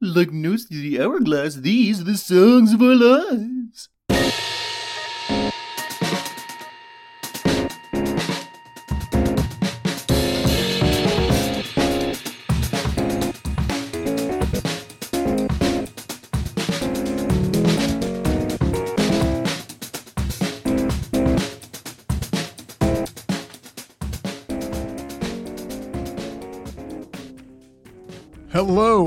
Like 0.00 0.32
notes 0.32 0.64
to 0.66 0.74
the 0.76 1.00
hourglass, 1.00 1.56
these 1.56 2.00
are 2.00 2.04
the 2.04 2.16
songs 2.16 2.72
of 2.72 2.82
our 2.82 2.94
lives. 2.94 3.57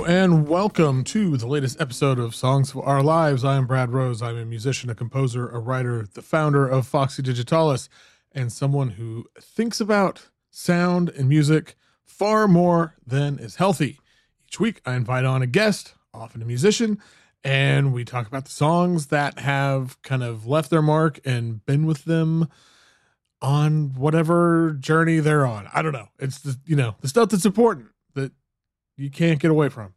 And 0.08 0.48
welcome 0.48 1.04
to 1.06 1.38
the 1.38 1.46
latest 1.46 1.80
episode 1.80 2.18
of 2.18 2.34
Songs 2.34 2.72
for 2.72 2.84
Our 2.84 3.04
Lives. 3.04 3.46
I 3.46 3.56
am 3.56 3.68
Brad 3.68 3.92
Rose. 3.92 4.22
I'm 4.22 4.38
a 4.38 4.46
musician, 4.46 4.90
a 4.90 4.96
composer, 4.96 5.48
a 5.48 5.60
writer, 5.60 6.08
the 6.12 6.24
founder 6.24 6.68
of 6.68 6.88
Foxy 6.88 7.22
Digitalis, 7.22 7.88
and 8.32 8.52
someone 8.52 8.92
who 8.92 9.28
thinks 9.40 9.80
about 9.80 10.30
sound 10.50 11.10
and 11.10 11.30
music 11.30 11.76
far 12.04 12.48
more 12.48 12.96
than 13.06 13.38
is 13.38 13.58
healthy. 13.58 14.00
Each 14.48 14.60
week, 14.60 14.82
I 14.86 14.96
invite 14.96 15.24
on 15.24 15.44
a 15.44 15.48
guest, 15.48 15.94
often 16.14 16.42
a 16.42 16.46
musician, 16.46 17.00
and 17.44 17.94
we 17.94 18.04
talk 18.04 18.28
about 18.28 18.46
the 18.46 18.52
songs 18.52 19.08
that 19.08 19.40
have 19.40 20.02
kind 20.02 20.24
of 20.24 20.48
left 20.48 20.72
their 20.72 20.82
mark 20.82 21.20
and 21.24 21.64
been 21.66 21.86
with 21.86 22.06
them 22.06 22.50
on 23.40 23.94
whatever 23.94 24.76
journey 24.80 25.20
they're 25.20 25.46
on. 25.46 25.70
I 25.74 25.84
don't 25.84 25.94
know. 25.94 26.10
It's 26.18 26.40
the, 26.40 26.58
you 26.66 26.76
know, 26.76 26.96
the 27.02 27.08
stuff 27.08 27.30
that's 27.30 27.46
important 27.46 27.91
you 28.98 29.10
can't 29.10 29.40
get 29.40 29.52
away 29.52 29.70
from. 29.70 29.94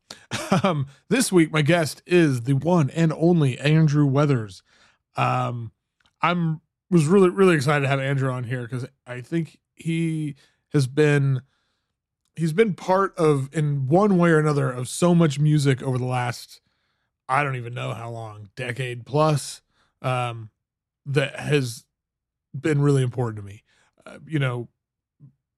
Um, 0.63 0.87
this 1.09 1.33
week, 1.33 1.51
my 1.51 1.63
guest 1.63 2.01
is 2.07 2.43
the 2.43 2.53
one 2.53 2.89
and 2.91 3.13
only 3.13 3.59
Andrew 3.59 4.07
Weathers. 4.07 4.63
Um, 5.17 5.73
I'm 6.23 6.61
was 6.91 7.07
really 7.07 7.31
really 7.31 7.57
excited 7.57 7.81
to 7.81 7.89
have 7.89 7.99
Andrew 7.99 8.31
on 8.31 8.45
here 8.45 8.63
because 8.63 8.87
I 9.05 9.21
think 9.21 9.59
he 9.75 10.37
has 10.73 10.87
been 10.87 11.43
he's 12.37 12.53
been 12.53 12.75
part 12.75 13.17
of 13.17 13.49
in 13.53 13.89
one 13.89 14.17
way 14.17 14.31
or 14.31 14.39
another 14.39 14.71
of 14.71 14.89
so 14.89 15.15
much 15.15 15.41
music 15.41 15.83
over 15.83 15.99
the 15.99 16.05
last 16.05 16.61
I 17.29 17.43
don't 17.43 17.57
even 17.57 17.75
know 17.75 17.95
how 17.95 18.11
long 18.11 18.51
decade 18.55 19.07
plus 19.07 19.63
um, 20.03 20.51
that 21.07 21.39
has 21.39 21.85
been 22.59 22.81
really 22.83 23.03
important 23.03 23.37
to 23.39 23.43
me. 23.43 23.63
Uh, 24.07 24.19
you 24.27 24.39
know, 24.39 24.69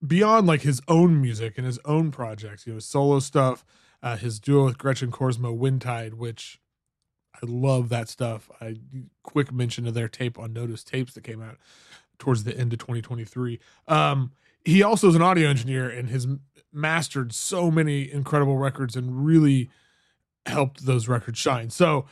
beyond 0.05 0.47
like 0.47 0.63
his 0.63 0.81
own 0.89 1.21
music 1.21 1.55
and 1.57 1.67
his 1.67 1.79
own 1.85 2.11
projects, 2.11 2.67
you 2.67 2.73
know, 2.73 2.77
his 2.77 2.87
solo 2.87 3.19
stuff, 3.19 3.65
uh, 4.03 4.17
his 4.17 4.41
duo 4.41 4.65
with 4.65 4.79
Gretchen 4.79 5.11
Korsmo, 5.11 5.57
Windtide, 5.57 6.15
which 6.15 6.61
I 7.35 7.39
love 7.43 7.89
that 7.91 8.09
stuff. 8.09 8.51
I 8.61 8.77
quick 9.23 9.53
mention 9.53 9.87
of 9.87 9.95
their 9.95 10.09
tape 10.09 10.39
on 10.39 10.53
Notice 10.53 10.85
Tapes 10.85 11.15
that 11.15 11.25
came 11.25 11.43
out 11.43 11.59
towards 12.19 12.45
the 12.45 12.57
end 12.57 12.73
of 12.73 12.79
2023. 12.79 13.59
Um, 13.89 14.33
he 14.65 14.83
also 14.83 15.09
is 15.09 15.15
an 15.15 15.23
audio 15.23 15.49
engineer 15.49 15.89
and 15.89 16.09
has 16.11 16.27
mastered 16.73 17.33
so 17.33 17.71
many 17.71 18.11
incredible 18.11 18.57
records 18.57 18.97
and 18.97 19.25
really 19.25 19.71
helped 20.45 20.87
those 20.87 21.09
records 21.09 21.39
shine. 21.39 21.71
So 21.71 22.07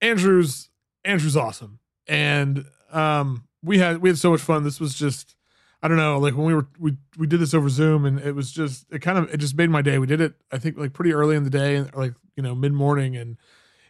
Andrew's 0.00 0.70
Andrew's 1.04 1.36
awesome. 1.36 1.78
And 2.06 2.66
um 2.92 3.44
we 3.62 3.78
had 3.78 3.98
we 3.98 4.08
had 4.08 4.18
so 4.18 4.30
much 4.30 4.40
fun. 4.40 4.64
This 4.64 4.80
was 4.80 4.94
just 4.94 5.36
I 5.84 5.88
don't 5.88 5.98
know, 5.98 6.18
like 6.18 6.34
when 6.34 6.46
we 6.46 6.54
were 6.54 6.66
we 6.78 6.96
we 7.18 7.26
did 7.26 7.40
this 7.40 7.52
over 7.52 7.68
Zoom 7.68 8.06
and 8.06 8.18
it 8.18 8.34
was 8.34 8.50
just 8.50 8.86
it 8.90 9.00
kind 9.00 9.18
of 9.18 9.28
it 9.34 9.36
just 9.36 9.54
made 9.54 9.68
my 9.68 9.82
day. 9.82 9.98
We 9.98 10.06
did 10.06 10.18
it 10.18 10.32
I 10.50 10.56
think 10.56 10.78
like 10.78 10.94
pretty 10.94 11.12
early 11.12 11.36
in 11.36 11.44
the 11.44 11.50
day 11.50 11.76
and 11.76 11.94
like, 11.94 12.14
you 12.36 12.42
know, 12.42 12.54
mid-morning 12.54 13.18
and 13.18 13.36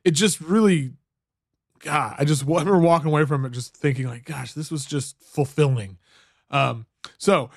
it 0.03 0.11
just 0.11 0.41
really 0.41 0.95
God, 1.78 2.17
I 2.19 2.25
just 2.25 2.42
I 2.42 2.47
remember 2.47 2.78
walking 2.78 3.06
away 3.06 3.25
from 3.27 3.45
it 3.45 3.53
just 3.53 3.77
thinking 3.77 4.09
like, 4.09 4.25
gosh, 4.25 4.55
this 4.55 4.72
was 4.72 4.84
just 4.84 5.22
fulfilling. 5.22 5.98
Um 6.50 6.87
so 7.16 7.49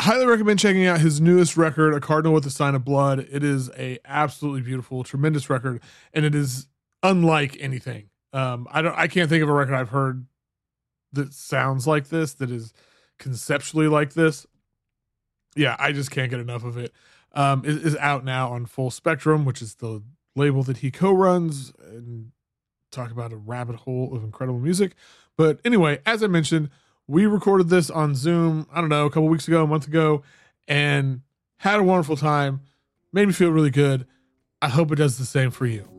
highly 0.00 0.26
recommend 0.26 0.58
checking 0.58 0.84
out 0.84 0.98
his 1.00 1.20
newest 1.20 1.56
record, 1.56 1.94
A 1.94 2.00
Cardinal 2.00 2.34
with 2.34 2.44
a 2.46 2.50
Sign 2.50 2.74
of 2.74 2.84
Blood. 2.84 3.28
It 3.30 3.44
is 3.44 3.70
a 3.78 4.00
absolutely 4.04 4.62
beautiful, 4.62 5.04
tremendous 5.04 5.48
record, 5.48 5.80
and 6.12 6.24
it 6.24 6.34
is 6.34 6.66
unlike 7.04 7.56
anything. 7.60 8.10
Um, 8.32 8.66
I 8.72 8.82
don't, 8.82 8.98
I 8.98 9.06
can't 9.06 9.30
think 9.30 9.44
of 9.44 9.48
a 9.48 9.52
record 9.52 9.74
I've 9.74 9.90
heard 9.90 10.26
that 11.12 11.32
sounds 11.32 11.86
like 11.86 12.08
this, 12.08 12.34
that 12.34 12.50
is 12.50 12.72
conceptually 13.18 13.88
like 13.88 14.14
this. 14.14 14.46
Yeah, 15.56 15.76
I 15.78 15.92
just 15.92 16.10
can't 16.10 16.30
get 16.30 16.40
enough 16.40 16.64
of 16.64 16.76
it. 16.76 16.92
Um, 17.32 17.62
it 17.64 17.84
is 17.84 17.96
out 17.96 18.24
now 18.24 18.50
on 18.52 18.66
Full 18.66 18.90
Spectrum, 18.90 19.44
which 19.44 19.62
is 19.62 19.76
the 19.76 20.02
label 20.36 20.62
that 20.64 20.78
he 20.78 20.90
co-runs, 20.90 21.72
and 21.90 22.32
talk 22.90 23.10
about 23.10 23.32
a 23.32 23.36
rabbit 23.36 23.76
hole 23.76 24.14
of 24.14 24.22
incredible 24.22 24.58
music. 24.58 24.94
But 25.36 25.60
anyway, 25.64 26.00
as 26.06 26.22
I 26.22 26.28
mentioned, 26.28 26.70
we 27.06 27.26
recorded 27.26 27.68
this 27.68 27.90
on 27.90 28.14
Zoom, 28.14 28.66
I 28.72 28.80
don't 28.80 28.88
know, 28.88 29.06
a 29.06 29.10
couple 29.10 29.28
weeks 29.28 29.48
ago, 29.48 29.64
a 29.64 29.66
month 29.66 29.86
ago, 29.86 30.22
and 30.66 31.22
had 31.58 31.80
a 31.80 31.82
wonderful 31.82 32.16
time. 32.16 32.60
Made 33.12 33.26
me 33.26 33.34
feel 33.34 33.50
really 33.50 33.70
good. 33.70 34.06
I 34.62 34.68
hope 34.68 34.90
it 34.92 34.96
does 34.96 35.18
the 35.18 35.26
same 35.26 35.50
for 35.50 35.66
you. 35.66 35.93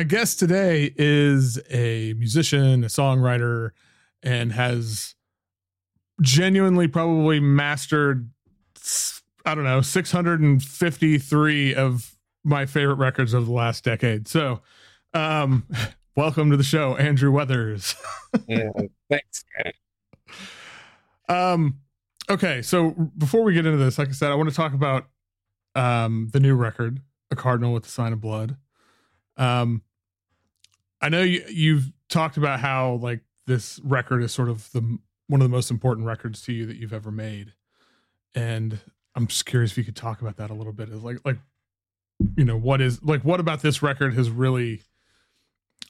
My 0.00 0.04
guest 0.04 0.38
today 0.38 0.94
is 0.96 1.60
a 1.68 2.14
musician, 2.14 2.84
a 2.84 2.86
songwriter, 2.86 3.72
and 4.22 4.50
has 4.50 5.14
genuinely 6.22 6.88
probably 6.88 7.38
mastered 7.38 8.30
I 9.44 9.54
don't 9.54 9.64
know 9.64 9.82
653 9.82 11.74
of 11.74 12.16
my 12.42 12.64
favorite 12.64 12.94
records 12.94 13.34
of 13.34 13.44
the 13.44 13.52
last 13.52 13.84
decade. 13.84 14.26
So, 14.26 14.62
um, 15.12 15.66
welcome 16.16 16.50
to 16.50 16.56
the 16.56 16.64
show, 16.64 16.96
Andrew 16.96 17.30
Weathers. 17.30 17.94
yeah, 18.48 18.70
thanks. 19.10 19.44
Um, 21.28 21.78
okay, 22.30 22.62
so 22.62 22.92
before 23.18 23.42
we 23.42 23.52
get 23.52 23.66
into 23.66 23.76
this, 23.76 23.98
like 23.98 24.08
I 24.08 24.12
said, 24.12 24.30
I 24.30 24.34
want 24.34 24.48
to 24.48 24.56
talk 24.56 24.72
about 24.72 25.10
um 25.74 26.30
the 26.32 26.40
new 26.40 26.54
record, 26.54 27.02
A 27.30 27.36
Cardinal 27.36 27.74
with 27.74 27.82
the 27.82 27.90
Sign 27.90 28.14
of 28.14 28.22
Blood. 28.22 28.56
Um, 29.36 29.82
I 31.00 31.08
know 31.08 31.22
you 31.22 31.44
you've 31.48 31.92
talked 32.08 32.36
about 32.36 32.60
how 32.60 32.94
like 32.94 33.20
this 33.46 33.80
record 33.82 34.22
is 34.22 34.32
sort 34.32 34.48
of 34.48 34.70
the 34.72 34.98
one 35.30 35.40
of 35.40 35.44
the 35.48 35.54
most 35.54 35.70
important 35.70 36.06
records 36.06 36.42
to 36.42 36.52
you 36.52 36.66
that 36.66 36.76
you've 36.76 36.92
ever 36.92 37.12
made. 37.12 37.52
And 38.34 38.80
I'm 39.14 39.28
just 39.28 39.46
curious 39.46 39.70
if 39.70 39.78
you 39.78 39.84
could 39.84 39.96
talk 39.96 40.20
about 40.20 40.36
that 40.38 40.50
a 40.50 40.54
little 40.54 40.72
bit. 40.72 40.88
Is 40.88 41.04
Like, 41.04 41.18
like, 41.24 41.38
you 42.36 42.44
know, 42.44 42.56
what 42.56 42.80
is 42.80 43.02
like, 43.02 43.24
what 43.24 43.38
about 43.38 43.62
this 43.62 43.80
record 43.80 44.14
has 44.14 44.28
really, 44.28 44.82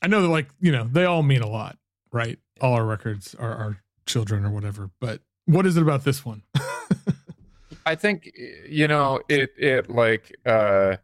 I 0.03 0.09
know 0.09 0.21
that 0.22 0.28
like, 0.28 0.48
you 0.60 0.71
know, 0.71 0.84
they 0.84 1.04
all 1.04 1.22
mean 1.22 1.41
a 1.41 1.48
lot, 1.48 1.78
right? 2.12 2.38
All 2.60 2.75
our 2.75 2.84
records 2.84 3.34
are 3.34 3.54
our 3.54 3.78
children 4.04 4.44
or 4.44 4.50
whatever, 4.50 4.91
but 5.00 5.22
what 5.47 5.66
is 5.66 5.78
it 5.78 5.82
about 5.82 6.04
this 6.04 6.25
one? 6.25 6.42
I 7.87 7.94
think, 7.94 8.31
you 8.69 8.88
know, 8.88 9.21
it, 9.28 9.53
it 9.56 9.88
like, 9.88 10.37
uh, 10.44 10.97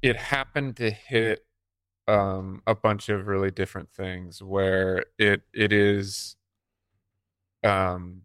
it 0.00 0.16
happened 0.16 0.76
to 0.76 0.90
hit, 0.90 1.44
um, 2.08 2.62
a 2.66 2.74
bunch 2.74 3.08
of 3.08 3.26
really 3.26 3.50
different 3.50 3.90
things 3.90 4.42
where 4.42 5.04
it, 5.18 5.42
it 5.52 5.72
is, 5.72 6.36
um 7.62 8.22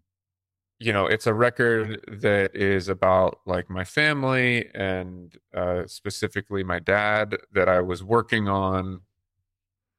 you 0.80 0.94
know 0.94 1.06
it's 1.08 1.28
a 1.28 1.34
record 1.34 2.00
that 2.22 2.56
is 2.56 2.88
about 2.90 3.40
like 3.46 3.70
my 3.70 3.84
family 3.84 4.70
and 4.74 5.38
uh 5.54 5.86
specifically 5.88 6.64
my 6.64 6.80
dad 6.80 7.38
that 7.52 7.70
i 7.70 7.80
was 7.82 8.04
working 8.04 8.48
on 8.48 9.02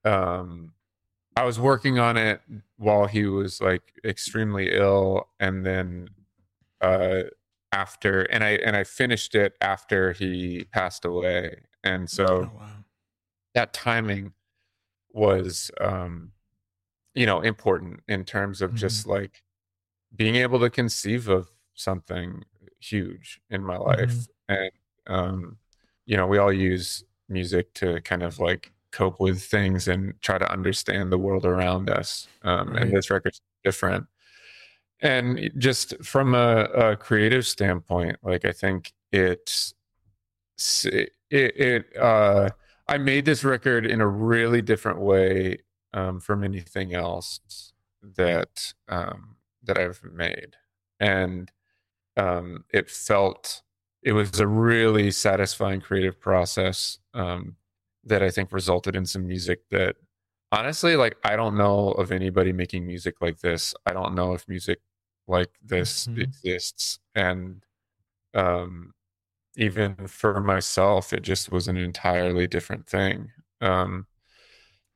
um 0.04 0.72
i 1.36 1.44
was 1.44 1.60
working 1.60 1.98
on 1.98 2.16
it 2.16 2.40
while 2.78 3.06
he 3.06 3.26
was 3.26 3.60
like 3.60 3.92
extremely 4.04 4.72
ill 4.72 5.28
and 5.40 5.66
then 5.66 6.08
uh 6.80 7.22
after 7.72 8.22
and 8.24 8.44
i 8.44 8.50
and 8.52 8.76
i 8.76 8.84
finished 8.84 9.34
it 9.34 9.54
after 9.60 10.12
he 10.12 10.64
passed 10.72 11.04
away 11.04 11.56
and 11.84 12.10
so 12.10 12.26
oh, 12.26 12.58
wow. 12.58 12.79
That 13.54 13.72
timing 13.72 14.32
was 15.12 15.70
um 15.80 16.32
you 17.14 17.26
know 17.26 17.40
important 17.40 18.00
in 18.08 18.24
terms 18.24 18.62
of 18.62 18.74
just 18.74 19.06
Mm-hmm. 19.06 19.10
like 19.22 19.42
being 20.16 20.36
able 20.36 20.60
to 20.60 20.70
conceive 20.70 21.28
of 21.28 21.50
something 21.74 22.44
huge 22.80 23.40
in 23.50 23.62
my 23.64 23.76
life 23.76 24.26
and 24.48 24.70
um 25.06 25.58
you 26.06 26.16
know 26.16 26.26
we 26.26 26.38
all 26.38 26.52
use 26.52 27.04
music 27.28 27.72
to 27.74 28.00
kind 28.02 28.22
of 28.22 28.38
like 28.38 28.72
cope 28.92 29.20
with 29.20 29.42
things 29.42 29.88
and 29.88 30.14
try 30.22 30.38
to 30.38 30.50
understand 30.52 31.12
the 31.12 31.18
world 31.18 31.44
around 31.46 31.88
us 31.90 32.28
um 32.42 32.70
Right. 32.70 32.82
and 32.82 32.92
this 32.92 33.10
record's 33.10 33.40
different 33.64 34.06
and 35.00 35.50
just 35.58 35.94
from 36.04 36.34
a, 36.34 36.64
a 36.74 36.96
creative 36.96 37.46
standpoint 37.46 38.16
like 38.22 38.44
i 38.44 38.52
think 38.52 38.92
it's 39.12 39.74
it, 40.84 41.12
it 41.30 41.96
uh 41.96 42.50
I 42.90 42.98
made 42.98 43.24
this 43.24 43.44
record 43.44 43.86
in 43.86 44.00
a 44.00 44.06
really 44.08 44.60
different 44.62 45.00
way 45.00 45.58
um, 45.94 46.18
from 46.20 46.42
anything 46.44 46.92
else 46.92 47.72
that 48.16 48.74
um, 48.88 49.36
that 49.62 49.78
I've 49.78 50.02
made, 50.02 50.56
and 50.98 51.50
um, 52.16 52.64
it 52.72 52.90
felt 52.90 53.62
it 54.02 54.12
was 54.12 54.40
a 54.40 54.46
really 54.46 55.10
satisfying 55.12 55.80
creative 55.80 56.20
process 56.20 56.98
um, 57.14 57.56
that 58.04 58.22
I 58.24 58.30
think 58.30 58.52
resulted 58.52 58.96
in 58.96 59.06
some 59.06 59.26
music 59.26 59.60
that 59.70 59.96
honestly, 60.52 60.96
like 60.96 61.16
I 61.24 61.36
don't 61.36 61.56
know 61.56 61.92
of 61.92 62.10
anybody 62.10 62.52
making 62.52 62.86
music 62.86 63.16
like 63.20 63.38
this. 63.40 63.72
I 63.86 63.92
don't 63.92 64.16
know 64.16 64.34
if 64.34 64.48
music 64.48 64.80
like 65.28 65.50
this 65.62 66.08
Mhm. 66.08 66.22
exists, 66.22 66.98
and 67.14 67.64
um, 68.34 68.94
even 69.56 69.96
for 70.08 70.40
myself, 70.40 71.12
it 71.12 71.22
just 71.22 71.50
was 71.52 71.68
an 71.68 71.76
entirely 71.76 72.46
different 72.46 72.88
thing. 72.88 73.30
Um, 73.60 74.06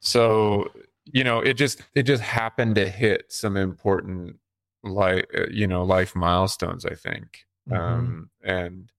so 0.01 0.71
you 1.07 1.25
know, 1.25 1.41
it 1.41 1.55
just 1.55 1.83
it 1.95 2.05
just 2.05 2.23
happened 2.23 2.75
to 2.77 2.89
hit 2.89 3.27
some 3.33 3.57
important 3.57 4.37
like 4.83 5.31
you 5.51 5.67
know 5.67 5.85
life 5.85 6.15
milestones. 6.17 6.85
I 6.87 6.95
think, 6.95 7.45
Mhm. 7.71 7.77
um, 7.79 8.31
and 8.43 8.91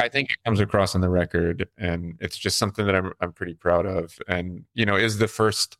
I 0.00 0.08
think 0.08 0.32
it 0.32 0.38
comes 0.44 0.60
across 0.60 0.94
on 0.94 1.00
the 1.02 1.10
record, 1.10 1.68
and 1.78 2.16
it's 2.20 2.38
just 2.38 2.58
something 2.58 2.86
that 2.86 2.94
I'm 2.96 3.12
I'm 3.20 3.32
pretty 3.32 3.54
proud 3.54 3.86
of. 3.86 4.18
And 4.28 4.64
you 4.74 4.86
know, 4.86 4.96
is 4.96 5.18
the 5.18 5.28
first. 5.28 5.78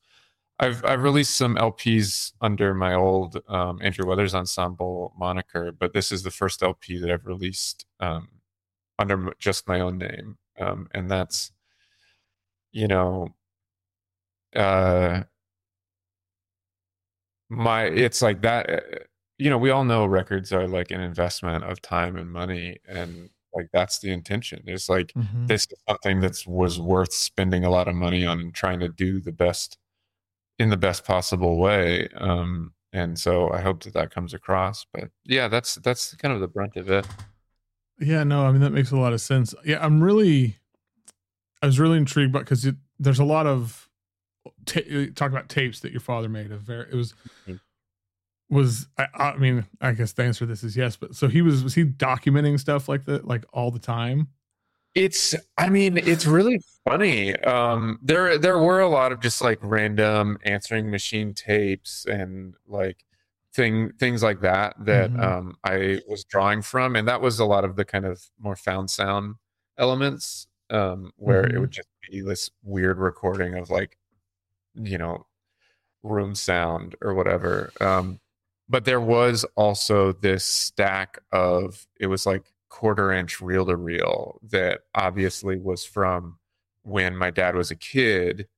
I've 0.61 0.85
I've 0.85 1.03
released 1.03 1.37
some 1.37 1.57
LPs 1.57 2.33
under 2.41 2.75
my 2.75 2.95
old 2.95 3.43
um, 3.49 3.81
Andrew 3.83 4.07
Weathers 4.07 4.35
Ensemble 4.35 5.13
moniker, 5.19 5.73
but 5.73 5.93
this 5.95 6.13
is 6.13 6.23
the 6.23 6.31
first 6.31 6.63
LP 6.63 6.99
that 6.99 7.11
I've 7.11 7.27
released 7.27 7.87
um, 8.01 8.29
under 9.03 9.35
just 9.39 9.69
my 9.69 9.81
own 9.81 9.99
name, 9.99 10.39
um, 10.61 10.89
and 10.93 11.11
that's 11.11 11.53
you 12.73 12.89
know, 12.89 13.29
uh, 14.57 15.23
my 17.51 17.85
it's 17.85 18.23
like 18.23 18.43
that. 18.43 18.71
uh, 18.71 18.81
You 19.39 19.51
know, 19.51 19.59
we 19.59 19.71
all 19.71 19.85
know 19.85 20.07
records 20.07 20.53
are 20.53 20.69
like 20.69 20.91
an 20.93 21.01
investment 21.01 21.65
of 21.65 21.83
time 21.83 22.17
and 22.17 22.31
money, 22.31 22.79
and 22.87 23.31
like 23.55 23.69
that's 23.73 23.99
the 23.99 24.11
intention. 24.13 24.63
It's 24.67 24.89
like 24.89 25.13
Mhm. 25.15 25.49
this 25.49 25.63
is 25.71 25.79
something 25.89 26.21
that's 26.21 26.47
was 26.47 26.79
worth 26.81 27.13
spending 27.13 27.65
a 27.65 27.71
lot 27.71 27.89
of 27.89 27.95
money 27.95 28.25
on 28.27 28.53
trying 28.53 28.81
to 28.81 28.89
do 28.89 29.21
the 29.21 29.33
best 29.33 29.79
in 30.59 30.71
the 30.71 30.77
best 30.77 31.05
possible 31.05 31.57
way 31.59 32.09
um 32.19 32.75
and 32.93 33.19
so 33.19 33.51
i 33.53 33.61
hope 33.61 33.83
that 33.83 33.95
that 33.95 34.11
comes 34.15 34.35
across 34.35 34.87
but 34.93 35.11
yeah 35.25 35.49
that's 35.49 35.77
that's 35.77 36.15
kind 36.17 36.33
of 36.35 36.41
the 36.41 36.47
brunt 36.49 36.77
of 36.77 36.91
it 36.91 37.07
Yeah, 38.03 38.25
no, 38.25 38.45
I 38.47 38.53
mean 38.53 38.61
that 38.63 38.73
makes 38.73 38.91
a 38.91 38.97
lot 38.97 39.13
of 39.13 39.21
sense. 39.21 39.55
Yeah, 39.65 39.85
I'm 39.85 40.03
really, 40.03 40.57
I 41.63 41.67
was 41.67 41.79
really 41.79 41.99
intrigued, 41.99 42.33
but 42.33 42.41
because 42.41 42.67
there's 42.99 43.19
a 43.21 43.25
lot 43.25 43.47
of 43.47 43.89
ta- 44.67 44.81
uh, 44.93 45.07
talk 45.15 45.31
about 45.31 45.49
tapes 45.49 45.81
that 45.81 45.93
your 45.93 46.01
father 46.01 46.29
made. 46.29 46.51
Of 46.51 46.63
very, 46.63 46.89
it 46.91 46.95
was, 46.95 47.15
Mhm. 47.47 47.61
was 48.51 48.87
I, 48.99 49.07
I 49.15 49.37
mean, 49.37 49.65
I 49.81 49.93
guess 49.93 50.13
the 50.13 50.25
answer 50.25 50.41
to 50.41 50.47
this 50.47 50.65
is 50.65 50.77
yes. 50.77 50.97
But 50.97 51.15
so 51.15 51.29
he 51.29 51.43
was, 51.43 51.63
was 51.63 51.75
he 51.75 51.85
documenting 51.85 52.59
stuff 52.59 52.89
like 52.89 53.05
that, 53.05 53.27
like 53.27 53.45
all 53.53 53.71
the 53.71 53.79
time? 53.79 54.29
it's 54.95 55.35
i 55.57 55.71
mean 55.71 55.97
it's 55.97 56.27
really 56.27 56.61
funny 56.87 57.35
um 57.45 57.99
there 58.03 58.37
there 58.37 58.59
were 58.59 58.81
a 58.81 58.89
lot 58.91 59.11
of 59.11 59.21
just 59.21 59.41
like 59.41 59.59
random 59.63 60.37
answering 60.45 60.91
machine 60.91 61.33
tapes 61.33 62.05
and 62.05 62.53
like 62.67 63.03
thing 63.55 63.93
things 63.99 64.23
like 64.23 64.41
that 64.41 64.75
that 64.85 65.13
Mhm. 65.13 65.23
um 65.23 65.57
i 65.65 66.01
was 66.09 66.25
drawing 66.25 66.63
from 66.63 66.97
and 66.97 67.07
that 67.09 67.21
was 67.21 67.39
a 67.39 67.45
lot 67.45 67.65
of 67.65 67.77
the 67.77 67.85
kind 67.85 68.07
of 68.07 68.31
more 68.39 68.57
found 68.57 68.91
sound 68.91 69.37
elements 69.79 70.47
um 70.71 71.13
where 71.17 71.45
it 71.47 71.59
Mhm. 71.59 71.61
would 71.61 71.71
just 71.71 71.89
be 72.11 72.21
this 72.23 72.51
weird 72.63 72.99
recording 72.99 73.55
of 73.59 73.71
like 73.71 73.99
you 74.75 74.99
know 74.99 75.27
room 76.03 76.35
sound 76.35 76.97
or 77.03 77.15
whatever 77.15 77.73
um 77.81 78.21
but 78.69 78.85
there 78.85 79.01
was 79.01 79.45
also 79.57 80.13
this 80.13 80.45
stack 80.45 81.19
of 81.33 81.87
it 82.01 82.07
was 82.09 82.27
like 82.27 82.53
quarter 82.71 83.13
inch 83.13 83.41
reel 83.41 83.67
to 83.67 83.77
reel 83.77 84.41
that 84.43 84.83
obviously 84.95 85.59
was 85.59 85.85
from 85.85 86.39
when 86.83 87.17
my 87.17 87.31
dad 87.31 87.55
was 87.57 87.71
a 87.71 87.77
kid 87.77 88.49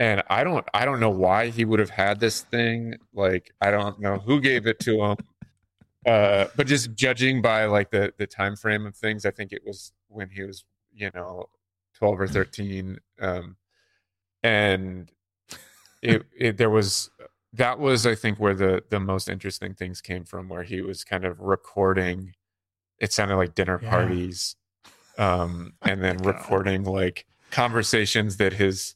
and 0.00 0.22
i 0.28 0.42
don't 0.42 0.66
i 0.74 0.84
don't 0.84 0.98
know 0.98 1.10
why 1.10 1.48
he 1.50 1.64
would 1.64 1.78
have 1.78 1.90
had 1.90 2.18
this 2.18 2.40
thing 2.40 2.96
like 3.14 3.52
i 3.60 3.70
don't 3.70 4.00
know 4.00 4.18
who 4.18 4.40
gave 4.40 4.66
it 4.66 4.80
to 4.80 5.00
him 5.04 5.16
uh 6.06 6.46
but 6.56 6.66
just 6.66 6.92
judging 6.94 7.40
by 7.40 7.66
like 7.66 7.90
the 7.90 8.12
the 8.16 8.26
time 8.26 8.56
frame 8.56 8.86
of 8.86 8.96
things 8.96 9.24
i 9.24 9.30
think 9.30 9.52
it 9.52 9.62
was 9.64 9.92
when 10.08 10.28
he 10.30 10.42
was 10.42 10.64
you 10.92 11.10
know 11.14 11.44
12 11.94 12.20
or 12.20 12.26
13 12.26 12.98
um 13.20 13.56
and 14.42 15.12
it, 16.02 16.24
it 16.36 16.56
there 16.56 16.70
was 16.70 17.10
that 17.52 17.78
was 17.78 18.06
i 18.06 18.14
think 18.14 18.40
where 18.40 18.54
the 18.54 18.82
the 18.88 18.98
most 18.98 19.28
interesting 19.28 19.74
things 19.74 20.00
came 20.00 20.24
from 20.24 20.48
where 20.48 20.62
he 20.62 20.80
was 20.80 21.04
kind 21.04 21.24
of 21.26 21.38
recording 21.40 22.32
it 22.98 23.12
sounded 23.12 23.36
like 23.36 23.54
dinner 23.54 23.78
Yeah. 23.82 23.90
parties 23.90 24.56
um 25.18 25.74
and 25.82 26.02
then 26.02 26.16
God. 26.22 26.26
recording 26.26 26.84
like 26.84 27.26
conversations 27.50 28.38
that 28.38 28.54
his 28.54 28.94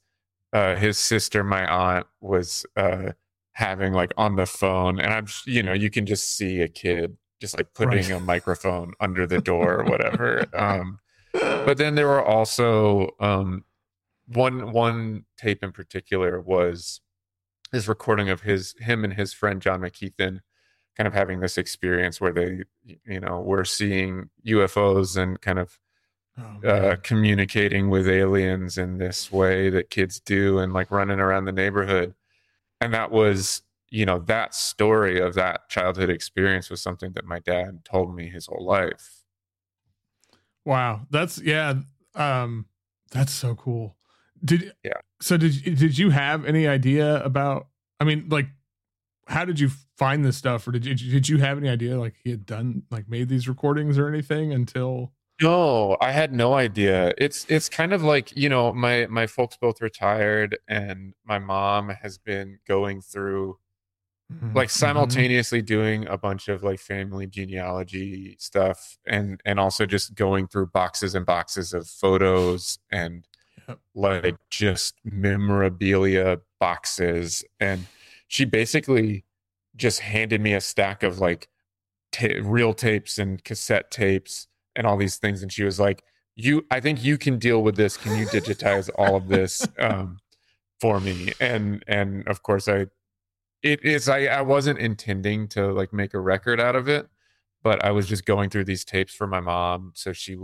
uh 0.54 0.74
his 0.76 0.98
sister 0.98 1.44
my 1.44 1.66
aunt 1.66 2.06
was 2.22 2.64
uh 2.76 3.10
having 3.52 3.92
like 3.92 4.12
on 4.16 4.36
the 4.36 4.46
phone 4.46 4.98
and 4.98 5.12
i'm 5.12 5.26
you 5.44 5.62
know 5.62 5.72
you 5.74 5.90
can 5.90 6.06
just 6.06 6.36
see 6.36 6.60
a 6.62 6.68
kid 6.68 7.16
just 7.40 7.56
like 7.58 7.74
putting 7.74 8.08
Right. 8.10 8.16
a 8.16 8.20
microphone 8.20 8.94
under 9.00 9.26
the 9.26 9.40
door 9.40 9.80
or 9.80 9.84
whatever 9.84 10.46
um 10.54 10.98
but 11.32 11.76
then 11.76 11.94
there 11.96 12.06
were 12.08 12.24
also 12.24 13.10
um 13.20 13.64
one 14.26 14.72
one 14.72 15.24
tape 15.36 15.62
in 15.62 15.72
particular 15.72 16.40
was 16.40 17.00
his 17.72 17.88
recording 17.88 18.30
of 18.30 18.40
his 18.42 18.74
him 18.78 19.04
and 19.04 19.12
his 19.14 19.32
friend 19.34 19.60
John 19.60 19.80
McKeithen 19.80 20.40
kind 20.96 21.06
of 21.08 21.12
having 21.12 21.40
this 21.40 21.58
experience 21.58 22.20
where 22.20 22.32
they 22.32 22.62
you 23.04 23.20
know 23.20 23.40
were 23.40 23.64
seeing 23.64 24.30
UFOs 24.46 25.16
and 25.20 25.40
kind 25.40 25.58
of 25.58 25.78
Oh, 26.36 26.68
uh, 26.68 26.96
communicating 26.96 27.90
with 27.90 28.08
aliens 28.08 28.76
in 28.76 28.98
this 28.98 29.30
way 29.30 29.70
that 29.70 29.90
kids 29.90 30.18
do 30.18 30.58
and 30.58 30.72
like 30.72 30.90
running 30.90 31.20
around 31.20 31.44
the 31.44 31.52
neighborhood 31.52 32.12
and 32.80 32.92
that 32.92 33.12
was 33.12 33.62
you 33.90 34.04
know 34.04 34.18
that 34.18 34.52
story 34.52 35.20
of 35.20 35.34
that 35.34 35.68
childhood 35.68 36.10
experience 36.10 36.70
was 36.70 36.82
something 36.82 37.12
that 37.12 37.24
my 37.24 37.38
dad 37.38 37.84
told 37.84 38.16
me 38.16 38.28
his 38.28 38.46
whole 38.46 38.64
life 38.64 39.24
wow, 40.64 41.06
that's 41.10 41.38
yeah, 41.40 41.74
um, 42.14 42.66
that's 43.10 43.32
so 43.32 43.54
cool. 43.54 43.96
Did 44.44 44.72
Yeah. 44.82 44.92
So 45.20 45.36
did 45.36 45.62
did 45.62 45.98
you 45.98 46.10
have 46.10 46.44
any 46.44 46.66
idea 46.66 47.22
about? 47.22 47.68
I 48.00 48.04
mean, 48.04 48.28
like, 48.28 48.48
how 49.26 49.44
did 49.44 49.60
you 49.60 49.70
find 49.96 50.24
this 50.24 50.36
stuff, 50.36 50.66
or 50.66 50.72
did 50.72 50.84
you 50.84 50.94
did 50.94 51.28
you 51.28 51.38
have 51.38 51.58
any 51.58 51.68
idea 51.68 51.98
like 51.98 52.14
he 52.22 52.30
had 52.30 52.46
done 52.46 52.82
like 52.90 53.08
made 53.08 53.28
these 53.28 53.48
recordings 53.48 53.98
or 53.98 54.08
anything 54.08 54.52
until? 54.52 55.12
No, 55.42 55.96
I 56.00 56.12
had 56.12 56.32
no 56.32 56.54
idea. 56.54 57.12
It's 57.18 57.44
it's 57.48 57.68
kind 57.68 57.92
of 57.92 58.02
like, 58.04 58.36
you 58.36 58.48
know, 58.48 58.72
my 58.72 59.06
my 59.08 59.26
folks 59.26 59.56
both 59.56 59.80
retired 59.80 60.56
and 60.68 61.14
my 61.24 61.38
mom 61.40 61.88
has 61.88 62.18
been 62.18 62.58
going 62.68 63.00
through 63.00 63.58
like 64.54 64.68
Mhm. 64.68 64.72
simultaneously 64.72 65.62
doing 65.62 66.06
a 66.08 66.18
bunch 66.18 66.48
of 66.48 66.62
like 66.64 66.80
family 66.80 67.26
genealogy 67.26 68.36
stuff 68.38 68.98
and 69.06 69.40
and 69.44 69.60
also 69.60 69.86
just 69.86 70.14
going 70.14 70.48
through 70.48 70.66
boxes 70.68 71.14
and 71.14 71.26
boxes 71.26 71.74
of 71.74 71.88
photos 71.88 72.78
and 72.92 73.26
Yep. 73.68 73.80
like 73.94 74.36
just 74.50 75.00
memorabilia 75.04 76.40
boxes 76.60 77.44
and 77.60 77.86
she 78.28 78.44
basically 78.44 79.24
just 79.76 80.00
handed 80.00 80.40
me 80.40 80.54
a 80.54 80.60
stack 80.60 81.02
of 81.02 81.18
like 81.20 81.48
ta- 82.12 82.40
real 82.42 82.74
tapes 82.74 83.18
and 83.18 83.44
cassette 83.44 83.90
tapes 83.90 84.48
and 84.76 84.86
all 84.86 84.96
these 84.96 85.16
things 85.16 85.42
and 85.42 85.52
she 85.52 85.64
was 85.64 85.78
like 85.78 86.04
you 86.36 86.64
i 86.70 86.80
think 86.80 87.04
you 87.04 87.16
can 87.16 87.38
deal 87.38 87.62
with 87.62 87.76
this. 87.76 87.96
Can 87.96 88.18
you 88.18 88.26
digitize 88.26 88.90
all 88.96 89.16
of 89.16 89.28
this 89.28 89.66
um, 89.78 90.18
for 90.80 91.00
me? 91.00 91.32
And 91.40 91.84
and 91.86 92.26
of 92.28 92.42
course 92.42 92.68
i 92.68 92.86
it 93.62 93.82
is 93.84 94.08
I, 94.08 94.26
I 94.26 94.42
wasn't 94.42 94.78
intending 94.78 95.48
to 95.48 95.72
like 95.72 95.92
make 95.92 96.14
a 96.14 96.20
record 96.20 96.60
out 96.60 96.76
of 96.76 96.88
it 96.88 97.08
but 97.62 97.82
i 97.82 97.90
was 97.90 98.06
just 98.06 98.26
going 98.26 98.50
through 98.50 98.64
these 98.64 98.84
tapes 98.84 99.14
for 99.14 99.26
my 99.26 99.40
mom 99.40 99.92
so 99.94 100.12
she 100.12 100.36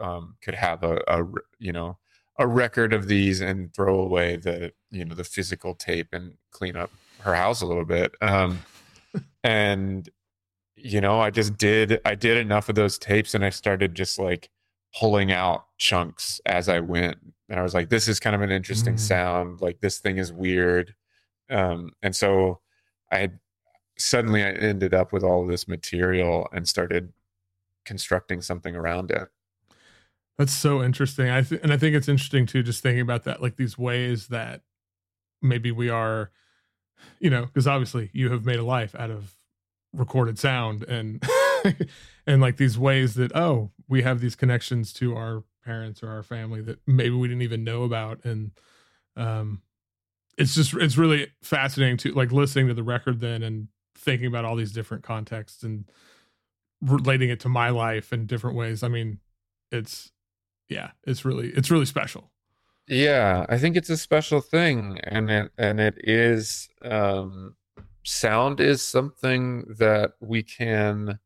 um, 0.00 0.36
could 0.42 0.54
have 0.54 0.82
a 0.82 1.24
you 1.58 1.72
know 1.72 1.98
a 2.38 2.46
record 2.46 2.92
of 2.92 3.06
these 3.06 3.40
and 3.40 3.72
throw 3.74 4.00
away 4.00 4.36
the 4.36 4.72
you 4.90 5.04
know 5.04 5.14
the 5.14 5.22
physical 5.24 5.74
tape 5.74 6.08
and 6.12 6.34
clean 6.50 6.74
up 6.74 6.90
her 7.20 7.34
house 7.34 7.60
a 7.60 7.66
little 7.66 7.84
bit 7.84 8.14
um, 8.20 8.60
and 9.44 10.08
you 10.84 11.00
know 11.00 11.18
i 11.18 11.30
just 11.30 11.56
did 11.56 11.98
i 12.04 12.14
did 12.14 12.36
enough 12.36 12.68
of 12.68 12.74
those 12.74 12.98
tapes 12.98 13.34
and 13.34 13.42
i 13.44 13.48
started 13.50 13.94
just 13.94 14.18
like 14.18 14.50
pulling 14.98 15.32
out 15.32 15.64
chunks 15.78 16.40
as 16.46 16.68
i 16.68 16.78
went 16.78 17.16
and 17.48 17.58
i 17.58 17.62
was 17.62 17.72
like 17.72 17.88
this 17.88 18.06
is 18.06 18.20
kind 18.20 18.36
of 18.36 18.42
an 18.42 18.50
interesting 18.50 18.94
Mm. 18.94 19.00
sound 19.00 19.60
like 19.62 19.80
this 19.80 19.98
thing 19.98 20.18
is 20.18 20.30
weird 20.32 20.94
um 21.50 21.92
and 22.02 22.14
so 22.14 22.60
i 23.10 23.30
suddenly 23.98 24.44
i 24.44 24.50
ended 24.50 24.92
up 24.92 25.10
with 25.12 25.24
all 25.24 25.46
this 25.46 25.66
material 25.66 26.46
and 26.52 26.68
started 26.68 27.12
constructing 27.86 28.42
something 28.42 28.76
around 28.76 29.10
it 29.10 29.28
That's 30.38 30.52
so 30.52 30.82
interesting. 30.82 31.30
I 31.30 31.42
th- 31.42 31.60
and 31.62 31.72
I 31.72 31.76
think 31.76 31.94
it's 31.94 32.08
interesting 32.08 32.44
too, 32.46 32.62
just 32.64 32.82
thinking 32.82 33.02
about 33.02 33.22
that, 33.24 33.40
like 33.40 33.56
these 33.56 33.78
ways 33.78 34.26
that 34.28 34.62
maybe 35.40 35.70
we 35.70 35.88
are, 35.90 36.32
you 37.20 37.30
know, 37.30 37.46
because 37.46 37.68
obviously 37.68 38.10
you 38.12 38.32
have 38.32 38.44
made 38.44 38.58
a 38.58 38.64
life 38.64 38.94
out 38.98 39.10
of 39.10 39.34
recorded 39.94 40.38
sound 40.38 40.82
and 40.84 41.22
and 42.26 42.40
like 42.40 42.56
these 42.56 42.78
ways 42.78 43.14
that 43.14 43.34
oh 43.34 43.70
we 43.88 44.02
have 44.02 44.20
these 44.20 44.34
connections 44.34 44.92
to 44.92 45.16
our 45.16 45.44
parents 45.64 46.02
or 46.02 46.10
our 46.10 46.22
family 46.22 46.60
that 46.60 46.78
maybe 46.86 47.14
we 47.14 47.28
didn't 47.28 47.42
even 47.42 47.64
know 47.64 47.84
about. 47.84 48.24
And 48.24 48.50
um 49.16 49.62
it's 50.36 50.54
just 50.54 50.74
it's 50.74 50.98
really 50.98 51.28
fascinating 51.42 51.96
to 51.98 52.12
like 52.12 52.32
listening 52.32 52.68
to 52.68 52.74
the 52.74 52.82
record 52.82 53.20
then 53.20 53.42
and 53.42 53.68
thinking 53.94 54.26
about 54.26 54.44
all 54.44 54.56
these 54.56 54.72
different 54.72 55.04
contexts 55.04 55.62
and 55.62 55.84
relating 56.82 57.30
it 57.30 57.40
to 57.40 57.48
my 57.48 57.70
life 57.70 58.12
in 58.12 58.26
different 58.26 58.56
ways. 58.56 58.82
I 58.82 58.88
mean 58.88 59.20
it's 59.70 60.10
yeah 60.68 60.90
it's 61.04 61.24
really 61.24 61.48
it's 61.50 61.70
really 61.70 61.86
special. 61.86 62.30
Yeah 62.86 63.46
i 63.48 63.56
think 63.56 63.76
it's 63.76 63.88
a 63.88 63.96
special 63.96 64.42
thing 64.42 64.98
and 65.04 65.30
it 65.30 65.50
and 65.56 65.80
it 65.80 65.94
is 65.98 66.68
um 66.82 67.54
sound 68.04 68.60
is 68.60 68.82
something 68.82 69.64
that 69.78 70.12
we 70.20 70.42
can 70.42 71.18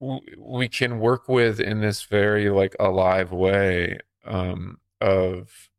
we 0.00 0.68
can 0.68 0.98
work 0.98 1.28
with 1.28 1.58
in 1.58 1.80
this 1.80 2.02
very 2.02 2.50
like 2.50 2.76
alive 2.78 3.32
way 3.32 3.98
um 4.26 4.78
of 5.00 5.70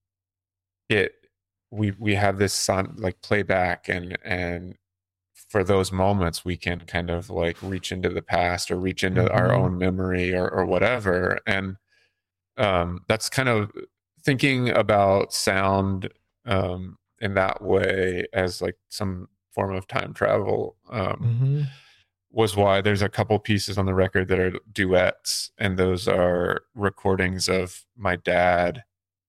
it 0.90 1.14
we 1.70 1.92
we 2.00 2.16
have 2.16 2.40
this 2.40 2.54
sound 2.54 3.00
like 3.00 3.22
playback 3.22 3.90
and 3.90 4.18
and 4.24 4.76
for 5.50 5.64
those 5.64 5.92
moments 5.92 6.44
we 6.44 6.58
can 6.58 6.80
kind 6.80 7.10
of 7.10 7.30
like 7.30 7.62
reach 7.62 7.92
into 7.92 8.10
the 8.10 8.22
past 8.22 8.72
or 8.72 8.78
reach 8.78 9.04
into 9.04 9.22
mm-hmm. 9.22 9.36
our 9.38 9.54
own 9.54 9.78
memory 9.78 10.34
or 10.34 10.50
or 10.50 10.66
whatever 10.66 11.40
and 11.46 11.76
um 12.58 13.02
that's 13.08 13.30
kind 13.30 13.50
of 13.50 13.72
thinking 14.24 14.70
about 14.70 15.32
sound 15.34 16.10
um 16.46 16.98
in 17.20 17.34
that 17.34 17.62
way 17.62 18.26
as 18.34 18.62
like 18.62 18.78
some 18.90 19.28
form 19.52 19.74
of 19.74 19.88
time 19.88 20.14
travel 20.14 20.76
um, 20.90 21.02
mm-hmm. 21.02 21.62
was 22.32 22.56
why 22.56 22.82
there's 22.82 23.02
a 23.02 23.10
couple 23.10 23.38
pieces 23.40 23.78
on 23.78 23.86
the 23.86 23.94
record 23.94 24.28
that 24.28 24.40
are 24.40 24.54
duets 24.72 25.52
and 25.58 25.78
those 25.78 26.08
are 26.08 26.62
recordings 26.76 27.50
of 27.50 27.84
my 27.96 28.16
dad 28.16 28.84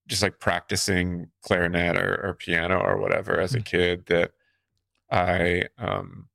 just 0.06 0.22
like 0.22 0.38
practicing 0.40 1.28
clarinet 1.42 1.96
or, 1.96 2.20
or 2.24 2.34
piano 2.34 2.78
or 2.78 2.98
whatever 2.98 3.40
as 3.40 3.54
a 3.54 3.60
mm. 3.60 3.64
kid 3.64 4.04
that 4.06 4.32
i 5.10 5.64
um 5.78 6.28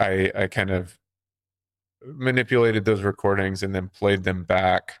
i 0.00 0.30
i 0.34 0.46
kind 0.46 0.70
of 0.70 0.98
manipulated 2.06 2.84
those 2.84 3.02
recordings 3.02 3.62
and 3.62 3.74
then 3.74 3.88
played 3.88 4.24
them 4.24 4.44
back 4.44 5.00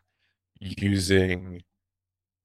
using 0.60 1.62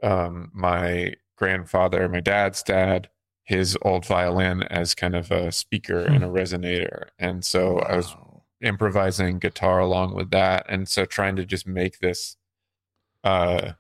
um 0.04 0.50
my 0.54 1.14
grandfather 1.40 2.08
my 2.10 2.20
dad's 2.20 2.62
dad 2.62 3.10
his 3.50 3.76
old 3.82 4.06
violin 4.06 4.62
as 4.62 4.94
kind 4.94 5.16
of 5.16 5.32
a 5.32 5.52
speaker 5.52 6.02
and 6.02 6.24
a 6.24 6.28
hmm. 6.28 6.36
resonator. 6.36 7.08
And 7.18 7.44
so 7.44 7.74
wow. 7.74 7.88
I 7.90 7.96
was 7.98 8.16
improvising 8.62 9.40
guitar 9.40 9.80
along 9.80 10.14
with 10.14 10.30
that. 10.30 10.68
And 10.70 10.88
so 10.88 11.04
trying 11.04 11.36
to 11.38 11.46
just 11.46 11.66
make 11.66 11.98
this 11.98 12.38
uh 13.24 13.72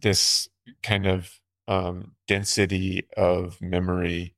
this 0.00 0.48
kind 0.84 1.06
of 1.06 1.40
um 1.66 2.12
density 2.28 3.08
of 3.16 3.60
memory 3.60 4.36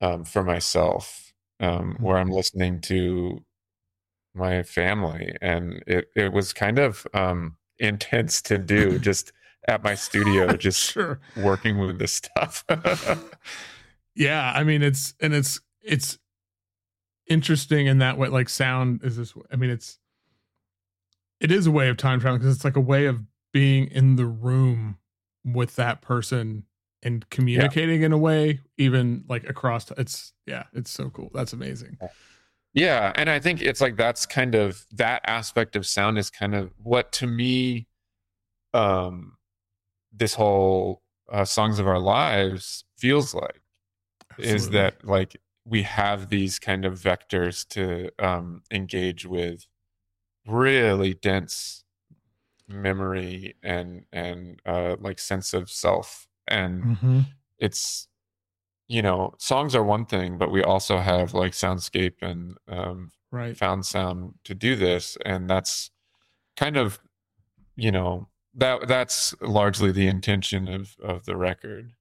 um 0.00 0.24
for 0.24 0.42
myself 0.42 1.32
um 1.60 1.92
mm-hmm. 1.92 2.02
where 2.02 2.18
I'm 2.18 2.30
listening 2.30 2.80
to 2.82 3.44
my 4.34 4.64
family 4.64 5.36
and 5.40 5.82
it 5.86 6.08
it 6.16 6.32
was 6.32 6.52
kind 6.52 6.80
of 6.80 7.06
um 7.14 7.56
intense 7.78 8.42
to 8.42 8.58
do 8.58 8.98
just 8.98 9.32
at 9.68 9.82
my 9.82 9.94
studio 9.94 10.52
just 10.56 10.92
sure. 10.92 11.20
working 11.36 11.78
with 11.78 11.98
this 11.98 12.12
stuff. 12.12 12.64
yeah, 14.14 14.52
I 14.54 14.64
mean 14.64 14.82
it's 14.82 15.14
and 15.20 15.34
it's 15.34 15.60
it's 15.82 16.18
interesting 17.28 17.86
in 17.86 17.98
that 17.98 18.18
way 18.18 18.28
like 18.28 18.48
sound 18.48 19.00
is 19.02 19.16
this 19.16 19.34
I 19.52 19.56
mean 19.56 19.70
it's 19.70 19.98
it 21.40 21.50
is 21.50 21.66
a 21.66 21.70
way 21.70 21.88
of 21.88 21.96
time 21.96 22.20
traveling 22.20 22.40
because 22.40 22.54
it's 22.54 22.64
like 22.64 22.76
a 22.76 22.80
way 22.80 23.06
of 23.06 23.22
being 23.52 23.86
in 23.88 24.16
the 24.16 24.26
room 24.26 24.98
with 25.44 25.76
that 25.76 26.02
person 26.02 26.64
and 27.02 27.28
communicating 27.30 28.00
yeah. 28.00 28.06
in 28.06 28.12
a 28.12 28.18
way 28.18 28.60
even 28.78 29.24
like 29.28 29.48
across 29.48 29.90
it's 29.92 30.32
yeah 30.46 30.64
it's 30.72 30.90
so 30.90 31.08
cool 31.10 31.30
that's 31.32 31.52
amazing 31.52 31.96
yeah 32.74 33.12
and 33.14 33.30
i 33.30 33.38
think 33.38 33.62
it's 33.62 33.80
like 33.80 33.96
that's 33.96 34.26
kind 34.26 34.54
of 34.54 34.84
that 34.92 35.20
aspect 35.26 35.76
of 35.76 35.86
sound 35.86 36.18
is 36.18 36.30
kind 36.30 36.54
of 36.54 36.72
what 36.82 37.12
to 37.12 37.26
me 37.26 37.86
um 38.74 39.35
this 40.16 40.34
whole 40.34 41.02
uh, 41.30 41.44
songs 41.44 41.78
of 41.78 41.86
our 41.86 41.98
lives 41.98 42.84
feels 42.96 43.34
like 43.34 43.62
Absolutely. 44.32 44.54
is 44.54 44.70
that 44.70 45.04
like 45.04 45.40
we 45.64 45.82
have 45.82 46.28
these 46.28 46.58
kind 46.58 46.84
of 46.84 46.94
vectors 46.94 47.66
to 47.68 48.10
um, 48.24 48.62
engage 48.70 49.26
with 49.26 49.66
really 50.46 51.14
dense 51.14 51.84
memory 52.68 53.54
and 53.62 54.04
and 54.12 54.60
uh, 54.66 54.96
like 55.00 55.18
sense 55.18 55.54
of 55.54 55.70
self 55.70 56.28
and 56.48 56.82
mm-hmm. 56.82 57.20
it's 57.58 58.08
you 58.88 59.02
know 59.02 59.34
songs 59.38 59.74
are 59.74 59.82
one 59.84 60.06
thing 60.06 60.38
but 60.38 60.50
we 60.50 60.62
also 60.62 60.98
have 60.98 61.34
like 61.34 61.52
soundscape 61.52 62.22
and 62.22 62.56
um, 62.68 63.10
right 63.30 63.56
found 63.56 63.84
sound 63.84 64.34
to 64.44 64.54
do 64.54 64.76
this 64.76 65.16
and 65.24 65.48
that's 65.50 65.90
kind 66.56 66.76
of 66.76 66.98
you 67.76 67.90
know 67.90 68.28
that 68.56 68.88
that's 68.88 69.34
largely 69.40 69.92
the 69.92 70.08
intention 70.08 70.68
of 70.68 70.96
of 71.02 71.24
the 71.24 71.36
record. 71.36 71.92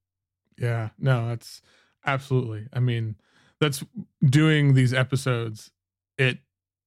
Yeah 0.57 0.89
no 0.97 1.27
that's 1.27 1.61
absolutely 2.05 2.67
i 2.71 2.79
mean 2.79 3.15
that's 3.59 3.83
doing 4.23 4.73
these 4.73 4.93
episodes 4.93 5.71
it 6.17 6.37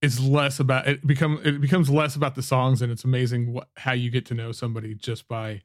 is 0.00 0.20
less 0.20 0.60
about 0.60 0.87
it 0.87 1.06
become 1.06 1.40
it 1.44 1.60
becomes 1.60 1.90
less 1.90 2.14
about 2.14 2.34
the 2.34 2.42
songs 2.42 2.80
and 2.80 2.92
it's 2.92 3.04
amazing 3.04 3.52
what 3.52 3.68
how 3.76 3.92
you 3.92 4.10
get 4.10 4.25
to 4.26 4.34
know 4.34 4.52
somebody 4.52 4.94
just 4.94 5.26
by 5.28 5.60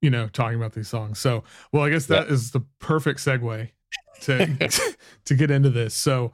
you 0.00 0.10
know 0.10 0.28
talking 0.28 0.56
about 0.56 0.72
these 0.72 0.88
songs. 0.88 1.18
So 1.18 1.44
well 1.72 1.84
i 1.84 1.90
guess 1.90 2.06
that 2.06 2.26
yeah. 2.26 2.34
is 2.34 2.50
the 2.50 2.60
perfect 2.78 3.20
segue 3.20 3.70
to 4.22 4.70
to 5.24 5.34
get 5.34 5.50
into 5.50 5.70
this. 5.70 5.94
So 5.94 6.32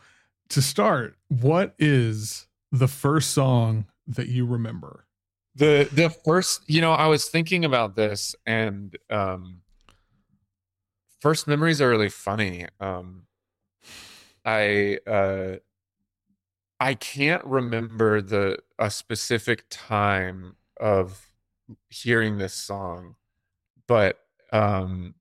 to 0.50 0.62
start 0.62 1.16
what 1.28 1.74
is 1.78 2.46
the 2.72 2.88
first 2.88 3.30
song 3.30 3.86
that 4.06 4.28
you 4.28 4.46
remember 4.46 5.06
the 5.58 5.88
the 5.92 6.08
first 6.24 6.62
you 6.66 6.80
know 6.80 6.92
i 6.92 7.06
was 7.06 7.28
thinking 7.28 7.64
about 7.64 7.96
this 7.96 8.34
and 8.46 8.96
um 9.10 9.60
first 11.20 11.48
memories 11.48 11.80
are 11.80 11.90
really 11.90 12.08
funny. 12.08 12.66
Um 12.80 13.24
i 14.44 14.98
uh 15.06 15.56
i 16.80 16.94
can't 16.94 17.44
remember 17.44 18.22
the 18.22 18.58
a 18.78 18.90
specific 18.90 19.64
time 19.68 20.56
of 20.80 21.28
hearing 21.90 22.38
this 22.38 22.54
song 22.54 23.16
but 23.88 24.18
um 24.52 25.14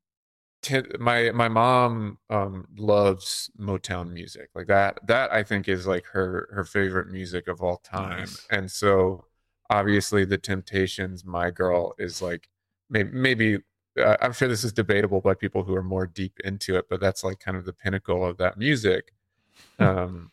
t- 0.61 0.81
my 0.99 1.31
my 1.31 1.47
mom 1.47 2.19
um 2.29 2.67
loves 2.77 3.49
motown 3.59 4.11
music. 4.11 4.49
Like 4.53 4.67
that 4.67 4.99
that 5.07 5.31
i 5.33 5.41
think 5.43 5.67
is 5.67 5.87
like 5.87 6.05
her 6.07 6.47
her 6.51 6.63
favorite 6.63 7.09
music 7.09 7.47
of 7.47 7.61
all 7.61 7.77
time. 7.77 8.19
Nice. 8.19 8.45
and 8.51 8.69
so 8.71 9.25
obviously 9.69 10.25
the 10.25 10.37
temptations 10.37 11.25
my 11.25 11.49
girl 11.51 11.93
is 11.97 12.21
like 12.21 12.47
maybe 12.89 13.09
maybe 13.11 13.57
uh, 13.99 14.17
i'm 14.21 14.33
sure 14.33 14.47
this 14.47 14.63
is 14.63 14.73
debatable 14.73 15.21
by 15.21 15.33
people 15.33 15.63
who 15.63 15.75
are 15.75 15.83
more 15.83 16.07
deep 16.07 16.39
into 16.43 16.75
it 16.75 16.85
but 16.89 16.99
that's 16.99 17.23
like 17.23 17.39
kind 17.39 17.57
of 17.57 17.65
the 17.65 17.73
pinnacle 17.73 18.25
of 18.25 18.37
that 18.37 18.57
music 18.57 19.13
hmm. 19.77 19.83
um 19.83 20.31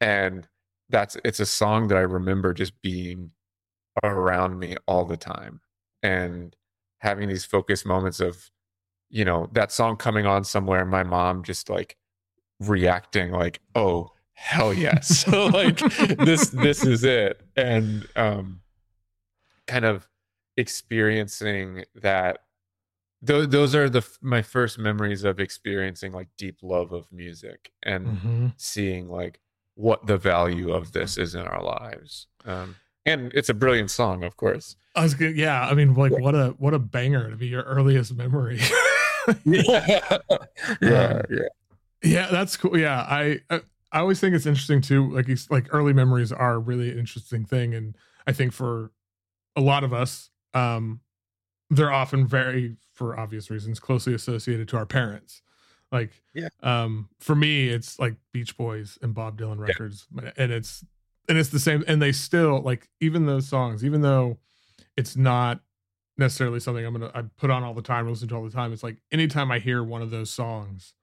and 0.00 0.48
that's 0.88 1.16
it's 1.24 1.40
a 1.40 1.46
song 1.46 1.88
that 1.88 1.98
i 1.98 2.02
remember 2.02 2.52
just 2.52 2.80
being 2.82 3.30
around 4.04 4.58
me 4.58 4.76
all 4.86 5.04
the 5.04 5.16
time 5.16 5.60
and 6.02 6.54
having 6.98 7.28
these 7.28 7.44
focused 7.44 7.86
moments 7.86 8.20
of 8.20 8.50
you 9.08 9.24
know 9.24 9.48
that 9.52 9.72
song 9.72 9.96
coming 9.96 10.26
on 10.26 10.44
somewhere 10.44 10.82
and 10.82 10.90
my 10.90 11.02
mom 11.02 11.42
just 11.42 11.70
like 11.70 11.96
reacting 12.60 13.30
like 13.32 13.60
oh 13.74 14.10
hell 14.32 14.72
yes 14.72 15.18
so 15.24 15.46
like 15.46 15.78
this 16.18 16.50
this 16.50 16.84
is 16.84 17.04
it 17.04 17.40
and 17.56 18.06
um 18.16 18.60
kind 19.66 19.84
of 19.84 20.08
experiencing 20.56 21.84
that 21.94 22.38
those 23.22 23.48
those 23.48 23.74
are 23.74 23.88
the 23.88 24.06
my 24.20 24.42
first 24.42 24.78
memories 24.78 25.24
of 25.24 25.40
experiencing 25.40 26.12
like 26.12 26.28
deep 26.36 26.58
love 26.62 26.92
of 26.92 27.10
music 27.12 27.70
and 27.82 28.06
mm-hmm. 28.06 28.46
seeing 28.56 29.08
like 29.08 29.40
what 29.74 30.06
the 30.06 30.16
value 30.16 30.72
of 30.72 30.92
this 30.92 31.18
is 31.18 31.34
in 31.34 31.42
our 31.42 31.62
lives 31.62 32.26
um 32.44 32.76
and 33.04 33.32
it's 33.34 33.48
a 33.48 33.54
brilliant 33.54 33.90
song 33.90 34.24
of 34.24 34.36
course. 34.36 34.76
I 34.94 35.02
was 35.02 35.14
good 35.14 35.36
yeah 35.36 35.66
i 35.66 35.74
mean 35.74 35.94
like 35.94 36.12
what 36.12 36.34
a 36.34 36.54
what 36.58 36.72
a 36.72 36.78
banger 36.78 37.30
to 37.30 37.36
be 37.36 37.48
your 37.48 37.62
earliest 37.62 38.14
memory. 38.14 38.58
Yeah 38.58 38.76
yeah 39.44 40.06
um, 40.10 41.22
yeah. 41.30 41.48
yeah 42.02 42.28
that's 42.30 42.56
cool 42.56 42.78
yeah 42.78 43.00
I, 43.00 43.40
I 43.50 43.60
i 43.92 43.98
always 43.98 44.20
think 44.20 44.34
it's 44.34 44.46
interesting 44.46 44.80
too 44.80 45.10
like 45.10 45.26
like 45.50 45.66
early 45.70 45.92
memories 45.92 46.32
are 46.32 46.60
really 46.60 46.96
interesting 46.96 47.44
thing 47.44 47.74
and 47.74 47.96
i 48.26 48.32
think 48.32 48.52
for 48.52 48.92
a 49.56 49.60
lot 49.60 49.82
of 49.84 49.92
us, 49.92 50.30
um, 50.54 51.00
they're 51.70 51.92
often 51.92 52.26
very, 52.26 52.76
for 52.92 53.18
obvious 53.18 53.50
reasons, 53.50 53.80
closely 53.80 54.14
associated 54.14 54.68
to 54.68 54.76
our 54.76 54.86
parents. 54.86 55.42
Like, 55.90 56.22
Yeah. 56.34 56.48
um, 56.62 57.08
for 57.20 57.34
me, 57.34 57.68
it's 57.68 57.98
like 57.98 58.16
Beach 58.32 58.56
Boys 58.56 58.98
and 59.02 59.14
Bob 59.14 59.38
Dylan 59.38 59.56
Yeah. 59.58 59.64
records, 59.64 60.06
and 60.36 60.52
it's 60.52 60.84
and 61.28 61.38
it's 61.38 61.48
the 61.48 61.58
same. 61.58 61.82
And 61.88 62.00
they 62.00 62.12
still 62.12 62.60
like 62.60 62.88
even 63.00 63.26
those 63.26 63.48
songs, 63.48 63.84
even 63.84 64.02
though 64.02 64.38
it's 64.96 65.16
not 65.16 65.60
necessarily 66.18 66.60
something 66.60 66.84
I'm 66.84 66.92
gonna 66.94 67.10
I 67.14 67.22
put 67.36 67.50
on 67.50 67.62
all 67.64 67.74
the 67.74 67.82
time, 67.82 68.08
listen 68.08 68.28
to 68.28 68.36
all 68.36 68.44
the 68.44 68.50
time. 68.50 68.72
It's 68.72 68.82
like 68.82 68.98
anytime 69.10 69.50
I 69.50 69.58
hear 69.58 69.82
one 69.82 70.02
of 70.02 70.10
those 70.10 70.30
songs, 70.30 70.94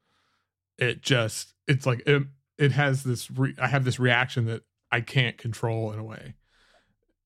it 0.78 1.02
just 1.02 1.54
it's 1.68 1.86
like 1.86 2.02
it, 2.06 2.24
it 2.58 2.72
has 2.74 3.04
this 3.04 3.30
re- 3.32 3.56
I 3.62 3.68
have 3.68 3.84
this 3.86 4.00
reaction 4.00 4.46
that 4.46 4.64
I 4.92 5.02
can't 5.02 5.38
control 5.38 5.92
in 5.92 6.00
a 6.00 6.04
way, 6.04 6.36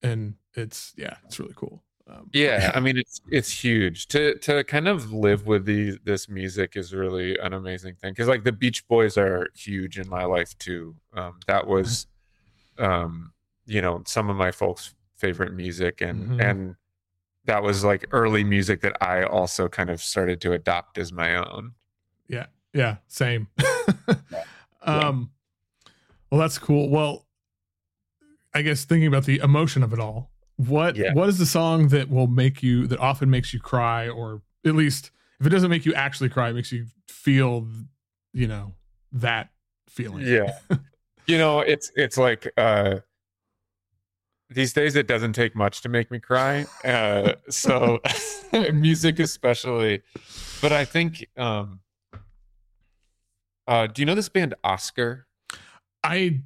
and 0.03 0.35
it's 0.55 0.93
yeah, 0.97 1.17
it's 1.25 1.39
really 1.39 1.53
cool. 1.55 1.83
Um, 2.09 2.29
Yeah, 2.33 2.71
I 2.73 2.79
mean 2.79 2.97
it's 2.97 3.19
it's 3.29 3.51
huge 3.63 4.07
to 4.07 4.35
to 4.39 4.63
kind 4.63 4.87
of 4.87 5.11
live 5.11 5.45
with 5.45 5.65
these 5.65 5.97
this 6.03 6.29
music 6.29 6.75
is 6.77 6.93
really 6.93 7.37
an 7.37 7.53
amazing 7.53 7.95
thing 7.95 8.11
because 8.13 8.27
like 8.29 8.43
the 8.45 8.51
Beach 8.53 8.87
Boys 8.87 9.17
are 9.17 9.49
huge 9.55 9.99
in 9.99 10.07
my 10.09 10.23
life 10.25 10.57
too. 10.57 10.95
Um, 11.13 11.39
that 11.47 11.67
was, 11.67 12.07
um, 12.77 13.33
you 13.65 13.81
know, 13.81 14.03
some 14.05 14.29
of 14.29 14.37
my 14.37 14.51
folks' 14.51 14.95
favorite 15.17 15.53
music, 15.53 15.99
and 16.01 16.29
Mhm. 16.29 16.41
and 16.49 16.75
that 17.45 17.61
was 17.63 17.83
like 17.83 18.05
early 18.11 18.43
music 18.43 18.81
that 18.81 18.95
I 19.01 19.23
also 19.23 19.67
kind 19.67 19.89
of 19.89 20.01
started 20.01 20.39
to 20.41 20.53
adopt 20.53 20.97
as 20.97 21.11
my 21.11 21.35
own. 21.35 21.73
Yeah, 22.29 22.47
yeah, 22.73 22.97
same. 23.07 23.47
um 24.83 25.31
well 26.31 26.39
that's 26.39 26.57
cool. 26.57 26.89
Well, 26.89 27.26
I 28.57 28.63
guess 28.63 28.85
thinking 28.85 29.07
about 29.07 29.25
the 29.25 29.37
emotion 29.37 29.83
of 29.83 29.93
it 29.93 29.99
all, 29.99 30.31
what 30.55 30.95
Yeah. 30.95 31.13
what 31.13 31.29
is 31.29 31.37
the 31.37 31.45
song 31.45 31.89
that 31.89 32.09
will 32.09 32.25
make 32.25 32.63
you 32.63 32.87
that 32.87 32.99
often 32.99 33.29
makes 33.29 33.53
you 33.53 33.59
cry 33.59 34.09
or 34.09 34.41
at 34.65 34.73
least 34.75 35.11
if 35.39 35.45
it 35.45 35.49
doesn't 35.51 35.69
make 35.69 35.85
you 35.85 35.93
actually 35.93 36.29
cry, 36.29 36.49
it 36.49 36.53
makes 36.53 36.71
you 36.71 36.87
feel 37.07 37.67
you 38.33 38.47
know 38.47 38.73
that 39.11 39.49
feeling. 39.87 40.25
Yeah. 40.25 40.57
you 41.27 41.37
know, 41.37 41.59
it's 41.59 41.91
it's 41.95 42.17
like 42.17 42.51
uh 42.57 43.01
these 44.49 44.73
days 44.73 44.95
it 44.95 45.07
doesn't 45.07 45.33
take 45.33 45.55
much 45.55 45.81
to 45.81 45.89
make 45.89 46.09
me 46.09 46.19
cry. 46.19 46.65
Uh 46.83 47.33
so 47.49 47.99
music 48.73 49.19
especially. 49.19 50.01
But 50.61 50.71
I 50.71 50.83
think 50.83 51.27
um 51.37 51.81
uh 53.67 53.85
do 53.85 54.01
you 54.01 54.05
know 54.07 54.15
this 54.15 54.29
band 54.29 54.55
Osker? 54.63 55.25
I 56.03 56.41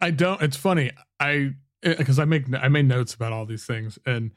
I 0.00 0.10
don't. 0.10 0.40
It's 0.42 0.56
funny. 0.56 0.90
I 1.20 1.50
because 1.82 2.18
I 2.18 2.24
make 2.24 2.44
I 2.54 2.68
made 2.68 2.86
notes 2.86 3.14
about 3.14 3.32
all 3.32 3.46
these 3.46 3.66
things, 3.66 3.98
and 4.06 4.32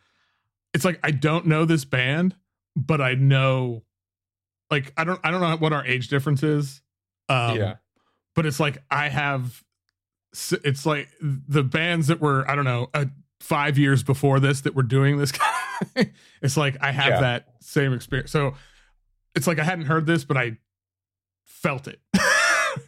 it's 0.74 0.86
like 0.86 1.00
I 1.04 1.12
don't 1.12 1.46
know 1.48 1.66
this 1.66 1.86
band, 1.86 2.36
but 2.76 3.02
I 3.02 3.14
know, 3.16 3.84
like 4.70 4.94
I 4.98 5.04
don't 5.04 5.20
I 5.24 5.32
don't 5.32 5.42
know 5.42 5.56
what 5.58 5.74
our 5.74 5.86
age 5.86 6.08
difference 6.10 6.44
is. 6.44 6.82
Um, 7.30 7.58
Yeah. 7.58 7.76
But 8.36 8.46
it's 8.46 8.60
like 8.60 8.78
I 8.92 9.10
have. 9.10 9.64
It's 10.64 10.86
like 10.86 11.08
the 11.22 11.64
bands 11.64 12.08
that 12.08 12.22
were 12.22 12.50
I 12.50 12.56
don't 12.56 12.66
know 12.66 12.90
uh, 12.94 13.06
five 13.40 13.78
years 13.80 14.04
before 14.04 14.40
this 14.40 14.62
that 14.62 14.76
were 14.76 14.84
doing 14.84 15.18
this. 15.18 15.32
it's 16.42 16.58
like 16.58 16.78
I 16.82 16.92
have 16.92 17.14
Yeah. 17.14 17.20
that 17.22 17.46
same 17.62 17.94
experience. 17.94 18.30
So 18.32 18.54
it's 19.36 19.48
like 19.48 19.58
I 19.58 19.64
hadn't 19.64 19.86
heard 19.86 20.06
this, 20.06 20.26
but 20.26 20.38
I 20.38 20.58
felt 21.46 21.88
it. 21.88 22.00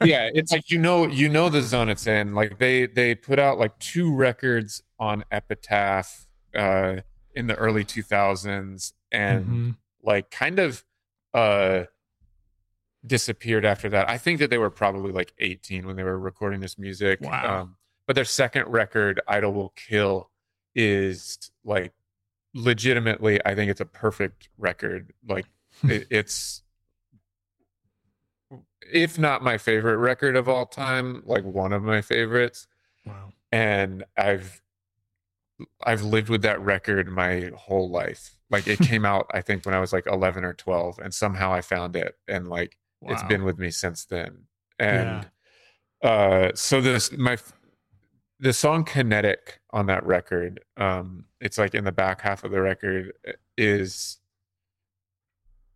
yeah, 0.04 0.30
it's 0.34 0.52
like 0.52 0.70
you 0.70 0.78
know 0.80 1.08
you 1.08 1.30
know 1.30 1.50
the 1.50 1.62
zone 1.62 1.90
it's 1.90 2.08
in. 2.08 2.34
Like 2.34 2.58
they 2.60 2.86
they 2.88 3.16
put 3.16 3.40
out 3.40 3.58
like 3.58 3.78
two 3.80 4.14
records 4.14 4.82
on 5.00 5.24
Epitaph 5.32 6.28
uh 6.56 6.98
in 7.36 7.48
the 7.48 7.56
early 7.56 7.86
2000s 7.86 8.94
and 9.12 9.46
Mhm. 9.46 9.76
like 10.04 10.32
kind 10.32 10.60
of 10.60 10.84
uh 11.34 11.84
disappeared 13.06 13.66
after 13.66 13.90
that. 13.90 14.10
I 14.10 14.18
think 14.18 14.40
that 14.40 14.50
they 14.50 14.58
were 14.58 14.70
probably 14.70 15.12
like 15.12 15.34
18 15.40 15.86
when 15.86 15.96
they 15.96 16.04
were 16.04 16.20
recording 16.20 16.60
this 16.60 16.78
music. 16.78 17.22
Wow. 17.22 17.62
Um 17.62 17.76
but 18.08 18.16
their 18.16 18.26
second 18.26 18.68
record, 18.68 19.22
Idle 19.28 19.54
Will 19.54 19.70
Kill, 19.76 20.32
is 20.74 21.38
like 21.64 21.94
legitimately, 22.56 23.40
I 23.46 23.54
think 23.54 23.70
it's 23.70 23.82
a 23.82 23.86
perfect 23.86 24.50
record. 24.58 25.14
Like 25.28 25.46
it, 25.84 26.08
it's 26.10 26.64
if 28.92 29.18
not 29.20 29.44
my 29.44 29.58
favorite 29.58 29.98
record 29.98 30.36
of 30.36 30.48
all 30.50 30.66
time, 30.66 31.22
like 31.26 31.44
one 31.44 31.74
of 31.74 31.84
my 31.84 32.02
favorites 32.02 32.68
Wow. 33.06 33.32
and 33.52 34.04
I've 34.18 34.62
I've 35.84 36.04
lived 36.04 36.30
with 36.30 36.42
that 36.44 36.62
record 36.62 37.08
my 37.10 37.52
whole 37.56 37.90
life. 37.90 38.36
Like 38.50 38.68
it 38.68 38.80
came 38.80 39.06
out 39.12 39.28
I 39.34 39.42
think 39.42 39.66
when 39.66 39.76
I 39.76 39.80
was 39.80 39.92
like 39.94 40.06
11 40.08 40.44
or 40.44 40.54
12 40.54 41.00
and 41.00 41.14
somehow 41.14 41.52
I 41.54 41.62
found 41.62 41.96
it 41.96 42.16
and 42.28 42.48
like 42.48 42.78
it's 43.04 43.22
been 43.30 43.44
with 43.46 43.58
me 43.58 43.72
since 43.72 44.06
then. 44.06 44.46
And 44.78 45.30
uh 46.04 46.52
so 46.56 46.82
this 46.82 47.12
my 47.12 47.38
the 48.40 48.54
song 48.54 48.84
kinetic 48.86 49.60
on 49.72 49.86
that 49.88 50.06
record 50.06 50.62
um 50.78 51.26
it's 51.42 51.58
like 51.58 51.76
in 51.76 51.84
the 51.84 51.92
back 51.92 52.22
half 52.22 52.44
of 52.44 52.52
the 52.52 52.62
record 52.62 53.14
uh, 53.28 53.34
is 53.58 54.18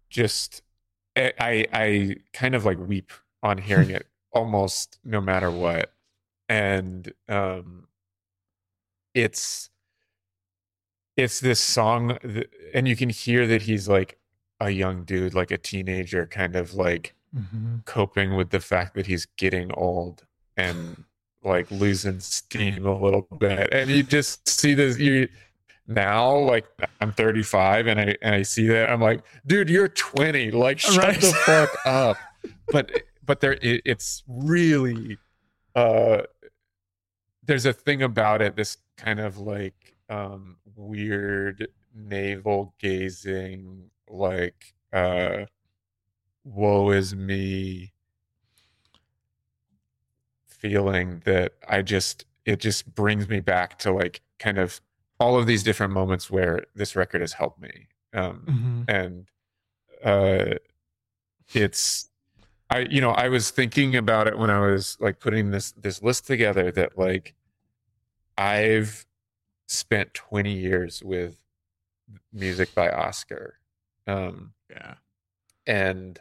just 0.09 0.62
I 1.15 1.33
I, 1.39 1.65
I 1.73 2.15
kind 2.33 2.55
of 2.55 2.65
like 2.65 2.77
weep 2.79 3.11
on 3.41 3.57
hearing 3.57 3.89
it 3.89 4.07
almost 4.33 4.99
no 5.03 5.21
matter 5.21 5.51
what 5.51 5.93
and 6.49 7.11
um 7.29 7.87
it's 9.13 9.69
it's 11.15 11.39
this 11.39 11.59
song 11.59 12.17
th- 12.23 12.49
and 12.73 12.87
you 12.87 12.95
can 12.95 13.09
hear 13.09 13.45
that 13.47 13.63
he's 13.63 13.87
like 13.87 14.17
a 14.59 14.69
young 14.71 15.03
dude 15.03 15.33
like 15.33 15.51
a 15.51 15.57
teenager 15.57 16.25
kind 16.25 16.55
of 16.55 16.73
like 16.73 17.15
Mhm. 17.35 17.83
coping 17.85 18.35
with 18.35 18.51
the 18.51 18.59
fact 18.59 18.93
that 18.93 19.07
he's 19.07 19.25
getting 19.37 19.71
old 19.73 20.23
and 20.55 21.03
like 21.43 21.69
losing 21.71 22.19
steam 22.19 22.85
a 22.85 22.95
little 22.99 23.27
bit 23.39 23.73
and 23.73 23.89
you 23.89 24.03
just 24.03 24.47
see 24.47 24.73
this 24.75 24.99
you 24.99 25.27
now 25.87 26.35
like 26.37 26.65
i'm 27.01 27.11
35 27.11 27.87
and 27.87 27.99
i 27.99 28.15
and 28.21 28.35
i 28.35 28.41
see 28.41 28.67
that 28.67 28.89
i'm 28.89 29.01
like 29.01 29.21
dude 29.45 29.69
you're 29.69 29.89
20 29.89 30.51
like 30.51 30.79
shut 30.79 30.97
Right. 30.97 31.19
the 31.19 31.33
fuck 31.45 31.75
up 31.85 32.17
but 32.71 32.89
but 33.25 33.41
there 33.41 33.53
it, 33.61 33.81
it's 33.85 34.23
really 34.27 35.17
uh 35.75 36.21
there's 37.45 37.65
a 37.65 37.73
thing 37.73 38.01
about 38.01 38.41
it 38.41 38.55
this 38.55 38.77
kind 38.97 39.19
of 39.19 39.37
like 39.37 39.95
um 40.09 40.55
weird 40.75 41.67
navel 41.93 42.73
gazing 42.79 43.89
like 44.09 44.73
uh 44.93 45.45
woe 46.45 46.91
is 46.91 47.15
me 47.15 47.91
feeling 50.47 51.21
that 51.25 51.53
I 51.67 51.81
just 51.81 52.25
it 52.45 52.59
just 52.59 52.93
brings 52.95 53.27
me 53.27 53.39
back 53.39 53.79
to 53.79 53.91
like 53.91 54.21
kind 54.39 54.57
of 54.57 54.79
all 55.19 55.37
of 55.37 55.45
these 55.47 55.63
different 55.63 55.93
moments 55.93 56.29
where 56.29 56.65
this 56.75 56.95
record 56.95 57.21
has 57.21 57.33
helped 57.33 57.59
me. 57.61 57.87
Um 58.13 58.85
Mhm. 58.87 58.89
and 58.93 59.29
uh 60.03 60.57
it's 61.53 62.09
I 62.69 62.79
you 62.79 63.01
know 63.01 63.11
I 63.11 63.29
was 63.29 63.49
thinking 63.51 63.95
about 63.95 64.27
it 64.27 64.37
when 64.37 64.49
I 64.49 64.59
was 64.59 64.97
like 64.99 65.19
putting 65.19 65.51
this 65.51 65.71
this 65.73 66.01
list 66.01 66.25
together 66.27 66.71
that 66.71 66.97
like 66.97 67.35
I've 68.37 69.05
spent 69.67 70.13
20 70.13 70.51
years 70.53 71.01
with 71.03 71.39
music 72.31 72.73
by 72.75 72.89
Osker. 72.89 73.53
Um 74.07 74.53
Yeah. 74.69 74.95
and 75.65 76.19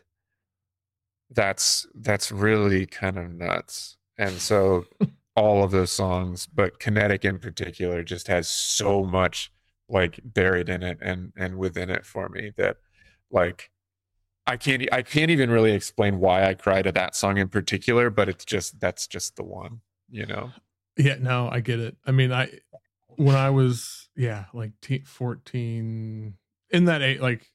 that's 1.31 1.87
that's 1.94 2.31
really 2.31 2.85
kind 2.87 3.16
of 3.18 3.33
nuts 3.33 3.96
and 4.18 4.33
so 4.40 4.85
all 5.37 5.64
of 5.64 5.71
those 5.71 5.90
songs 5.92 6.47
but 6.47 6.79
kinetic 6.79 7.25
in 7.25 7.38
particular 7.38 8.03
just 8.03 8.29
has 8.29 8.49
so 8.49 9.03
much 9.05 9.53
like 9.88 10.21
buried 10.25 10.68
in 10.68 10.83
it 10.83 10.99
and 11.01 11.33
and 11.37 11.57
within 11.59 11.90
it 11.90 12.05
for 12.05 12.29
me 12.29 12.53
that 12.57 12.77
like 13.31 13.71
i 14.47 14.57
can't 14.57 14.83
i 14.92 15.03
can't 15.03 15.31
even 15.31 15.51
really 15.51 15.73
explain 15.73 16.21
why 16.21 16.45
i 16.45 16.55
cried 16.55 16.83
to 16.83 16.92
that 16.92 17.16
song 17.16 17.38
in 17.38 17.49
particular 17.49 18.11
but 18.11 18.29
it's 18.29 18.45
just 18.45 18.81
that's 18.81 19.07
just 19.07 19.37
the 19.37 19.45
one 19.45 19.81
you 20.11 20.27
know 20.27 20.55
Yeah, 20.97 21.16
no, 21.21 21.49
I 21.51 21.61
get 21.61 21.81
it. 21.81 21.97
I 22.07 22.11
mean, 22.12 22.33
I 22.33 22.51
when 23.09 23.37
I 23.37 23.51
was 23.51 24.09
yeah, 24.16 24.47
like 24.53 24.73
te- 24.81 25.05
14 25.05 26.37
in 26.71 26.85
that 26.87 27.03
eight 27.03 27.21
like 27.21 27.51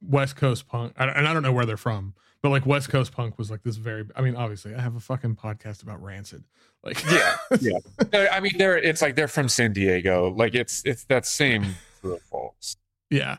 West 0.00 0.36
Coast 0.36 0.66
punk, 0.66 0.94
and 0.96 1.10
I 1.28 1.32
don't 1.34 1.42
know 1.42 1.52
where 1.52 1.66
they're 1.66 1.76
from, 1.76 2.14
but 2.42 2.50
like 2.50 2.66
West 2.66 2.88
Coast 2.88 3.12
punk 3.12 3.38
was 3.38 3.50
like 3.50 3.62
this 3.62 3.76
very. 3.76 4.04
I 4.16 4.20
mean, 4.22 4.36
obviously, 4.36 4.74
I 4.74 4.80
have 4.80 4.96
a 4.96 5.00
fucking 5.00 5.36
podcast 5.36 5.82
about 5.82 6.02
Rancid. 6.02 6.44
Like, 6.82 7.02
Yeah, 7.10 7.36
yeah. 7.60 7.78
They're- 8.10 8.30
i 8.32 8.40
mean 8.40 8.56
they're 8.56 8.78
it's 8.78 9.02
like 9.02 9.14
they're 9.14 9.28
from 9.28 9.50
san 9.50 9.74
diego 9.74 10.30
like 10.30 10.54
it's 10.54 10.82
it's 10.86 11.04
that 11.04 11.26
same 11.26 11.74
group 12.00 12.16
of 12.16 12.22
folks 12.22 12.76
yeah, 13.10 13.36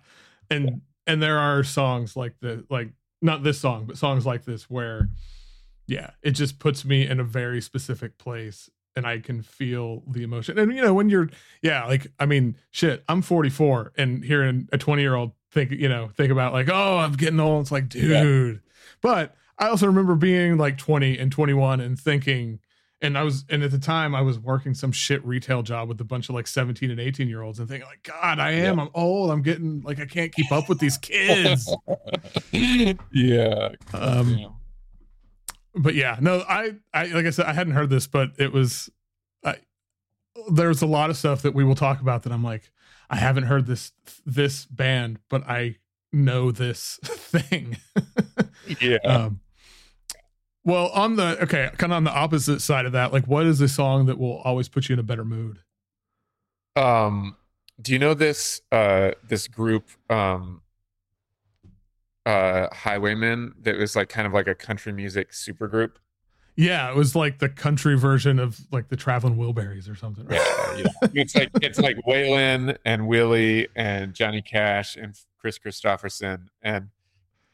and 0.50 0.82
and 1.08 1.24
there 1.24 1.40
are 1.40 1.64
songs 1.64 2.16
like 2.16 2.36
the 2.42 2.66
like 2.70 2.90
not 3.22 3.42
this 3.44 3.60
song, 3.60 3.86
but 3.86 3.98
songs 3.98 4.26
like 4.26 4.46
this 4.46 4.70
where, 4.70 5.08
yeah, 5.88 6.12
it 6.22 6.32
just 6.32 6.60
puts 6.60 6.84
me 6.84 7.08
in 7.08 7.20
a 7.20 7.24
very 7.24 7.62
specific 7.62 8.18
place 8.18 8.70
and 8.96 9.06
I 9.08 9.20
can 9.20 9.42
feel 9.42 10.04
the 10.08 10.24
emotion. 10.24 10.60
And 10.60 10.76
you 10.76 10.82
know, 10.82 10.94
when 10.94 11.08
you're 11.10 11.30
yeah, 11.62 11.86
like 11.86 12.08
I 12.20 12.26
mean, 12.26 12.58
shit, 12.72 13.04
I'm 13.08 13.22
44 13.22 13.94
and 13.98 14.24
hearing 14.26 14.68
a 14.74 14.78
20 14.78 15.02
year 15.02 15.16
old 15.16 15.32
think, 15.52 15.72
you 15.72 15.90
know, 15.90 16.10
think 16.16 16.32
about 16.32 16.54
like, 16.54 16.70
oh, 16.70 16.98
I'm 16.98 17.14
getting 17.14 17.40
old. 17.40 17.64
It's 17.64 17.72
like, 17.72 17.90
dude. 17.90 18.56
Yeah. 18.56 18.60
But 19.02 19.36
I 19.58 19.68
also 19.70 19.86
remember 19.86 20.16
being 20.16 20.58
like 20.58 20.78
20 20.78 21.18
and 21.18 21.32
21 21.32 21.82
and 21.82 22.00
thinking, 22.00 22.60
and 23.02 23.18
I 23.18 23.24
was, 23.24 23.46
and 23.50 23.64
at 23.64 23.72
the 23.72 23.80
time 23.80 24.14
I 24.14 24.22
was 24.22 24.40
working 24.40 24.74
some 24.74 24.92
shit 24.92 25.26
retail 25.26 25.64
job 25.64 25.90
with 25.90 26.00
a 26.02 26.04
bunch 26.04 26.30
of 26.30 26.36
like 26.36 26.48
17 26.48 26.92
and 26.92 27.00
18 27.00 27.28
year 27.28 27.42
olds 27.42 27.60
and 27.60 27.68
thinking 27.68 27.88
like, 27.88 28.04
God, 28.04 28.40
I 28.40 28.52
am, 28.52 28.78
yeah. 28.78 28.84
I'm 28.84 28.90
old. 28.94 29.32
I'm 29.32 29.42
getting 29.42 29.82
like, 29.82 30.00
I 30.00 30.06
can't 30.06 30.34
keep 30.34 30.52
up 30.52 30.70
with 30.70 30.80
these 30.80 30.98
kids. 31.02 31.74
yeah. 32.52 33.70
Um, 33.94 34.38
yeah. 34.38 34.48
But 35.74 35.96
yeah, 35.96 36.18
no, 36.20 36.44
I, 36.48 36.76
I, 36.94 37.06
like 37.08 37.26
I 37.26 37.30
said, 37.30 37.46
I 37.46 37.54
hadn't 37.54 37.74
heard 37.74 37.90
this, 37.90 38.06
but 38.06 38.32
it 38.38 38.52
was, 38.52 38.90
I, 39.44 39.56
there's 40.52 40.82
a 40.82 40.88
lot 40.88 41.10
of 41.10 41.18
stuff 41.18 41.42
that 41.44 41.56
we 41.56 41.64
will 41.64 41.76
talk 41.76 42.02
about 42.02 42.24
that 42.24 42.34
I'm 42.34 42.44
like, 42.44 42.72
I 43.12 43.18
haven't 43.18 43.44
heard 43.44 43.68
this, 43.68 43.92
this 44.26 44.66
band, 44.66 45.20
but 45.30 45.44
I 45.48 45.76
know 46.14 46.52
this 46.52 46.98
thing. 47.04 47.78
yeah. 48.80 48.98
Um, 49.06 49.42
well, 50.64 50.88
on 50.90 51.18
the 51.18 51.42
okay, 51.44 51.70
kind 51.78 51.92
of 51.92 51.98
on 51.98 52.04
the 52.04 52.14
opposite 52.14 52.62
side 52.62 52.86
of 52.86 52.94
that, 52.94 53.12
like 53.12 53.26
what 53.26 53.46
is 53.46 53.60
a 53.62 53.68
song 53.68 54.06
that 54.06 54.18
will 54.18 54.38
always 54.40 54.70
put 54.70 54.90
you 54.90 54.94
in 54.94 55.00
a 55.00 55.04
better 55.04 55.26
mood? 55.26 55.60
Um, 56.76 57.36
do 57.82 57.92
you 57.92 58.00
know 58.00 58.14
this 58.14 58.62
uh 58.72 59.12
this 59.28 59.48
group 59.48 59.90
um 60.10 60.62
uh 62.26 62.68
Highwaymen 62.72 63.56
that 63.62 63.76
was 63.78 63.96
like 63.96 64.08
kind 64.08 64.28
of 64.28 64.34
like 64.34 64.48
a 64.48 64.56
country 64.56 64.94
music 64.94 65.34
super 65.34 65.68
group? 65.68 66.00
Yeah, 66.56 66.90
it 66.90 66.96
was 66.96 67.16
like 67.16 67.40
the 67.40 67.50
country 67.50 67.98
version 67.98 68.40
of 68.40 68.60
like 68.72 68.90
the 68.90 68.98
Traveling 68.98 69.38
Wilburys 69.38 69.90
or 69.90 69.96
something. 69.96 70.26
Right? 70.26 70.42
Yeah, 70.78 70.84
yeah. 71.04 71.10
it's 71.22 71.36
like 71.36 71.50
it's 71.62 71.80
like 71.80 71.98
Waylon 72.08 72.78
and 72.86 73.08
Willie 73.08 73.68
and 73.76 74.14
Johnny 74.14 74.42
Cash 74.42 74.96
and 74.96 75.16
Kris 75.40 75.58
Kristofferson 75.58 76.48
and 76.62 76.90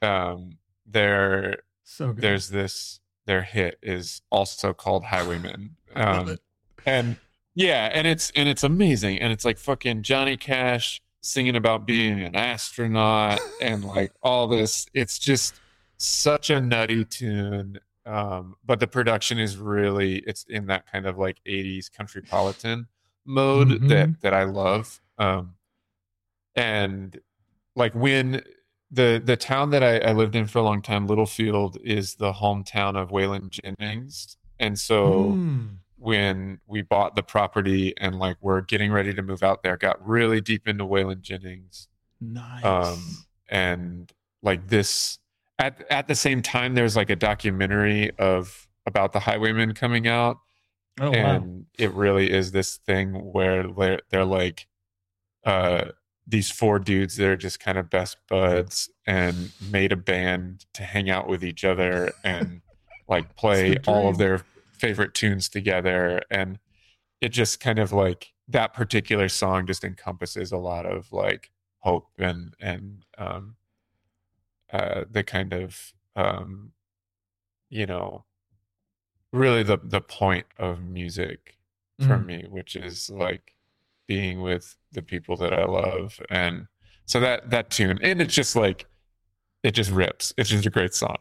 um 0.01 0.57
they're 0.85 1.57
so 1.83 2.13
good. 2.13 2.21
there's 2.21 2.49
this 2.49 2.99
their 3.25 3.43
hit 3.43 3.77
is 3.83 4.21
also 4.31 4.73
called 4.73 5.05
Highwaymen. 5.05 5.75
Um, 5.95 6.37
and 6.85 7.15
yeah, 7.55 7.89
and 7.91 8.05
it's 8.05 8.31
and 8.35 8.47
it's 8.47 8.63
amazing. 8.63 9.17
And 9.17 9.33
it's 9.33 9.43
like 9.43 9.57
fucking 9.57 10.03
Johnny 10.03 10.37
Cash 10.37 11.01
singing 11.21 11.55
about 11.55 11.87
being 11.87 12.21
an 12.21 12.35
astronaut 12.35 13.39
and 13.59 13.83
like 13.83 14.11
all 14.21 14.47
this. 14.47 14.85
It's 14.93 15.17
just 15.17 15.55
such 15.97 16.51
a 16.51 16.61
nutty 16.61 17.03
tune. 17.03 17.79
Um, 18.07 18.55
but 18.65 18.79
the 18.79 18.87
production 18.87 19.37
is 19.37 19.57
really 19.57 20.19
it's 20.19 20.45
in 20.47 20.67
that 20.67 20.89
kind 20.89 21.05
of 21.05 21.17
like 21.17 21.41
80s 21.45 21.89
countrypolitan 21.91 22.87
mode 23.25 23.67
mm-hmm. 23.67 23.87
that 23.89 24.21
that 24.21 24.33
I 24.33 24.45
love. 24.45 25.01
Um, 25.17 25.55
and 26.55 27.19
like 27.75 27.93
when 27.93 28.41
the 28.89 29.21
the 29.23 29.35
town 29.35 29.71
that 29.71 29.83
I, 29.83 29.97
I, 29.97 30.13
lived 30.13 30.35
in 30.35 30.47
for 30.47 30.59
a 30.59 30.63
long 30.63 30.81
time, 30.81 31.07
Littlefield, 31.07 31.77
is 31.83 32.15
the 32.15 32.33
hometown 32.33 32.95
of 32.95 33.09
Waylon 33.09 33.49
Jennings, 33.49 34.37
and 34.59 34.79
so 34.79 35.31
mm. 35.31 35.77
when 35.97 36.59
we 36.65 36.81
bought 36.81 37.15
the 37.15 37.23
property 37.23 37.93
and 37.97 38.17
like 38.17 38.37
we're 38.39 38.61
getting 38.61 38.91
ready 38.91 39.13
to 39.13 39.21
move 39.21 39.43
out 39.43 39.63
there, 39.63 39.75
got 39.75 40.05
really 40.07 40.39
deep 40.39 40.67
into 40.67 40.85
Waylon 40.85 41.21
Jennings. 41.21 41.89
Nice. 42.21 42.63
Um, 42.63 43.03
and 43.49 44.11
like 44.41 44.67
this 44.67 45.19
at 45.59 45.89
at 45.91 46.07
the 46.07 46.15
same 46.15 46.41
time, 46.41 46.75
there's 46.75 46.95
like 46.95 47.09
a 47.09 47.15
documentary 47.15 48.11
of 48.17 48.67
about 48.85 49.13
the 49.13 49.19
Highwaymen 49.19 49.73
coming 49.73 50.07
out, 50.07 50.37
oh, 50.99 51.11
and 51.11 51.45
wow. 51.45 51.61
it 51.77 51.93
really 51.93 52.31
is 52.31 52.51
this 52.51 52.77
thing 52.77 53.13
where 53.13 53.67
they're, 53.67 54.01
they're 54.09 54.25
like 54.25 54.67
uh 55.45 55.85
these 56.27 56.51
four 56.51 56.77
dudes 56.77 57.15
that 57.15 57.27
are 57.27 57.37
just 57.37 57.59
kind 57.59 57.77
of 57.77 57.89
best 57.89 58.17
buds 58.27 58.89
and 59.05 59.51
made 59.71 59.93
a 59.93 59.97
band 59.97 60.65
to 60.73 60.83
hang 60.83 61.09
out 61.09 61.27
with 61.27 61.43
each 61.43 61.63
other 61.63 62.11
and 62.23 62.61
like 63.07 63.35
play 63.37 63.77
all 63.87 64.09
of 64.09 64.17
their 64.17 64.43
favorite 64.73 65.13
tunes 65.13 65.47
together. 65.47 66.21
And 66.29 66.59
it 67.21 67.29
just 67.29 67.61
kind 67.61 67.79
of 67.79 67.93
like 67.93 68.33
that 68.49 68.73
particular 68.73 69.29
song 69.29 69.65
just 69.65 69.85
encompasses 69.85 70.51
a 70.51 70.57
lot 70.57 70.85
of 70.85 71.11
like 71.13 71.49
hope 71.79 72.07
and 72.17 72.53
and 72.59 73.05
um 73.17 73.55
uh 74.71 75.03
the 75.09 75.23
kind 75.23 75.53
of 75.53 75.93
um 76.15 76.71
you 77.69 77.85
know 77.85 78.25
really 79.33 79.63
the 79.63 79.77
the 79.83 80.01
point 80.01 80.45
of 80.57 80.83
music 80.83 81.57
for 81.99 82.17
mm. 82.17 82.25
me 82.25 82.45
which 82.49 82.75
is 82.75 83.09
like 83.09 83.57
being 84.07 84.41
with 84.41 84.75
the 84.93 85.01
people 85.01 85.35
that 85.37 85.53
I 85.53 85.65
love. 85.65 86.19
And 86.29 86.67
so 87.05 87.19
that 87.19 87.49
that 87.51 87.69
tune, 87.69 87.99
and 88.01 88.21
it's 88.21 88.33
just 88.33 88.55
like 88.55 88.85
it 89.63 89.71
just 89.71 89.91
rips. 89.91 90.33
It's 90.37 90.49
just 90.49 90.65
a 90.65 90.69
great 90.69 90.93
song. 90.93 91.17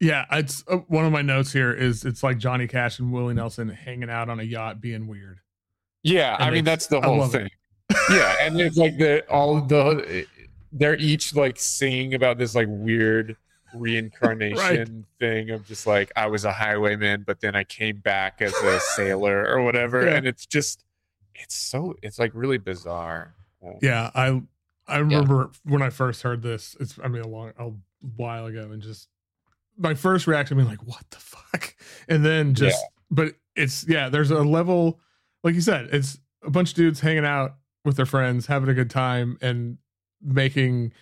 Yeah, 0.00 0.26
it's 0.30 0.62
uh, 0.68 0.76
one 0.88 1.06
of 1.06 1.12
my 1.12 1.22
notes 1.22 1.52
here 1.52 1.72
is 1.72 2.04
it's 2.04 2.22
like 2.22 2.38
Johnny 2.38 2.68
Cash 2.68 2.98
and 2.98 3.12
Willie 3.12 3.34
Nelson 3.34 3.68
hanging 3.68 4.10
out 4.10 4.28
on 4.28 4.38
a 4.38 4.42
yacht 4.42 4.80
being 4.80 5.06
weird. 5.06 5.40
Yeah, 6.02 6.34
and 6.34 6.44
I 6.44 6.50
mean 6.50 6.64
that's 6.64 6.86
the 6.86 7.00
whole 7.00 7.26
thing. 7.26 7.48
yeah, 8.10 8.36
and 8.40 8.60
it's 8.60 8.76
like 8.76 8.98
the 8.98 9.26
all 9.28 9.60
the 9.62 10.26
they're 10.72 10.96
each 10.96 11.34
like 11.34 11.58
singing 11.58 12.14
about 12.14 12.38
this 12.38 12.54
like 12.54 12.68
weird 12.70 13.36
reincarnation 13.74 14.58
right. 14.58 14.88
thing 15.18 15.50
of 15.50 15.66
just 15.66 15.86
like 15.86 16.12
I 16.16 16.26
was 16.26 16.44
a 16.44 16.52
highwayman, 16.52 17.24
but 17.26 17.40
then 17.40 17.54
I 17.54 17.64
came 17.64 17.98
back 17.98 18.40
as 18.40 18.54
a 18.54 18.80
sailor 18.94 19.46
or 19.46 19.62
whatever, 19.62 20.06
yeah. 20.06 20.16
and 20.16 20.26
it's 20.26 20.46
just 20.46 20.84
it's 21.34 21.54
so 21.54 21.94
it's 22.02 22.18
like 22.18 22.32
really 22.34 22.58
bizarre. 22.58 23.34
Um, 23.64 23.74
yeah, 23.82 24.10
I 24.14 24.40
I 24.88 24.98
remember 24.98 25.50
yeah. 25.52 25.72
when 25.72 25.82
I 25.82 25.90
first 25.90 26.22
heard 26.22 26.42
this. 26.42 26.76
It's 26.80 26.98
I 27.02 27.08
mean 27.08 27.22
a 27.22 27.28
long 27.28 27.52
a 27.58 27.70
while 28.16 28.46
ago, 28.46 28.68
and 28.70 28.82
just 28.82 29.08
my 29.76 29.94
first 29.94 30.26
reaction 30.26 30.56
being 30.56 30.68
like, 30.68 30.86
"What 30.86 31.04
the 31.10 31.18
fuck?" 31.18 31.74
And 32.08 32.24
then 32.24 32.54
just, 32.54 32.78
yeah. 32.80 32.88
but 33.10 33.34
it's 33.54 33.86
yeah. 33.88 34.08
There's 34.08 34.30
a 34.30 34.42
level, 34.42 35.00
like 35.42 35.54
you 35.54 35.60
said, 35.60 35.88
it's 35.92 36.18
a 36.42 36.50
bunch 36.50 36.70
of 36.70 36.76
dudes 36.76 37.00
hanging 37.00 37.24
out 37.24 37.56
with 37.84 37.96
their 37.96 38.06
friends, 38.06 38.46
having 38.46 38.68
a 38.68 38.74
good 38.74 38.90
time, 38.90 39.38
and 39.40 39.78
making, 40.26 40.92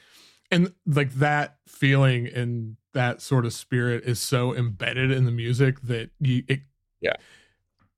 and 0.50 0.72
like 0.86 1.12
that 1.14 1.56
feeling 1.66 2.26
and 2.28 2.76
that 2.92 3.20
sort 3.20 3.44
of 3.44 3.52
spirit 3.52 4.04
is 4.04 4.20
so 4.20 4.54
embedded 4.54 5.10
in 5.10 5.24
the 5.24 5.32
music 5.32 5.80
that 5.82 6.10
you 6.20 6.44
it 6.46 6.60
yeah 7.00 7.16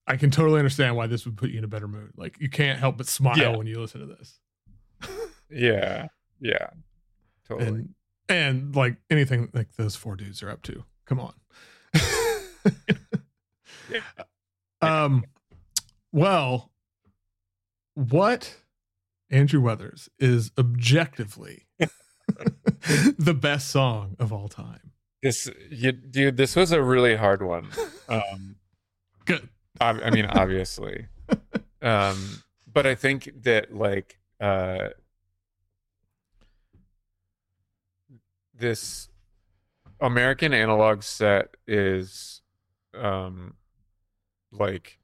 I 0.07 0.17
can 0.17 0.31
totally 0.31 0.59
understand 0.59 0.97
why 0.97 1.07
this 1.07 1.25
would 1.25 1.37
put 1.37 1.51
you 1.51 1.59
in 1.59 1.65
a 1.65 1.69
better 1.69 1.89
mood. 1.89 2.13
Like 2.17 2.41
you 2.41 2.49
can't 2.49 2.79
help 2.79 2.97
but 2.97 3.09
smile 3.09 3.37
yeah. 3.39 3.57
when 3.57 3.67
you 3.67 3.81
listen 3.81 4.01
to 4.01 4.07
this. 4.07 4.39
yeah. 5.51 6.07
Yeah. 6.41 6.69
Totally. 7.49 7.69
And, 7.69 7.95
and 8.29 8.77
like 8.77 8.97
anything 9.11 9.49
like 9.53 9.75
those 9.77 9.97
four 9.97 10.15
dudes 10.15 10.43
are 10.43 10.51
up 10.51 10.63
to. 10.63 10.85
Come 11.07 11.21
on. 11.21 11.35
yeah. 13.91 14.01
Um 14.83 15.25
well, 16.13 16.71
what 17.95 18.55
Andrew 19.31 19.61
Weathers 19.61 20.09
is 20.19 20.53
objectively 20.59 21.67
the 23.19 23.35
best 23.35 23.69
song 23.69 24.17
of 24.19 24.33
all 24.33 24.49
time. 24.49 24.93
This 25.23 25.51
you, 25.71 25.93
dude, 25.93 26.37
this 26.37 26.55
was 26.55 26.73
a 26.73 26.83
really 26.83 27.17
hard 27.17 27.43
one. 27.43 27.69
Um 28.09 28.55
good 29.25 29.49
I 29.81 30.11
mean, 30.11 30.27
obviously. 30.27 31.07
um, 31.83 32.43
but 32.73 32.87
I 32.87 32.95
think 32.95 33.31
that 33.43 33.75
like 33.75 34.19
uh, 34.41 34.89
this 38.55 39.09
American 40.01 40.55
analog 40.55 41.03
set 41.03 41.57
is 41.67 42.43
um, 42.95 43.55
like 44.53 44.99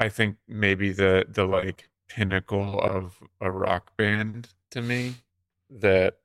I 0.00 0.08
think 0.08 0.36
maybe 0.46 0.92
the 0.92 1.26
the 1.28 1.44
like 1.46 1.88
pinnacle 2.08 2.80
of 2.80 3.18
a 3.40 3.50
rock 3.50 3.96
band 3.96 4.48
to 4.70 4.82
me 4.82 5.14
that 5.70 6.18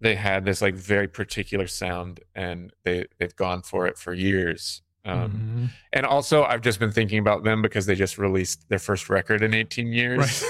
they 0.00 0.14
had 0.14 0.44
this 0.44 0.60
like 0.60 0.74
very 0.74 1.08
particular 1.08 1.66
sound 1.66 2.20
and 2.34 2.72
they 2.84 3.06
they've 3.18 3.36
gone 3.36 3.62
for 3.62 3.86
it 3.86 3.96
for 3.96 4.12
years 4.12 4.82
um, 5.04 5.30
mm-hmm. 5.30 5.64
And 5.92 6.06
also, 6.06 6.44
I've 6.44 6.62
just 6.62 6.80
been 6.80 6.92
thinking 6.92 7.18
about 7.18 7.44
them 7.44 7.62
because 7.62 7.86
they 7.86 7.94
just 7.94 8.18
released 8.18 8.68
their 8.68 8.78
first 8.78 9.10
record 9.10 9.42
in 9.42 9.52
18 9.52 9.92
years. 9.92 10.18
Right. 10.18 10.42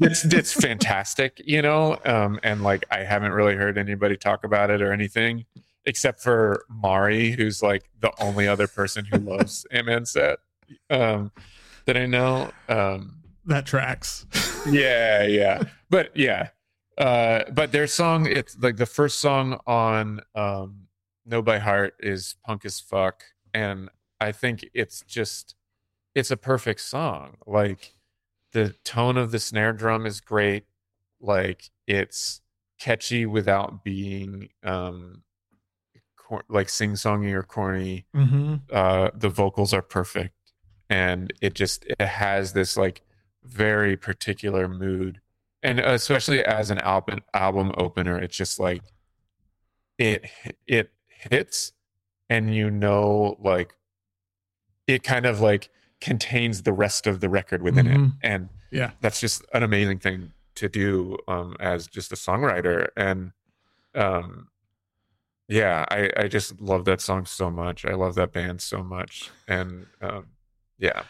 it's 0.00 0.24
it's 0.24 0.52
fantastic, 0.52 1.40
you 1.44 1.62
know. 1.62 1.98
Um, 2.04 2.38
and 2.42 2.62
like, 2.62 2.84
I 2.90 2.98
haven't 2.98 3.32
really 3.32 3.54
heard 3.54 3.78
anybody 3.78 4.16
talk 4.16 4.44
about 4.44 4.70
it 4.70 4.82
or 4.82 4.92
anything, 4.92 5.46
except 5.86 6.20
for 6.20 6.64
Mari, 6.68 7.30
who's 7.30 7.62
like 7.62 7.84
the 8.00 8.12
only 8.22 8.46
other 8.46 8.66
person 8.66 9.06
who 9.06 9.18
loves 9.18 9.66
MN 9.72 10.04
Set 10.04 10.38
um, 10.90 11.32
that 11.86 11.96
I 11.96 12.06
know. 12.06 12.50
Um, 12.68 13.21
that 13.46 13.66
tracks. 13.66 14.26
yeah, 14.68 15.24
yeah, 15.24 15.62
but 15.90 16.16
yeah, 16.16 16.48
uh, 16.98 17.44
but 17.52 17.72
their 17.72 17.86
song, 17.86 18.26
it's 18.26 18.56
like 18.60 18.76
the 18.76 18.86
first 18.86 19.20
song 19.20 19.58
on 19.66 20.20
um, 20.34 20.86
"Know 21.26 21.42
by 21.42 21.58
Heart" 21.58 21.94
is 22.00 22.36
punk 22.44 22.64
as 22.64 22.80
fuck 22.80 23.24
and 23.54 23.88
I 24.20 24.32
think 24.32 24.68
it's 24.74 25.02
just 25.02 25.54
it's 26.14 26.30
a 26.30 26.36
perfect 26.36 26.80
song. 26.80 27.36
Like 27.46 27.94
the 28.52 28.74
tone 28.84 29.16
of 29.16 29.30
the 29.30 29.38
snare 29.38 29.72
drum 29.72 30.06
is 30.06 30.20
great. 30.20 30.64
Like 31.20 31.70
it's 31.86 32.40
catchy 32.78 33.26
without 33.26 33.84
being 33.84 34.48
um 34.62 35.22
cor- 36.16 36.44
like 36.48 36.68
sing 36.68 36.92
songy 36.92 37.32
or 37.32 37.42
corny. 37.42 38.06
Mm-hmm. 38.14 38.54
Uh 38.70 39.10
the 39.14 39.28
vocals 39.28 39.72
are 39.72 39.82
perfect 39.82 40.34
and 40.88 41.32
it 41.40 41.54
just 41.54 41.84
it 41.84 42.00
has 42.00 42.52
this 42.52 42.76
like 42.76 43.02
very 43.44 43.96
particular 43.96 44.68
mood. 44.68 45.20
And 45.62 45.78
especially 45.80 46.44
as 46.44 46.70
an 46.70 46.78
album 46.78 47.20
album 47.34 47.72
opener 47.76 48.18
it's 48.18 48.36
just 48.36 48.58
like 48.58 48.82
it 49.98 50.28
it 50.66 50.90
hits 51.08 51.72
and 52.28 52.54
you 52.54 52.70
know 52.70 53.36
like 53.40 53.74
it 54.86 55.02
kind 55.04 55.24
of 55.26 55.40
like 55.40 55.70
contains 56.00 56.62
the 56.62 56.72
rest 56.72 57.06
of 57.06 57.20
the 57.20 57.28
record 57.28 57.62
within 57.62 57.86
it. 57.86 57.96
Mhm. 57.96 58.12
and 58.22 58.48
Yeah. 58.70 58.92
that's 59.00 59.20
just 59.20 59.44
an 59.54 59.62
amazing 59.62 59.98
thing 60.00 60.32
to 60.56 60.68
do 60.68 61.16
um 61.28 61.56
as 61.60 61.86
just 61.86 62.10
a 62.12 62.16
songwriter. 62.16 62.88
And 62.96 63.32
um 63.94 64.48
yeah 65.48 65.84
i 65.90 66.10
i 66.16 66.28
just 66.28 66.60
love 66.60 66.84
that 66.86 67.00
song 67.00 67.24
so 67.26 67.50
much. 67.50 67.84
I 67.84 67.92
love 67.94 68.14
that 68.16 68.32
band 68.32 68.60
so 68.62 68.82
much. 68.82 69.30
And 69.46 69.86
um 70.00 70.26
yeah. 70.78 71.02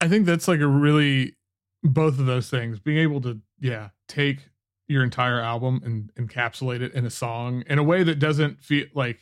I 0.00 0.08
think 0.08 0.24
that's 0.26 0.48
like 0.48 0.60
a 0.60 0.66
really 0.66 1.34
both 1.82 2.18
of 2.18 2.26
those 2.26 2.48
things 2.48 2.78
being 2.78 2.98
able 2.98 3.20
to 3.20 3.40
yeah 3.60 3.88
take 4.08 4.48
your 4.88 5.02
entire 5.02 5.40
album 5.40 5.80
and 5.84 6.12
encapsulate 6.28 6.80
it 6.80 6.92
in 6.94 7.04
a 7.06 7.10
song 7.10 7.62
in 7.66 7.78
a 7.78 7.82
way 7.82 8.02
that 8.02 8.18
doesn't 8.18 8.60
feel 8.60 8.86
like 8.94 9.18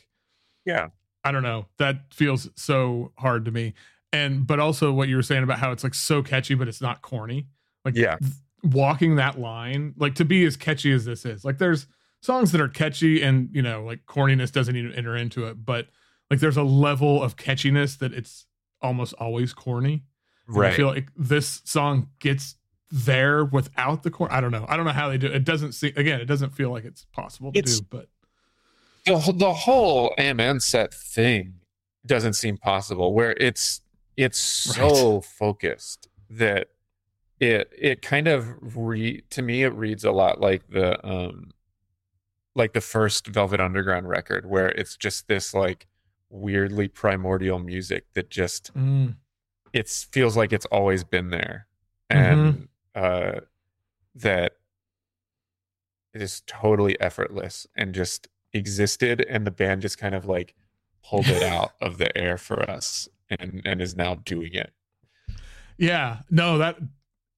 Yeah. 0.64 0.88
I 1.24 1.32
don't 1.32 1.42
know 1.42 1.66
that 1.78 2.12
feels 2.12 2.48
so 2.56 3.12
hard 3.18 3.44
to 3.46 3.50
me 3.50 3.74
and 4.12 4.46
but 4.46 4.58
also 4.60 4.92
what 4.92 5.08
you 5.08 5.16
were 5.16 5.22
saying 5.22 5.42
about 5.42 5.58
how 5.58 5.70
it's 5.72 5.84
like 5.84 5.94
so 5.94 6.22
catchy 6.22 6.54
but 6.54 6.68
it's 6.68 6.80
not 6.80 7.02
corny 7.02 7.46
like 7.84 7.94
Yeah. 7.96 8.16
walking 8.62 9.16
that 9.16 9.38
line 9.38 9.94
like 9.96 10.14
to 10.16 10.24
be 10.24 10.44
as 10.44 10.56
catchy 10.56 10.92
as 10.92 11.04
this 11.04 11.24
is 11.24 11.44
like 11.44 11.58
there's 11.58 11.86
songs 12.22 12.52
that 12.52 12.60
are 12.60 12.68
catchy 12.68 13.22
and 13.22 13.48
you 13.52 13.62
know 13.62 13.82
like 13.84 14.04
corniness 14.06 14.52
doesn't 14.52 14.76
even 14.76 14.92
enter 14.92 15.16
into 15.16 15.46
it 15.46 15.64
but 15.64 15.86
like 16.30 16.40
there's 16.40 16.56
a 16.58 16.62
level 16.62 17.22
of 17.22 17.36
catchiness 17.36 17.98
that 17.98 18.12
it's 18.12 18.46
almost 18.82 19.12
always 19.14 19.52
corny 19.54 20.02
and 20.54 20.64
I 20.66 20.76
feel 20.76 20.88
like 20.88 21.08
this 21.16 21.62
song 21.64 22.08
gets 22.18 22.56
there 22.90 23.44
without 23.44 24.02
the 24.02 24.10
core. 24.10 24.32
I 24.32 24.40
don't 24.40 24.50
know. 24.50 24.66
I 24.68 24.76
don't 24.76 24.84
know 24.84 24.92
how 24.92 25.08
they 25.08 25.18
do 25.18 25.26
it. 25.26 25.34
It 25.34 25.44
doesn't 25.44 25.72
seem 25.72 25.92
again, 25.96 26.20
it 26.20 26.26
doesn't 26.26 26.50
feel 26.50 26.70
like 26.70 26.84
it's 26.84 27.04
possible 27.12 27.52
to 27.52 27.58
It's- 27.58 27.80
do, 27.80 27.86
but 27.90 28.08
the, 29.06 29.32
the 29.34 29.52
whole 29.52 30.14
amen 30.20 30.60
set 30.60 30.92
thing 30.92 31.54
doesn't 32.04 32.34
seem 32.34 32.56
possible 32.58 33.14
where 33.14 33.32
it's 33.40 33.80
it's 34.16 34.38
so 34.38 35.20
focused 35.22 36.08
that 36.28 36.68
it 37.38 37.70
it 37.76 38.02
kind 38.02 38.28
of 38.28 38.46
re 38.76 39.22
to 39.30 39.40
me 39.42 39.62
it 39.62 39.72
reads 39.74 40.04
a 40.04 40.12
lot 40.12 40.40
like 40.40 40.68
the 40.68 41.04
um 41.06 41.50
like 42.54 42.74
the 42.74 42.80
first 42.80 43.26
velvet 43.28 43.60
underground 43.60 44.08
record 44.08 44.44
where 44.44 44.68
it's 44.68 44.96
just 44.96 45.28
this 45.28 45.54
like 45.54 45.86
weirdly 46.28 46.86
primordial 46.88 47.58
music 47.58 48.04
that 48.14 48.28
just 48.30 48.72
mm, 48.74 49.14
it 49.72 49.88
feels 49.88 50.36
like 50.36 50.52
it's 50.52 50.66
always 50.66 51.04
been 51.04 51.30
there. 51.30 51.66
And 52.08 52.68
uh 52.94 53.40
that 54.16 54.54
it 56.12 56.20
is 56.20 56.42
totally 56.46 57.00
effortless 57.00 57.66
and 57.76 57.94
just 57.94 58.28
existed 58.52 59.24
and 59.28 59.46
the 59.46 59.50
band 59.50 59.80
just 59.80 59.96
kind 59.96 60.14
of 60.14 60.26
like 60.26 60.54
pulled 61.04 61.28
it 61.28 61.42
out 61.44 61.72
of 61.80 61.98
the 61.98 62.16
air 62.18 62.36
for 62.36 62.68
us 62.68 63.08
and 63.28 63.62
and 63.64 63.80
is 63.80 63.96
now 63.96 64.16
doing 64.16 64.54
it. 64.54 64.72
Yeah, 65.78 66.18
no, 66.30 66.58
that 66.58 66.76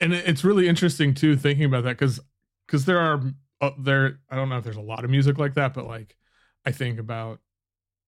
and 0.00 0.12
it's 0.12 0.42
really 0.42 0.68
interesting 0.68 1.14
too 1.14 1.36
thinking 1.36 1.64
about 1.64 1.84
that 1.84 1.98
because 1.98 2.18
because 2.66 2.84
there 2.86 2.98
are 2.98 3.22
uh, 3.60 3.70
there 3.78 4.18
I 4.30 4.36
don't 4.36 4.48
know 4.48 4.58
if 4.58 4.64
there's 4.64 4.76
a 4.76 4.80
lot 4.80 5.04
of 5.04 5.10
music 5.10 5.38
like 5.38 5.54
that, 5.54 5.74
but 5.74 5.86
like 5.86 6.16
I 6.64 6.72
think 6.72 6.98
about 6.98 7.40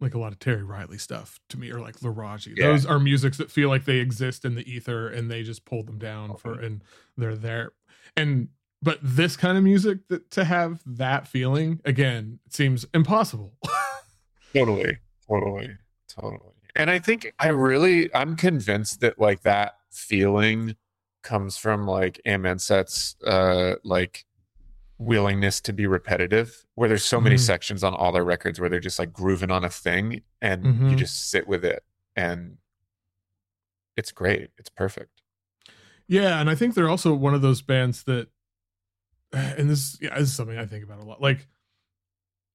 like 0.04 0.14
a 0.14 0.18
lot 0.18 0.32
of 0.32 0.38
Terry 0.38 0.62
Riley 0.62 0.98
stuff 0.98 1.40
to 1.48 1.58
me 1.58 1.70
or 1.70 1.80
like 1.80 1.96
Laraji. 2.00 2.56
Yeah. 2.56 2.68
Those 2.68 2.86
are 2.86 2.98
musics 3.00 3.38
that 3.38 3.50
feel 3.50 3.68
like 3.68 3.84
they 3.84 3.96
exist 3.96 4.44
in 4.44 4.54
the 4.54 4.70
ether 4.70 5.08
and 5.08 5.30
they 5.30 5.42
just 5.42 5.64
pulled 5.64 5.86
them 5.86 5.98
down 5.98 6.36
for 6.36 6.60
and 6.60 6.82
they're 7.16 7.36
there. 7.36 7.72
And 8.16 8.48
but 8.82 8.98
this 9.02 9.36
kind 9.36 9.56
of 9.56 9.64
music 9.64 10.06
that 10.08 10.30
to 10.32 10.44
have 10.44 10.80
that 10.86 11.26
feeling 11.26 11.80
again 11.84 12.38
seems 12.50 12.86
impossible. 12.94 13.54
totally 14.54 14.98
totally 15.28 15.76
totally 16.08 16.52
and 16.76 16.90
i 16.90 16.98
think 16.98 17.32
i 17.38 17.48
really 17.48 18.14
i'm 18.14 18.36
convinced 18.36 19.00
that 19.00 19.18
like 19.18 19.42
that 19.42 19.74
feeling 19.90 20.76
comes 21.22 21.56
from 21.56 21.86
like 21.86 22.20
amen 22.28 22.58
sets 22.58 23.16
uh 23.26 23.74
like 23.82 24.24
willingness 24.98 25.60
to 25.60 25.72
be 25.72 25.86
repetitive 25.86 26.64
where 26.76 26.88
there's 26.88 27.04
so 27.04 27.20
many 27.20 27.34
Mhm. 27.36 27.40
sections 27.40 27.82
on 27.82 27.92
all 27.94 28.12
their 28.12 28.24
records 28.24 28.60
where 28.60 28.68
they're 28.70 28.78
just 28.80 28.98
like 28.98 29.12
grooving 29.12 29.50
on 29.50 29.64
a 29.64 29.68
thing 29.70 30.22
and 30.40 30.64
you 30.64 30.70
Mhm. 30.94 30.98
just 30.98 31.30
sit 31.30 31.48
with 31.48 31.64
it 31.64 31.82
and 32.14 32.58
it's 33.96 34.12
great 34.12 34.50
it's 34.56 34.70
perfect 34.70 35.22
Yeah, 36.06 36.38
and 36.40 36.50
I 36.50 36.54
think 36.54 36.74
they're 36.74 36.88
also 36.88 37.14
one 37.14 37.32
of 37.34 37.40
those 37.42 37.62
bands 37.62 38.02
that, 38.04 38.28
and 39.32 39.70
this, 39.70 39.96
yeah, 40.02 40.10
this 40.18 40.28
is 40.28 40.34
something 40.34 40.58
I 40.58 40.66
think 40.66 40.84
about 40.84 41.00
a 41.00 41.04
lot. 41.04 41.20
Like 41.20 41.48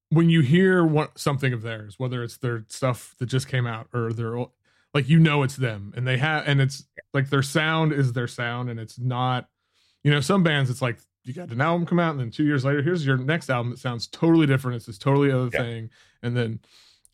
when 0.10 0.30
you 0.30 0.42
hear 0.42 0.86
what 0.86 1.18
something 1.20 1.52
of 1.54 1.62
theirs, 1.62 1.96
whether 1.98 2.24
it's 2.24 2.38
their 2.38 2.66
stuff 2.70 3.16
that 3.20 3.26
just 3.28 3.48
came 3.48 3.68
out 3.68 3.88
or 3.94 4.12
their, 4.14 4.38
like 4.94 5.08
you 5.10 5.20
know 5.20 5.44
it's 5.44 5.56
them, 5.56 5.94
and 5.96 6.08
they 6.08 6.18
have, 6.18 6.48
and 6.48 6.62
it's 6.62 6.88
like 7.14 7.30
their 7.30 7.42
sound 7.44 7.92
is 7.92 8.14
their 8.14 8.28
sound, 8.28 8.70
and 8.70 8.80
it's 8.80 8.98
not, 9.00 9.50
you 10.04 10.12
know, 10.12 10.22
some 10.22 10.44
bands 10.44 10.70
it's 10.70 10.82
like 10.82 11.00
you 11.24 11.34
got 11.34 11.50
an 11.50 11.62
album 11.62 11.86
come 11.86 12.00
out, 12.00 12.12
and 12.12 12.20
then 12.20 12.32
two 12.32 12.44
years 12.46 12.64
later, 12.66 12.82
here's 12.82 13.06
your 13.06 13.18
next 13.18 13.50
album 13.50 13.72
that 13.72 13.80
sounds 13.80 14.08
totally 14.08 14.48
different. 14.48 14.78
It's 14.78 14.86
this 14.86 14.98
totally 14.98 15.32
other 15.32 15.50
Yeah. 15.54 15.62
thing, 15.62 15.90
and 16.24 16.36
then, 16.36 16.60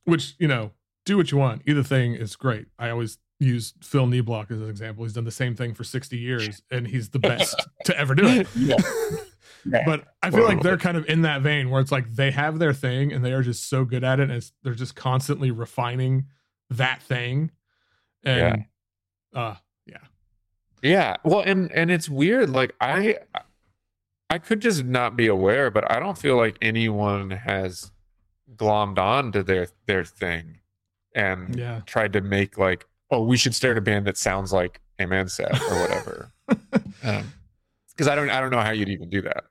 which 0.06 0.36
you 0.40 0.48
know, 0.48 0.72
do 1.06 1.18
what 1.18 1.32
you 1.32 1.38
want. 1.38 1.62
Either 1.66 1.84
thing 1.84 2.14
is 2.16 2.36
great. 2.36 2.68
I 2.80 2.90
always 2.90 3.18
use 3.40 3.74
Phill 3.82 4.08
Niblock 4.08 4.50
as 4.52 4.62
an 4.62 4.70
example. 4.70 5.04
He's 5.04 5.14
done 5.14 5.26
the 5.26 5.32
same 5.32 5.56
thing 5.56 5.74
for 5.74 5.84
60 5.84 6.18
years 6.18 6.62
and 6.72 6.88
he's 6.88 7.10
the 7.10 7.20
best 7.20 7.68
to 7.84 7.98
ever 8.00 8.16
do 8.16 8.26
it. 8.26 8.48
Yeah. 8.56 8.78
But 9.86 10.06
I 10.22 10.30
feel 10.30 10.46
like 10.46 10.62
they're 10.62 10.78
kind 10.78 10.96
of 10.96 11.10
in 11.10 11.24
that 11.24 11.42
vein 11.42 11.72
where 11.72 11.82
it's 11.82 11.92
like 11.92 12.08
they 12.14 12.30
have 12.30 12.60
their 12.60 12.72
thing 12.72 13.12
and 13.12 13.26
they 13.26 13.34
are 13.34 13.42
just 13.42 13.68
so 13.68 13.84
good 13.84 14.04
at 14.04 14.20
it. 14.20 14.24
And 14.30 14.34
it's, 14.34 14.54
they're 14.62 14.76
just 14.76 14.96
constantly 14.96 15.50
refining 15.50 16.26
that 16.70 17.02
thing. 17.02 17.50
And 18.24 18.66
uh 19.34 19.56
yeah. 19.88 19.98
Yeah. 20.84 21.16
Well, 21.24 21.42
and 21.42 21.72
and 21.72 21.90
it's 21.90 22.08
weird. 22.08 22.52
Like 22.52 22.76
I 22.80 23.18
I 24.36 24.38
could 24.40 24.60
just 24.60 24.84
not 24.84 25.16
be 25.16 25.28
aware, 25.28 25.72
but 25.72 25.90
I 25.90 25.98
don't 25.98 26.18
feel 26.18 26.36
like 26.36 26.58
anyone 26.62 27.32
has 27.32 27.90
glommed 28.58 28.98
on 29.00 29.32
to 29.32 29.44
their 29.44 29.68
their 29.86 30.04
thing 30.04 30.60
and 31.16 31.56
Yeah. 31.58 31.80
tried 31.86 32.12
to 32.14 32.22
make 32.22 32.58
like, 32.58 32.86
oh, 33.12 33.24
we 33.24 33.38
should 33.38 33.56
start 33.56 33.78
a 33.78 33.82
band 33.82 34.06
that 34.08 34.18
sounds 34.18 34.52
like 34.52 34.82
Amen 35.02 35.30
Set 35.30 35.54
or 35.72 35.80
whatever. 35.80 36.32
um, 37.04 37.32
because 37.92 38.10
I 38.10 38.16
don't 38.16 38.30
I 38.30 38.42
don't 38.42 38.50
know 38.52 38.60
how 38.60 38.72
you'd 38.72 38.90
even 38.90 39.10
do 39.10 39.22
that. 39.22 39.46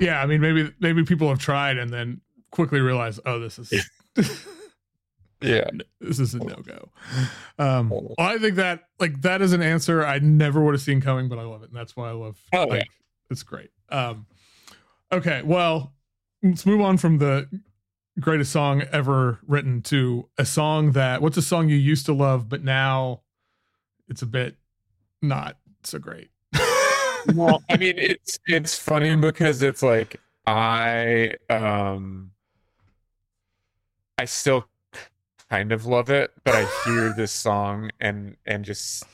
Yeah. 0.00 0.20
I 0.20 0.26
mean 0.26 0.40
maybe 0.40 0.72
maybe 0.80 1.04
people 1.04 1.28
have 1.28 1.38
tried 1.38 1.78
and 1.78 1.92
then 1.92 2.20
quickly 2.50 2.80
realize, 2.80 3.20
oh, 3.24 3.38
this 3.38 3.56
is 3.60 3.70
Yeah. 5.40 5.70
this 6.00 6.18
is 6.18 6.34
a 6.34 6.38
no-go. 6.38 6.90
Um 7.56 7.88
well, 7.90 8.14
I 8.18 8.38
think 8.38 8.56
that 8.56 8.88
like 8.98 9.22
that 9.22 9.42
is 9.42 9.52
an 9.52 9.62
answer 9.62 10.04
I 10.04 10.18
never 10.18 10.60
would 10.60 10.74
have 10.74 10.82
seen 10.82 11.00
coming, 11.00 11.28
but 11.28 11.38
I 11.38 11.42
love 11.42 11.62
it. 11.62 11.68
And 11.68 11.76
that's 11.76 11.94
why 11.94 12.08
I 12.08 12.12
love 12.12 12.36
Oh, 12.52 12.64
like 12.64 12.88
it's 13.30 13.44
great. 13.44 13.70
Um 13.92 14.26
okay, 15.12 15.42
well, 15.42 15.92
let's 16.42 16.66
move 16.66 16.80
on 16.80 16.96
from 16.96 17.18
the 17.18 17.48
greatest 18.20 18.52
song 18.52 18.82
ever 18.92 19.38
written 19.46 19.80
to 19.82 20.28
a 20.36 20.44
song 20.44 20.92
that 20.92 21.22
what's 21.22 21.36
a 21.36 21.42
song 21.42 21.68
you 21.68 21.76
used 21.76 22.06
to 22.06 22.12
love, 22.12 22.48
but 22.48 22.62
now 22.62 23.22
it's 24.08 24.22
a 24.22 24.26
bit 24.26 24.56
not 25.22 25.56
so 25.84 25.98
great. 25.98 26.30
well, 27.34 27.62
I 27.70 27.76
mean, 27.76 27.94
it's 27.98 28.38
it's 28.46 28.76
funny 28.76 29.14
because 29.16 29.62
it's 29.62 29.82
like 29.82 30.20
I 30.46 31.34
um 31.48 32.32
I 34.18 34.24
still 34.24 34.66
kind 35.50 35.72
of 35.72 35.86
love 35.86 36.10
it, 36.10 36.32
but 36.44 36.54
I 36.54 36.66
hear 36.84 37.12
this 37.16 37.32
song 37.32 37.90
and 38.00 38.36
and 38.46 38.64
just 38.64 39.04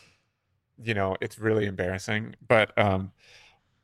you 0.80 0.94
know, 0.94 1.16
it's 1.20 1.38
really 1.38 1.66
embarrassing. 1.66 2.34
But 2.46 2.76
um 2.78 3.12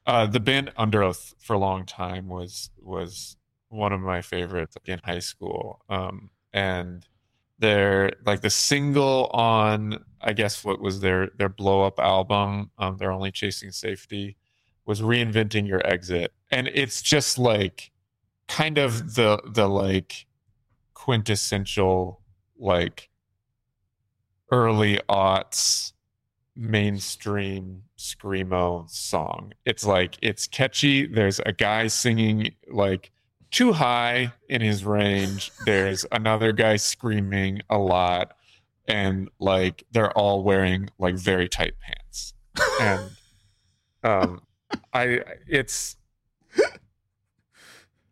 uh 0.07 0.27
the 0.27 0.41
band 0.41 0.73
Underoath 0.79 1.35
for 1.41 1.55
a 1.55 1.59
long 1.59 1.87
time 1.87 2.29
was 2.29 2.71
was 2.81 3.37
one 3.69 3.93
of 3.93 4.01
my 4.01 4.21
favorites 4.23 4.77
in 4.87 5.01
high 5.05 5.19
school. 5.21 5.81
Um 5.89 6.31
and 6.53 7.07
their 7.59 8.13
like 8.27 8.41
the 8.41 8.51
single 8.51 9.27
on 9.33 10.05
I 10.21 10.33
guess 10.33 10.65
what 10.65 10.81
was 10.81 11.01
their 11.01 11.31
their 11.39 11.49
blow 11.49 11.83
up 11.83 11.99
album, 11.99 12.71
um, 12.79 12.97
they're 12.97 13.13
only 13.13 13.31
chasing 13.31 13.71
safety, 13.71 14.37
was 14.87 15.01
reinventing 15.01 15.67
your 15.67 15.87
exit. 15.87 16.33
And 16.51 16.69
it's 16.69 17.03
just 17.03 17.39
like 17.39 17.91
kind 18.49 18.79
of 18.79 19.15
the 19.15 19.41
the 19.47 19.69
like 19.69 20.27
quintessential 20.95 22.21
like 22.59 23.11
early 24.51 25.01
aughts 25.09 25.93
mainstream 26.57 27.83
screamo 28.05 28.89
song. 28.91 29.55
It's 29.65 29.85
like 29.85 30.19
it's 30.21 30.47
catchy. 30.47 31.07
There's 31.07 31.41
a 31.41 31.53
guy 31.53 31.87
singing 31.87 32.55
like 32.71 33.11
too 33.51 33.73
high 33.73 34.33
in 34.49 34.61
his 34.61 34.85
range. 34.85 35.51
There's 35.65 36.05
another 36.13 36.53
guy 36.53 36.77
screaming 36.77 37.63
a 37.71 37.79
lot, 37.79 38.37
and 38.87 39.31
like 39.41 39.85
they're 39.93 40.13
all 40.13 40.43
wearing 40.43 40.91
like 40.99 41.17
very 41.17 41.49
tight 41.49 41.75
pants. 41.81 42.35
And 42.81 43.11
um, 44.03 44.43
I 44.93 45.21
it's 45.49 45.97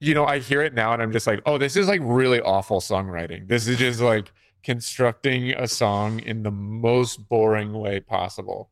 you 0.00 0.14
know 0.14 0.24
I 0.24 0.38
hear 0.38 0.62
it 0.62 0.72
now 0.72 0.94
and 0.94 1.02
I'm 1.02 1.12
just 1.12 1.26
like, 1.26 1.42
oh, 1.44 1.58
this 1.58 1.76
is 1.76 1.86
like 1.86 2.00
really 2.02 2.40
awful 2.40 2.80
songwriting. 2.80 3.46
This 3.46 3.68
is 3.68 3.78
just 3.78 4.00
like 4.00 4.32
constructing 4.62 5.50
a 5.50 5.68
song 5.68 6.20
in 6.20 6.44
the 6.44 6.50
most 6.50 7.28
boring 7.28 7.74
way 7.74 8.00
possible. 8.00 8.70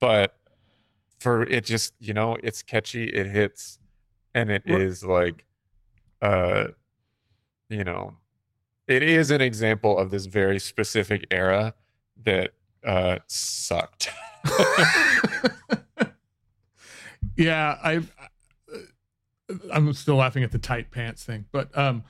But 0.00 0.34
for 1.18 1.42
it 1.44 1.64
just, 1.64 1.94
you 1.98 2.14
know, 2.14 2.36
it's 2.42 2.62
catchy, 2.62 3.04
it 3.08 3.26
hits, 3.26 3.78
and 4.34 4.50
it 4.50 4.62
Right. 4.66 4.80
is 4.80 5.04
like 5.04 5.44
uh 6.22 6.68
you 7.68 7.84
know, 7.84 8.16
it 8.86 9.02
is 9.02 9.30
an 9.30 9.40
example 9.40 9.98
of 9.98 10.10
this 10.10 10.26
very 10.26 10.58
specific 10.58 11.26
era 11.30 11.74
that 12.24 12.52
uh 12.84 13.18
sucked. 13.26 14.10
yeah, 17.36 17.78
I 17.82 18.00
I'm 19.72 19.92
still 19.94 20.16
laughing 20.16 20.44
at 20.44 20.52
the 20.52 20.58
tight 20.58 20.90
pants 20.90 21.24
thing, 21.24 21.46
but 21.52 21.76
um 21.76 22.04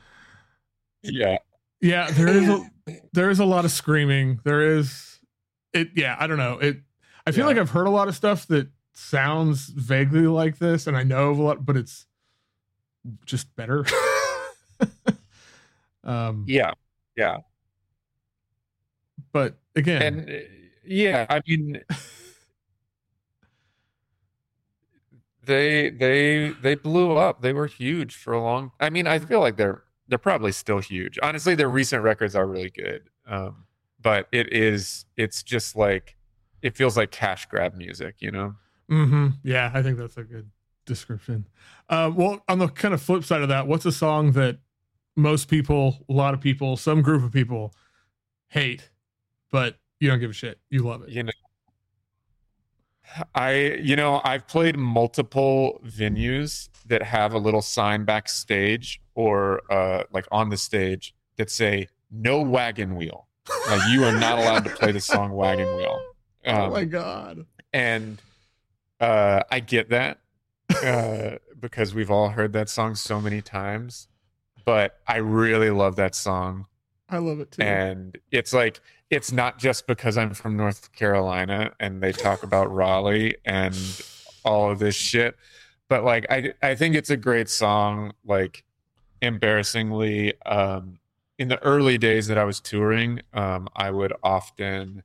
yeah. 1.02 1.38
yeah, 1.80 2.10
there 2.10 2.28
is 2.28 2.48
a 2.48 2.70
there 3.12 3.30
is 3.30 3.38
a 3.38 3.44
lot 3.44 3.64
of 3.64 3.70
screaming. 3.70 4.40
There 4.44 4.76
is 4.76 5.20
it 5.72 5.90
yeah, 5.94 6.16
I 6.18 6.26
don't 6.26 6.38
know. 6.38 6.58
It 6.58 6.78
I 7.26 7.30
feel 7.32 7.44
Yeah. 7.44 7.48
like 7.48 7.58
I've 7.58 7.70
heard 7.70 7.86
a 7.86 7.90
lot 7.90 8.08
of 8.08 8.16
stuff 8.16 8.46
that 8.48 8.68
sounds 8.98 9.66
vaguely 9.68 10.26
like 10.26 10.58
this 10.58 10.86
and 10.86 10.96
I 10.96 11.02
know 11.02 11.30
of 11.30 11.38
a 11.38 11.42
lot 11.42 11.64
but 11.64 11.76
it's 11.76 12.06
just 13.26 13.54
better. 13.56 13.84
um 16.04 16.44
Yeah. 16.46 16.72
Yeah. 17.16 17.38
but 19.32 19.58
again, 19.76 20.02
And 20.02 20.30
uh, 20.30 20.32
yeah, 20.84 21.26
I 21.28 21.40
mean 21.46 21.82
they 25.44 25.90
they 25.90 26.50
they 26.62 26.74
blew 26.74 27.16
up. 27.16 27.42
They 27.42 27.52
were 27.52 27.66
huge 27.66 28.14
for 28.16 28.32
a 28.32 28.42
long 28.42 28.72
I 28.80 28.90
mean, 28.90 29.06
I 29.06 29.18
feel 29.18 29.40
like 29.40 29.56
they're 29.56 29.82
they're 30.08 30.18
probably 30.18 30.52
still 30.52 30.78
huge. 30.80 31.18
Honestly, 31.22 31.54
their 31.54 31.68
recent 31.68 32.02
records 32.02 32.34
are 32.34 32.46
really 32.46 32.70
good. 32.70 33.08
Um 33.26 33.64
but 34.00 34.28
it 34.32 34.52
is 34.52 35.04
it's 35.16 35.42
just 35.42 35.76
like 35.76 36.16
it 36.62 36.76
feels 36.76 36.96
like 36.96 37.10
cash 37.10 37.46
grab 37.46 37.74
music, 37.74 38.16
you 38.20 38.30
know? 38.30 38.54
Hmm 38.88 39.28
Yeah, 39.42 39.70
I 39.74 39.82
think 39.82 39.98
that's 39.98 40.16
a 40.16 40.24
good 40.24 40.50
description. 40.86 41.46
Uh, 41.88 42.10
well, 42.14 42.42
on 42.48 42.58
the 42.58 42.68
kind 42.68 42.94
of 42.94 43.02
flip 43.02 43.24
side 43.24 43.42
of 43.42 43.48
that, 43.48 43.66
what's 43.66 43.86
a 43.86 43.92
song 43.92 44.32
that 44.32 44.58
most 45.16 45.48
people, 45.48 46.04
a 46.08 46.12
lot 46.12 46.34
of 46.34 46.40
people, 46.40 46.76
some 46.76 47.02
group 47.02 47.22
of 47.22 47.32
people 47.32 47.74
hate, 48.48 48.90
but 49.50 49.76
you 50.00 50.08
don't 50.08 50.20
give 50.20 50.30
a 50.30 50.34
shit. 50.34 50.58
You 50.70 50.82
love 50.82 51.02
it. 51.02 51.10
you 51.10 51.22
know 51.22 51.32
i 53.34 53.52
you 53.80 53.96
know 53.96 54.20
i've 54.24 54.46
played 54.46 54.76
multiple 54.76 55.80
venues 55.84 56.68
that 56.86 57.02
have 57.02 57.32
a 57.32 57.38
little 57.38 57.62
sign 57.62 58.04
backstage 58.04 59.00
or 59.14 59.62
uh 59.72 60.02
like 60.12 60.26
on 60.30 60.50
the 60.50 60.56
stage 60.56 61.14
that 61.36 61.50
say 61.50 61.88
no 62.10 62.40
wagon 62.40 62.96
wheel 62.96 63.26
like 63.68 63.80
you 63.90 64.04
are 64.04 64.12
not 64.12 64.38
allowed 64.38 64.62
to 64.64 64.70
play 64.70 64.92
the 64.92 65.00
song 65.00 65.32
wagon 65.32 65.66
wheel 65.76 65.98
oh 66.46 66.64
um, 66.64 66.70
my 66.72 66.84
god. 66.84 67.46
and 67.72 68.20
uh 69.00 69.42
i 69.50 69.60
get 69.60 69.88
that 69.90 70.18
uh 70.82 71.36
because 71.58 71.94
we've 71.94 72.10
all 72.10 72.30
heard 72.30 72.52
that 72.52 72.68
song 72.68 72.94
so 72.94 73.20
many 73.20 73.40
times 73.40 74.08
but 74.64 75.00
i 75.06 75.16
really 75.16 75.70
love 75.70 75.96
that 75.96 76.14
song 76.14 76.66
I 77.08 77.18
love 77.18 77.40
it 77.40 77.52
too. 77.52 77.62
and 77.62 78.18
it's 78.30 78.52
like 78.52 78.80
it's 79.10 79.32
not 79.32 79.58
just 79.58 79.86
because 79.86 80.18
I'm 80.18 80.34
from 80.34 80.56
North 80.56 80.92
Carolina 80.92 81.72
and 81.80 82.02
they 82.02 82.12
talk 82.12 82.42
about 82.42 82.70
Raleigh 82.74 83.36
and 83.44 83.74
all 84.44 84.70
of 84.70 84.78
this 84.78 84.94
shit, 84.94 85.36
but 85.88 86.04
like 86.04 86.26
I 86.30 86.52
I 86.62 86.74
think 86.74 86.94
it's 86.94 87.10
a 87.10 87.16
great 87.16 87.48
song. 87.48 88.12
Like 88.24 88.64
embarrassingly, 89.22 90.34
um, 90.44 90.98
in 91.38 91.48
the 91.48 91.62
early 91.62 91.96
days 91.98 92.26
that 92.26 92.36
I 92.38 92.44
was 92.44 92.60
touring, 92.60 93.22
um, 93.32 93.68
I 93.74 93.90
would 93.90 94.12
often 94.22 95.02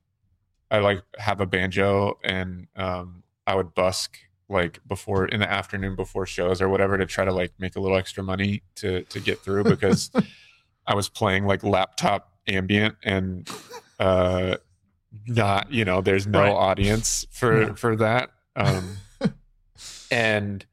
I 0.70 0.80
like 0.80 1.04
have 1.18 1.40
a 1.40 1.46
banjo 1.46 2.18
and 2.24 2.68
um, 2.76 3.23
I 3.48 3.56
would 3.56 3.74
busk 3.74 4.18
like 4.50 4.80
before 4.88 5.26
in 5.26 5.40
the 5.40 5.50
afternoon 5.52 5.96
before 5.96 6.26
shows 6.26 6.62
or 6.62 6.70
whatever 6.70 6.98
to 6.98 7.06
try 7.06 7.26
to 7.26 7.32
like 7.34 7.54
make 7.60 7.76
a 7.76 7.80
little 7.80 7.98
extra 7.98 8.24
money 8.24 8.62
to 8.76 9.04
to 9.06 9.20
get 9.20 9.44
through 9.44 9.66
because 9.66 10.12
I 10.88 10.96
was 10.96 11.10
playing 11.10 11.46
like 11.46 11.64
laptop 11.64 12.34
ambient 12.48 12.96
and 13.04 13.48
uh 14.00 14.58
not 15.28 15.72
you 15.72 15.86
know 15.86 16.02
there's 16.02 16.28
no 16.28 16.40
Right. 16.40 16.50
audience 16.52 17.26
for 17.32 17.68
Yeah. 17.68 17.74
for 17.76 17.96
that 17.96 18.32
um 18.56 19.02
and 20.12 20.66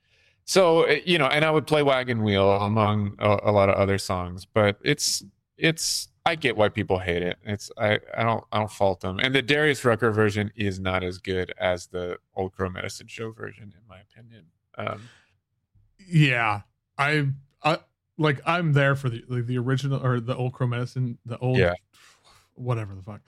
so 0.45 0.89
uh, 0.89 0.97
you 1.05 1.19
know 1.19 1.27
and 1.27 1.45
I 1.45 1.51
would 1.51 1.67
play 1.67 1.83
Wagon 1.83 2.23
Wheel 2.23 2.51
among 2.53 3.15
a, 3.19 3.39
a 3.45 3.53
lot 3.53 3.69
of 3.69 3.77
other 3.77 3.99
songs 3.99 4.47
but 4.47 4.79
it's 4.85 5.23
it's 5.57 6.09
I 6.27 6.35
get 6.35 6.57
why 6.57 6.69
people 6.69 6.99
hate 6.99 7.23
it 7.23 7.39
it's 7.45 7.71
I 7.79 7.99
I 8.17 8.23
don't 8.25 8.45
I 8.53 8.59
don't 8.59 8.71
fault 8.71 9.01
them 9.01 9.19
and 9.21 9.35
the 9.35 9.43
Darius 9.43 9.85
Rucker 9.85 10.11
version 10.11 10.51
is 10.55 10.79
not 10.79 11.03
as 11.03 11.19
good 11.19 11.53
as 11.59 11.87
the 11.89 12.19
Old 12.35 12.53
Crow 12.53 12.69
Medicine 12.71 13.07
Show 13.09 13.33
version 13.33 13.73
in 13.77 13.89
my 13.89 13.99
opinion 14.01 14.45
um 14.77 15.03
yeah, 16.09 16.63
I, 16.99 17.27
I 17.63 17.79
like 18.19 18.41
I'm 18.47 18.73
there 18.73 18.97
for 18.97 19.09
the 19.09 19.23
like 19.29 19.47
the 19.47 19.59
original 19.59 20.05
or 20.05 20.19
the 20.21 20.35
old 20.37 20.53
Crow 20.55 20.67
Medicine, 20.67 21.19
the 21.25 21.39
old, 21.39 21.59
Yeah. 21.59 21.75
whatever 22.55 22.95
the 22.95 23.03
fuck. 23.03 23.21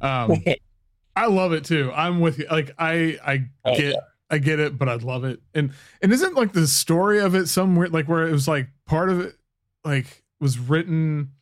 Um, 0.00 0.42
I 1.16 1.26
love 1.26 1.52
it 1.52 1.64
too. 1.64 1.92
I'm 1.94 2.20
with 2.20 2.38
you. 2.38 2.46
Like 2.50 2.72
I, 2.78 3.18
I 3.26 3.48
Oh, 3.64 3.76
get, 3.76 3.96
I 4.30 4.38
get 4.38 4.58
it, 4.60 4.78
but 4.78 4.88
I 4.88 4.94
love 4.94 5.24
it. 5.24 5.40
And 5.54 5.72
and 6.02 6.12
isn't 6.12 6.34
like 6.34 6.52
the 6.52 6.66
story 6.66 7.18
of 7.18 7.34
it 7.34 7.46
somewhere 7.48 7.88
like 7.88 8.08
where 8.08 8.26
it 8.26 8.32
was 8.32 8.48
like 8.48 8.68
part 8.86 9.10
of 9.10 9.20
it 9.20 9.34
like 9.84 10.22
was 10.40 10.58
written. 10.58 11.32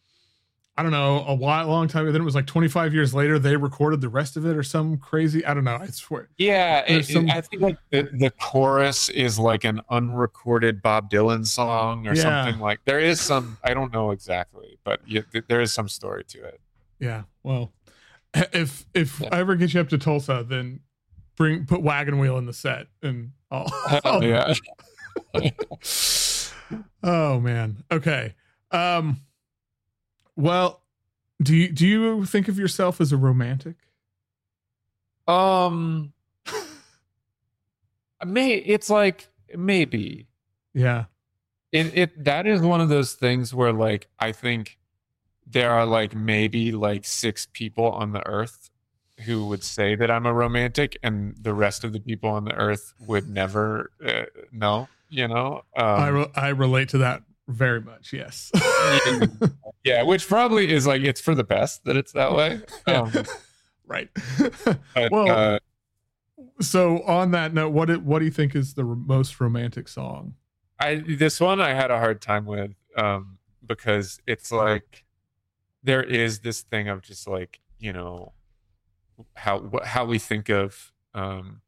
I 0.79 0.83
don't 0.83 0.93
know 0.93 1.25
a 1.27 1.35
while, 1.35 1.67
long 1.67 1.89
time 1.89 2.05
ago. 2.05 2.13
Then 2.13 2.21
it 2.21 2.25
was 2.25 2.37
like 2.37 2.47
25 2.47 2.95
years 2.95 3.13
later 3.13 3.37
they 3.39 3.57
recorded 3.57 4.01
the 4.01 4.09
rest 4.09 4.37
of 4.37 4.47
it 4.47 4.57
or 4.57 4.63
some 4.63 4.97
crazy. 4.97 5.45
I 5.45 5.53
don't 5.53 5.65
know. 5.65 5.75
I 5.75 5.87
swear. 5.89 6.29
Yeah, 6.39 6.85
it- 6.87 7.05
some- 7.05 7.29
I 7.29 7.41
think 7.41 7.61
like 7.63 7.79
the, 7.91 8.03
the 8.13 8.31
chorus 8.41 9.09
is 9.09 9.41
like 9.41 9.65
an 9.65 9.81
unrecorded 9.91 10.81
Bob 10.81 11.11
Dylan 11.11 11.45
song 11.45 12.07
or 12.07 12.15
Yeah. 12.15 12.23
something 12.45 12.61
like. 12.61 12.79
There 12.85 13.01
is 13.01 13.21
some, 13.21 13.59
I 13.65 13.75
don't 13.75 13.93
know 13.93 14.13
exactly, 14.13 14.79
but 14.85 15.01
y 15.11 15.25
th- 15.33 15.45
there 15.49 15.61
is 15.61 15.73
some 15.73 15.89
story 15.89 16.23
to 16.29 16.45
it. 16.45 16.61
Yeah. 17.01 17.23
Well, 17.43 17.73
if 18.53 18.87
if 18.95 19.19
Yeah. 19.21 19.31
I 19.33 19.41
ever 19.41 19.57
get 19.57 19.75
you 19.75 19.81
up 19.81 19.89
to 19.89 19.99
Tulsa, 19.99 20.47
then 20.49 20.79
bring 21.37 21.67
put 21.67 21.83
wagon 21.83 22.19
wheel 22.21 22.39
in 22.39 22.47
the 22.47 22.53
set 22.53 22.87
and 23.03 23.33
I'll. 23.51 23.67
I'll- 24.05 24.23
yeah, 24.23 24.55
oh 27.03 27.41
man. 27.41 27.83
Okay. 27.91 28.35
Um. 28.71 29.21
Well, 30.39 30.83
do 31.43 31.55
you 31.57 31.73
do 31.73 31.85
you 31.87 32.25
think 32.25 32.47
of 32.47 32.59
yourself 32.59 33.01
as 33.01 33.11
a 33.13 33.17
romantic? 33.17 33.75
um, 35.27 36.13
may 38.25 38.55
it's 38.55 38.89
like 38.89 39.29
maybe 39.55 40.27
Yeah. 40.75 41.05
it 41.73 41.97
it 41.99 42.25
that 42.25 42.47
is 42.47 42.61
one 42.61 42.81
of 42.81 42.89
those 42.89 43.15
things 43.15 43.53
where 43.55 43.73
like 43.73 44.09
I 44.19 44.33
think 44.33 44.79
there 45.47 45.71
are 45.71 45.85
like 45.87 46.15
maybe 46.15 46.73
like 46.73 47.05
six 47.05 47.47
people 47.53 47.87
on 47.91 48.13
the 48.13 48.27
earth 48.27 48.71
who 49.25 49.47
would 49.49 49.65
say 49.65 49.97
that 49.97 50.11
I'm 50.13 50.27
a 50.27 50.33
romantic, 50.33 50.97
and 51.03 51.35
the 51.41 51.53
rest 51.53 51.83
of 51.83 51.93
the 51.93 51.99
people 51.99 52.31
on 52.31 52.45
the 52.45 52.55
earth 52.55 52.95
would 53.05 53.29
never 53.29 53.91
uh, 54.07 54.27
know. 54.53 54.89
You 55.11 55.27
know, 55.27 55.65
um, 55.77 55.85
I 55.87 56.09
re- 56.09 56.33
I 56.37 56.49
relate 56.51 56.91
to 56.91 56.99
that 56.99 57.23
very 57.49 57.81
much. 57.81 58.13
Yes. 58.13 58.53
yeah, 59.85 60.03
which 60.03 60.29
probably 60.29 60.71
is 60.73 60.87
like 60.87 61.03
it's 61.03 61.21
for 61.21 61.35
the 61.35 61.45
best 61.45 61.85
that 61.85 61.97
it's 61.97 62.13
that 62.13 62.33
way. 62.35 62.61
Um, 62.87 63.13
right. 63.87 64.09
but, 64.39 64.79
Well- 65.11 65.31
uh, 65.31 65.59
so 66.61 67.03
on 67.03 67.33
that 67.33 67.55
note, 67.55 67.71
what 67.71 67.91
it, 67.91 68.03
what 68.03 68.19
do 68.21 68.25
you 68.25 68.31
think 68.31 68.55
is 68.55 68.75
the 68.75 68.85
most 68.85 69.41
romantic 69.41 69.89
song? 69.89 70.35
I 70.79 70.97
this 70.97 71.41
one 71.41 71.61
I 71.61 71.75
had 71.75 71.91
a 71.91 71.99
hard 71.99 72.21
time 72.21 72.47
with 72.47 72.73
um, 72.97 73.39
because 73.67 74.21
it's 74.27 74.53
like 74.53 75.05
there 75.83 76.03
is 76.03 76.41
this 76.41 76.63
thing 76.63 76.89
of 76.89 77.03
just 77.03 77.27
like 77.27 77.61
you 77.79 77.93
know 77.93 78.33
how 79.35 79.71
how 79.85 80.05
we 80.05 80.19
think 80.19 80.49
of 80.49 80.93
um, 81.15 81.61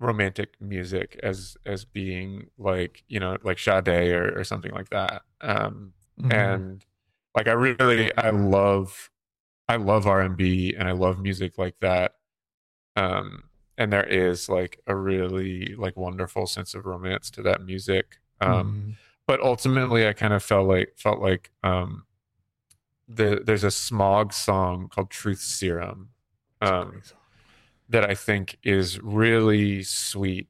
romantic 0.00 0.54
music 0.60 1.18
as 1.22 1.56
as 1.66 1.84
being 1.84 2.48
like 2.58 3.02
you 3.08 3.18
know 3.20 3.36
like 3.42 3.58
Sade 3.58 3.88
or, 3.88 4.38
or 4.38 4.44
something 4.44 4.72
like 4.72 4.90
that. 4.90 5.22
Um, 5.40 5.92
Mhm. 6.20 6.32
and 6.32 6.84
like 7.36 7.48
I 7.48 7.52
really 7.52 8.16
I 8.16 8.30
love 8.30 9.10
I 9.68 9.76
love 9.76 10.06
R 10.06 10.20
and 10.22 10.36
B 10.36 10.74
and 10.78 10.88
I 10.88 10.92
love 10.92 11.18
music 11.20 11.58
like 11.58 11.76
that. 11.80 12.14
um 12.96 13.44
and 13.76 13.92
there 13.92 14.02
is 14.08 14.48
like 14.48 14.80
a 14.88 14.94
really 14.96 15.74
like 15.76 15.96
wonderful 15.96 16.46
sense 16.46 16.74
of 16.74 16.84
romance 16.84 17.30
to 17.30 17.42
that 17.42 17.62
music 17.62 18.18
um 18.40 18.50
Mhm. 18.50 18.96
but 19.26 19.40
ultimately 19.40 20.08
i 20.08 20.12
kind 20.12 20.32
of 20.34 20.42
felt 20.42 20.66
like 20.68 20.94
felt 20.96 21.20
like 21.20 21.50
um 21.62 22.04
the 23.06 23.40
there's 23.44 23.62
a 23.64 23.70
smog 23.70 24.32
song 24.32 24.88
called 24.88 25.10
truth 25.10 25.40
serum 25.40 26.10
um. 26.60 27.00
That 27.88 28.08
i 28.08 28.14
think 28.14 28.58
is 28.62 29.00
really 29.00 29.82
sweet 29.82 30.48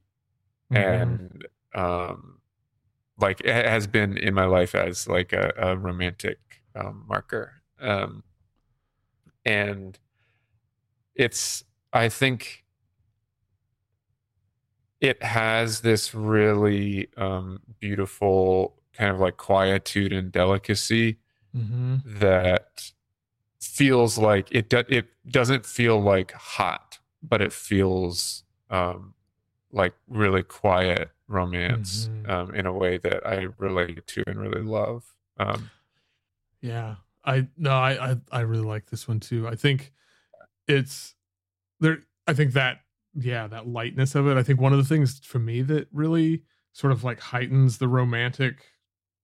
Mhm. 0.71 0.77
and 1.01 1.47
um 1.75 2.39
like 3.19 3.41
it 3.41 3.65
has 3.65 3.87
been 3.87 4.17
in 4.17 4.33
my 4.33 4.45
life 4.45 4.75
as 4.75 5.07
like 5.07 5.33
a, 5.33 5.51
a 5.57 5.77
romantic 5.77 6.37
um, 6.75 7.05
marker 7.07 7.53
um 7.81 8.23
and 9.45 9.99
it's 11.15 11.63
i 11.93 12.07
think 12.09 12.63
it 15.01 15.21
has 15.23 15.81
this 15.81 16.13
really 16.13 17.07
um 17.17 17.59
beautiful 17.79 18.75
kind 18.93 19.11
of 19.11 19.19
like 19.19 19.37
quietude 19.37 20.11
and 20.13 20.31
delicacy 20.31 21.17
Mhm. 21.55 22.01
that 22.19 22.91
feels 23.61 24.17
like 24.17 24.47
it 24.51 24.69
do, 24.69 24.83
it 24.87 25.07
doesn't 25.29 25.65
feel 25.65 25.99
like 26.01 26.31
hot 26.33 26.98
but 27.21 27.41
it 27.41 27.51
feels 27.53 28.43
um 28.69 29.13
like 29.71 29.93
really 30.07 30.43
quiet 30.43 31.09
romance 31.27 32.09
Mhm. 32.11 32.29
um 32.29 32.55
in 32.55 32.65
a 32.65 32.73
way 32.73 32.97
that 32.97 33.25
I 33.27 33.47
relate 33.57 34.05
to 34.07 34.23
and 34.27 34.39
really 34.39 34.61
love 34.63 35.03
um 35.37 35.69
Yeah. 36.61 36.95
I 37.25 37.47
no, 37.57 37.71
I, 37.71 38.11
I 38.11 38.17
I 38.31 38.39
really 38.41 38.63
like 38.65 38.89
this 38.89 39.07
one 39.07 39.19
too. 39.19 39.47
I 39.47 39.55
think 39.55 39.91
it's 40.67 41.15
there 41.79 41.99
I 42.27 42.33
think 42.33 42.53
that 42.53 42.81
yeah, 43.15 43.47
that 43.47 43.67
lightness 43.67 44.15
of 44.15 44.27
it. 44.27 44.37
I 44.37 44.43
think 44.43 44.61
one 44.61 44.71
of 44.71 44.77
the 44.79 44.85
things 44.85 45.19
for 45.19 45.39
me 45.39 45.61
that 45.63 45.87
really 45.91 46.43
sort 46.73 46.93
of 46.93 47.03
like 47.03 47.19
heightens 47.19 47.77
the 47.79 47.87
romantic 47.87 48.65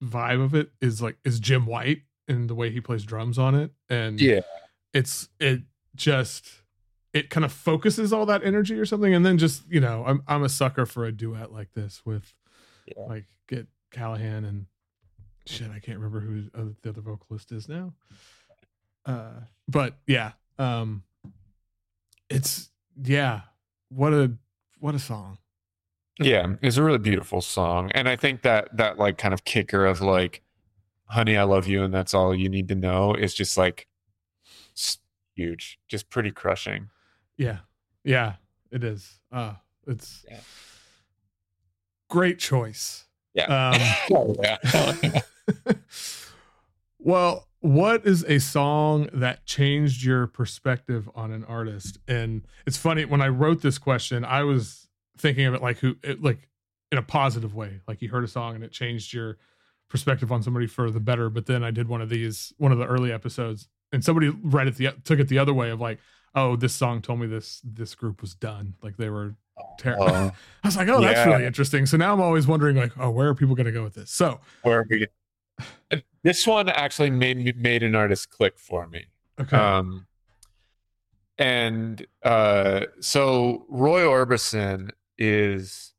vibe 0.04 0.44
of 0.44 0.54
it 0.54 0.72
is 0.82 1.02
like 1.02 1.18
is 1.24 1.40
Jim 1.40 1.66
White 1.66 2.02
and 2.28 2.50
the 2.50 2.56
way 2.56 2.70
he 2.70 2.82
plays 2.82 3.04
drums 3.06 3.38
on 3.40 3.56
it. 3.56 3.72
And 3.90 4.20
yeah 4.20 4.42
it's 4.94 5.30
it 5.40 5.62
just 5.96 6.62
it 7.16 7.30
kind 7.32 7.44
of 7.46 7.52
focuses 7.52 8.12
all 8.14 8.26
that 8.28 8.44
energy 8.44 8.76
or 8.76 8.86
something 8.86 9.14
and 9.16 9.26
then 9.26 9.38
just 9.38 9.64
you 9.70 9.80
know 9.80 10.04
i'm 10.06 10.22
i'm 10.28 10.44
a 10.44 10.50
sucker 10.50 10.86
for 10.86 11.06
a 11.06 11.12
duet 11.12 11.52
like 11.52 11.72
this 11.74 12.02
with 12.06 12.34
Yeah. 12.88 13.04
like 13.08 13.26
get 13.48 13.66
callahan 13.92 14.44
and 14.46 14.66
shit 15.48 15.72
i 15.72 15.80
can't 15.80 15.98
remember 15.98 16.20
who 16.20 16.44
the 16.82 16.90
other 16.90 17.02
vocalist 17.02 17.52
is 17.52 17.68
now. 17.70 17.94
Uh 19.06 19.42
but 19.68 19.96
yeah 20.08 20.32
um 20.60 21.04
it's 22.30 22.70
yeah 23.02 23.42
what 23.90 24.14
a 24.14 24.34
what 24.80 24.96
a 24.96 25.00
song. 25.00 25.38
Yeah 26.20 26.56
it's 26.62 26.78
a 26.78 26.84
really 26.84 26.98
beautiful 26.98 27.42
song 27.42 27.92
and 27.92 28.10
I 28.10 28.16
think 28.16 28.42
that 28.42 28.76
that 28.78 28.98
like 28.98 29.18
kind 29.18 29.34
of 29.34 29.44
kicker 29.46 29.86
of 29.86 30.02
like 30.02 30.42
honey 31.06 31.38
I 31.38 31.44
love 31.44 31.68
you 31.68 31.84
and 31.84 31.94
that's 31.94 32.14
all 32.14 32.34
you 32.34 32.50
need 32.50 32.68
to 32.70 32.76
know 32.76 33.14
is 33.14 33.34
just 33.34 33.58
like 33.58 33.88
huge 35.36 35.78
just 35.88 36.10
pretty 36.10 36.32
crushing 36.32 36.90
yeah 37.38 37.60
yeah 38.04 38.34
it 38.72 38.84
is 38.84 39.20
uh 39.32 39.54
it's 39.88 40.26
Yeah. 40.30 40.40
great 42.10 42.40
choice 42.40 43.06
yeah 43.34 43.46
um 43.46 44.36
yeah 44.44 45.22
well, 47.00 47.48
what 47.60 48.06
is 48.06 48.24
a 48.28 48.40
song 48.40 49.10
that 49.14 49.46
changed 49.46 50.04
your 50.04 50.28
perspective 50.28 51.10
on 51.16 51.32
an 51.32 51.44
artist? 51.46 51.98
And 52.08 52.44
it's 52.66 52.78
funny 52.78 53.06
when 53.06 53.22
I 53.22 53.28
wrote 53.28 53.62
this 53.62 53.78
question, 53.78 54.24
I 54.26 54.44
was 54.44 54.88
thinking 55.18 55.46
of 55.46 55.54
it 55.54 55.62
like 55.62 55.78
who, 55.78 55.96
it, 56.04 56.22
like 56.24 56.50
in 56.92 56.98
a 56.98 57.04
positive 57.04 57.56
way, 57.56 57.82
like 57.88 58.02
you 58.02 58.10
heard 58.10 58.24
a 58.24 58.28
song 58.28 58.56
and 58.56 58.64
it 58.64 58.72
changed 58.72 59.14
your 59.14 59.38
perspective 59.90 60.32
on 60.32 60.42
somebody 60.44 60.68
for 60.68 60.90
the 60.92 61.00
better. 61.00 61.30
But 61.30 61.46
then 61.46 61.64
I 61.64 61.72
did 61.72 61.88
one 61.88 62.02
of 62.02 62.10
these, 62.10 62.54
one 62.58 62.72
of 62.72 62.78
the 62.78 62.86
early 62.86 63.12
episodes, 63.12 63.68
and 63.92 64.04
somebody 64.04 64.30
read 64.30 64.68
it 64.68 64.76
the 64.76 64.90
took 65.04 65.20
it 65.20 65.28
the 65.28 65.40
other 65.40 65.54
way 65.54 65.70
of 65.70 65.80
like, 65.80 66.00
oh, 66.36 66.56
this 66.56 66.74
song 66.74 67.02
told 67.02 67.20
me 67.20 67.28
this 67.28 67.62
this 67.64 67.96
group 67.96 68.22
was 68.22 68.36
done, 68.36 68.76
like 68.82 68.98
they 68.98 69.10
were 69.10 69.36
terrible. 69.78 70.06
Uh, 70.16 70.32
I 70.64 70.68
was 70.68 70.78
like, 70.78 70.88
oh, 70.90 71.02
that's 71.02 71.18
yeah. 71.18 71.34
really 71.34 71.46
interesting. 71.46 71.86
So 71.86 71.98
now 71.98 72.14
I'm 72.14 72.22
always 72.22 72.46
wondering, 72.48 72.76
like, 72.76 72.92
oh, 73.00 73.10
where 73.10 73.30
are 73.30 73.36
people 73.36 73.56
going 73.56 73.66
to 73.66 73.72
go 73.72 73.84
with 73.84 73.94
this? 73.94 74.12
So, 74.12 74.40
where 74.64 74.80
are 74.80 74.86
we 74.90 75.08
this 76.24 76.46
one 76.46 76.68
actually 76.70 77.10
made 77.10 77.38
me 77.38 77.54
made 77.56 77.84
an 77.84 77.96
artist 77.96 78.30
click 78.30 78.60
for 78.60 78.88
me 78.88 79.06
okay, 79.40 79.56
Um, 79.56 80.06
and 81.38 82.06
uh, 82.24 82.88
so 83.00 83.66
Roy 83.70 84.02
Orbison 84.02 84.92
is 85.18 85.94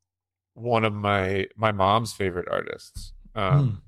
one 0.54 0.84
of 0.84 0.92
my 0.92 1.46
my 1.56 1.72
mom's 1.72 2.12
favorite 2.12 2.48
artists. 2.50 3.12
Um, 3.34 3.82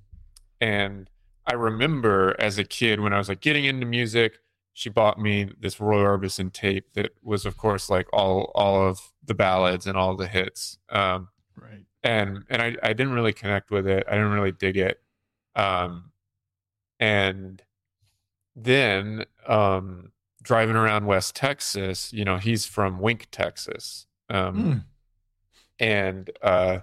And 0.60 1.08
I 1.46 1.54
remember 1.54 2.34
as 2.38 2.58
a 2.58 2.64
kid 2.64 3.00
when 3.00 3.12
I 3.12 3.18
was 3.18 3.28
like 3.28 3.40
getting 3.40 3.64
into 3.64 3.86
music, 3.86 4.38
she 4.78 4.90
bought 4.90 5.18
me 5.18 5.50
this 5.58 5.80
Roy 5.80 6.02
Orbison 6.04 6.52
tape 6.52 6.92
that 6.94 7.10
was, 7.20 7.44
of 7.44 7.56
course, 7.56 7.90
like 7.90 8.06
all 8.12 8.52
all 8.54 8.86
of 8.88 9.00
the 9.24 9.34
ballads 9.34 9.88
and 9.88 9.98
all 9.98 10.14
the 10.14 10.28
hits. 10.28 10.78
Um, 10.88 11.30
right, 11.56 11.84
and 12.04 12.44
and 12.48 12.62
I, 12.62 12.76
I 12.80 12.92
didn't 12.92 13.12
really 13.12 13.32
connect 13.32 13.72
with 13.72 13.88
it. 13.88 14.04
I 14.06 14.12
didn't 14.12 14.30
really 14.30 14.52
dig 14.52 14.76
it. 14.76 15.00
Um, 15.56 16.12
and 17.00 17.60
then 18.54 19.24
um, 19.48 20.12
driving 20.42 20.76
around 20.76 21.06
West 21.06 21.34
Texas, 21.34 22.12
you 22.12 22.24
know, 22.24 22.36
he's 22.36 22.64
from 22.64 23.00
Wink, 23.00 23.26
Texas, 23.32 24.06
um, 24.30 24.54
Mm. 24.56 24.84
and 25.80 26.30
uh, 26.40 26.78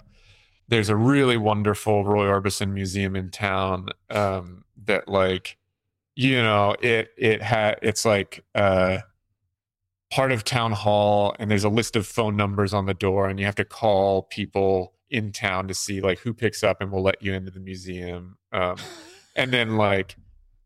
there's 0.68 0.90
a 0.90 0.98
really 0.98 1.38
wonderful 1.38 2.04
Roy 2.04 2.26
Orbison 2.26 2.74
museum 2.74 3.16
in 3.16 3.30
town 3.30 3.88
um, 4.10 4.66
that, 4.86 5.08
like, 5.08 5.58
you 6.16 6.42
know, 6.42 6.76
it 6.82 7.10
it 7.18 7.42
had 7.42 7.80
it's 7.82 8.06
like. 8.06 8.44
Uh, 8.54 9.00
part 10.12 10.32
of 10.32 10.44
town 10.44 10.72
hall 10.72 11.36
and 11.40 11.50
there's 11.50 11.64
a 11.64 11.70
list 11.70 11.96
of 11.96 12.06
phone 12.06 12.38
numbers 12.38 12.74
on 12.74 12.86
the 12.86 12.94
door 12.94 13.28
and 13.28 13.40
you 13.40 13.46
have 13.46 13.56
to 13.56 13.66
call 13.66 14.24
people 14.24 14.94
in 15.10 15.32
town 15.32 15.68
to 15.68 15.74
see 15.74 16.00
like 16.00 16.20
who 16.20 16.34
picks 16.34 16.64
up 16.64 16.80
and 16.80 16.92
will 16.92 17.02
let 17.02 17.22
you 17.22 17.34
into 17.34 17.52
the 17.52 17.60
museum 17.60 18.38
um, 18.52 18.78
and 19.36 19.52
then 19.52 19.78
like 19.78 20.16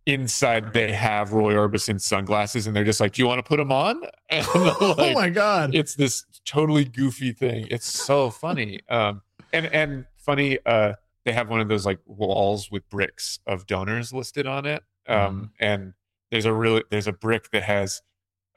inside 0.06 0.74
they 0.74 0.92
have 0.92 1.34
roy 1.34 1.54
orbison 1.54 2.00
sunglasses 2.00 2.68
and 2.68 2.76
they're 2.76 2.84
just 2.84 3.00
like 3.00 3.14
do 3.14 3.22
you 3.22 3.28
want 3.28 3.40
to 3.40 3.44
put 3.44 3.58
them 3.58 3.72
on? 3.72 4.02
And 4.32 4.46
oh 4.54 5.12
my 5.16 5.30
god, 5.30 5.74
it's 5.74 5.96
this 5.96 6.24
totally 6.46 6.86
goofy 6.86 7.32
thing. 7.32 7.68
It's 7.72 7.88
so 7.88 8.30
funny 8.30 8.82
um 8.90 9.22
and 9.52 9.66
and 9.68 10.06
funny 10.18 10.60
uh 10.66 10.94
they 11.26 11.32
have 11.32 11.50
one 11.50 11.60
of 11.60 11.68
those 11.68 11.86
like 11.86 12.00
walls 12.06 12.70
with 12.70 12.88
bricks 12.90 13.40
of 13.48 13.66
donors 13.66 14.14
listed 14.14 14.46
on 14.46 14.66
it 14.68 14.84
um 15.10 15.52
and 15.60 15.94
there's 16.32 16.46
a 16.46 16.54
really 16.54 16.84
there's 16.92 17.08
a 17.08 17.14
brick 17.14 17.50
that 17.52 17.64
has 17.64 18.02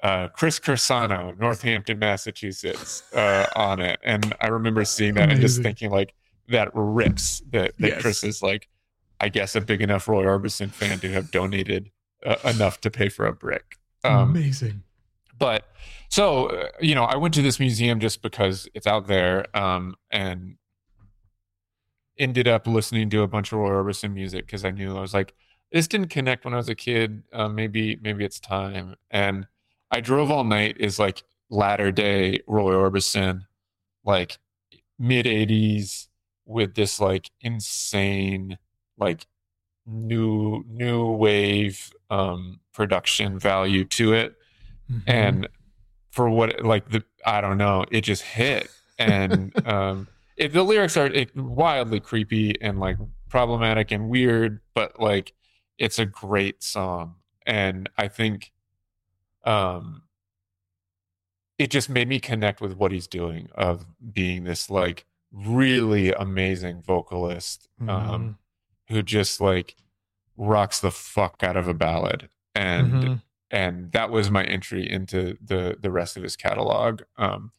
uh, 0.02 0.26
Chris 0.28 0.58
Corsano, 0.58 1.38
Northampton, 1.38 1.96
Massachusetts, 2.00 3.04
uh, 3.14 3.46
on 3.54 3.80
it, 3.80 4.00
and 4.02 4.34
I 4.40 4.48
remember 4.48 4.84
seeing 4.84 5.14
that 5.14 5.30
and 5.30 5.40
just 5.40 5.62
thinking 5.62 5.90
like 5.92 6.12
that 6.48 6.70
rips 6.74 7.40
that, 7.50 7.72
that 7.78 7.88
Yes. 7.88 8.02
Chris 8.02 8.24
is 8.24 8.42
like, 8.42 8.68
I 9.20 9.28
guess 9.28 9.54
a 9.54 9.60
big 9.60 9.80
enough 9.80 10.08
Roy 10.08 10.24
Orbison 10.24 10.70
fan 10.70 10.98
to 10.98 11.08
have 11.12 11.30
donated 11.30 11.92
uh, 12.26 12.34
enough 12.44 12.80
to 12.80 12.90
pay 12.90 13.08
for 13.10 13.26
a 13.26 13.32
brick. 13.32 13.78
Um, 14.02 14.30
amazing. 14.30 14.82
but 15.38 15.68
so 16.08 16.46
uh, 16.46 16.68
you 16.80 16.96
know 16.96 17.04
i 17.04 17.16
went 17.16 17.32
to 17.34 17.42
this 17.42 17.60
museum 17.60 18.00
just 18.00 18.20
because 18.20 18.68
it's 18.74 18.88
out 18.88 19.06
there 19.06 19.46
um 19.56 19.94
and 20.10 20.56
ended 22.18 22.46
up 22.48 22.66
listening 22.66 23.08
to 23.10 23.22
a 23.22 23.28
bunch 23.28 23.52
of 23.52 23.58
roy 23.58 23.70
orbison 23.70 24.12
music 24.12 24.46
because 24.46 24.64
i 24.64 24.70
knew 24.70 24.96
i 24.96 25.00
was 25.00 25.14
like 25.14 25.34
this 25.72 25.88
didn't 25.88 26.08
connect 26.08 26.44
when 26.44 26.54
i 26.54 26.56
was 26.56 26.68
a 26.68 26.74
kid 26.74 27.22
uh, 27.32 27.48
maybe 27.48 27.98
maybe 28.02 28.24
it's 28.24 28.38
time. 28.40 28.94
And 29.10 29.46
i 29.90 30.00
drove 30.00 30.30
all 30.30 30.44
night 30.44 30.76
is 30.78 30.98
like 30.98 31.22
latter 31.50 31.90
day 31.92 32.40
roy 32.46 32.72
orbison 32.72 33.42
like 34.04 34.38
mid 34.98 35.26
80s 35.26 36.08
with 36.46 36.74
this 36.74 37.00
like 37.00 37.30
insane 37.40 38.58
like 38.98 39.26
new 39.86 40.64
new 40.68 41.10
wave 41.10 41.92
um 42.10 42.60
production 42.72 43.38
value 43.38 43.84
to 43.84 44.12
it. 44.14 44.36
Mhm. 44.90 45.02
and 45.06 45.48
for 46.10 46.28
what 46.28 46.62
like 46.64 46.90
the 46.90 47.02
i 47.26 47.40
don't 47.40 47.58
know 47.58 47.84
it 47.90 48.02
just 48.02 48.22
hit. 48.22 48.70
And 48.98 49.52
um 49.66 50.08
it, 50.36 50.52
the 50.52 50.62
lyrics 50.62 50.96
are 50.96 51.06
it, 51.06 51.34
wildly 51.36 52.00
creepy 52.00 52.60
and 52.62 52.78
like 52.80 52.96
problematic 53.28 53.90
and 53.90 54.08
weird 54.08 54.60
but 54.74 54.98
like 55.00 55.32
it's 55.82 55.98
a 55.98 56.06
great 56.06 56.62
song 56.62 57.16
and 57.44 57.90
i 57.98 58.06
think 58.08 58.52
um 59.44 60.02
it 61.58 61.70
just 61.70 61.88
made 61.90 62.08
me 62.08 62.18
connect 62.18 62.60
with 62.60 62.74
what 62.76 62.92
he's 62.92 63.06
doing 63.06 63.48
of 63.54 63.84
being 64.12 64.44
this 64.44 64.70
like 64.70 65.04
really 65.32 66.12
amazing 66.12 66.82
vocalist 66.82 67.68
um 67.80 67.88
Mhm. 67.88 68.36
who 68.94 69.02
just 69.02 69.40
like 69.40 69.76
rocks 70.36 70.80
the 70.80 70.90
fuck 70.90 71.42
out 71.42 71.56
of 71.56 71.68
a 71.68 71.74
ballad 71.74 72.28
and 72.54 72.92
Mhm. 73.04 73.22
and 73.50 73.92
that 73.92 74.10
was 74.10 74.30
my 74.30 74.44
entry 74.44 74.88
into 74.90 75.36
the 75.40 75.76
the 75.80 75.90
rest 75.90 76.16
of 76.16 76.22
his 76.22 76.36
catalog. 76.36 77.02
Um, 77.16 77.52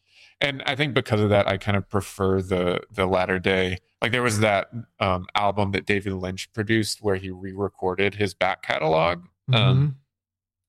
and 0.44 0.62
I 0.68 0.76
think 0.76 0.94
because 0.94 1.22
of 1.22 1.30
that, 1.30 1.48
I 1.48 1.58
kind 1.58 1.76
of 1.78 1.90
prefer 1.90 2.42
the 2.42 2.82
the 2.92 3.08
latter 3.08 3.40
day. 3.40 3.80
Like 4.02 4.12
there 4.12 4.22
was 4.22 4.40
that 4.42 4.70
um, 5.00 5.26
album 5.34 5.72
that 5.72 5.86
David 5.86 6.14
Lynch 6.14 6.52
produced 6.54 7.02
where 7.02 7.16
he 7.16 7.32
re-recorded 7.32 8.16
his 8.16 8.34
back 8.34 8.62
catalog. 8.62 9.24
Um, 9.52 9.56
Mhm. 9.56 9.96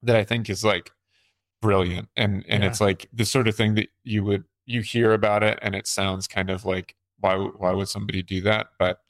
that 0.03 0.17
I 0.17 0.25
think 0.25 0.49
is 0.51 0.65
like 0.65 0.91
brilliant 1.63 2.09
and 2.17 2.45
and 2.49 2.63
Yeah. 2.63 2.69
it's 2.69 2.81
like 2.81 3.09
the 3.13 3.25
sort 3.25 3.49
of 3.49 3.57
thing 3.57 3.75
that 3.77 3.89
you 4.03 4.23
would 4.25 4.45
you 4.67 4.83
hear 4.83 5.13
about 5.13 5.43
it 5.43 5.59
and 5.63 5.75
it 5.75 5.87
sounds 5.87 6.27
kind 6.29 6.51
of 6.51 6.65
like 6.67 6.95
why 7.21 7.37
why 7.37 7.73
would 7.73 7.89
somebody 7.89 8.23
do 8.23 8.41
that 8.43 8.69
but 8.79 9.01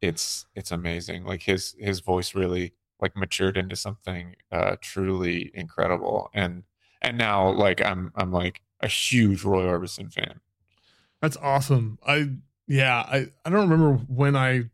it's 0.00 0.46
it's 0.56 0.72
amazing 0.72 1.24
like 1.24 1.42
his 1.42 1.76
his 1.78 2.00
voice 2.00 2.34
really 2.34 2.72
like 3.00 3.16
matured 3.16 3.56
into 3.56 3.76
something 3.76 4.34
uh 4.50 4.74
truly 4.80 5.50
incredible 5.54 6.30
and 6.34 6.64
and 7.00 7.16
now 7.16 7.48
like 7.50 7.80
I'm 7.84 8.10
I'm 8.16 8.32
like 8.32 8.60
a 8.80 8.88
huge 8.88 9.44
Roy 9.44 9.62
Orbison 9.64 10.12
fan 10.12 10.40
That's 11.20 11.36
awesome. 11.36 11.98
I 12.06 12.30
yeah, 12.66 12.98
I 12.98 13.26
I 13.44 13.50
don't 13.50 13.68
remember 13.68 13.94
when 14.06 14.36
I 14.36 14.70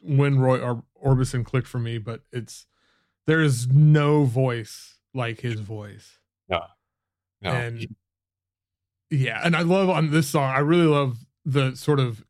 when 0.00 0.38
Roy 0.38 0.60
Or- 0.60 0.84
Orbison 1.04 1.44
clicked 1.44 1.66
for 1.66 1.78
me, 1.78 1.98
but 1.98 2.22
it's 2.32 2.66
there 3.26 3.42
is 3.42 3.68
no 3.68 4.24
voice 4.24 4.98
like 5.14 5.40
his 5.40 5.60
voice. 5.60 6.18
no 7.40 7.50
And 7.50 7.86
yeah, 9.10 9.40
and 9.42 9.56
I 9.56 9.62
love 9.62 9.88
on 9.90 10.10
this 10.10 10.28
song. 10.28 10.50
I 10.50 10.60
really 10.60 10.86
love 10.86 11.24
the 11.44 11.74
sort 11.74 11.98
of 11.98 12.24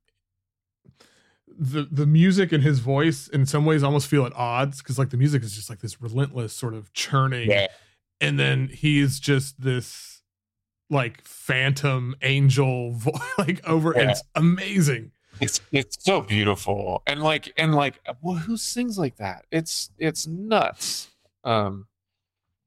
the 1.49 1.87
the 1.91 2.07
music 2.07 2.53
and 2.53 2.62
his 2.62 2.79
voice. 2.79 3.29
In 3.29 3.45
some 3.45 3.64
ways, 3.66 3.83
almost 3.83 4.07
feel 4.07 4.25
at 4.25 4.33
odds 4.35 4.79
because 4.79 4.99
like 4.99 5.11
the 5.11 5.16
music 5.16 5.43
is 5.43 5.55
just 5.55 5.68
like 5.68 5.81
this 5.81 6.01
relentless 6.01 6.53
sort 6.53 6.75
of 6.75 6.93
churning, 6.93 7.51
yeah 7.51 7.66
and 8.21 8.39
then 8.39 8.68
he's 8.68 9.18
just 9.18 9.61
this 9.61 10.20
like 10.91 11.22
phantom 11.24 12.14
angel 12.22 12.93
vo- 12.93 13.12
like 13.38 13.66
over. 13.66 13.95
Yeah. 13.97 14.11
It's 14.11 14.22
amazing. 14.34 15.12
it's 15.41 15.61
it's 15.72 15.97
so 16.05 16.20
beautiful 16.20 17.03
and 17.07 17.22
like 17.22 17.51
and 17.57 17.74
like 17.74 17.99
well 18.20 18.34
who 18.36 18.57
sings 18.59 18.99
like 18.99 19.16
that 19.16 19.47
it's 19.51 19.91
it's 19.99 20.26
nuts 20.26 21.09
um 21.45 21.86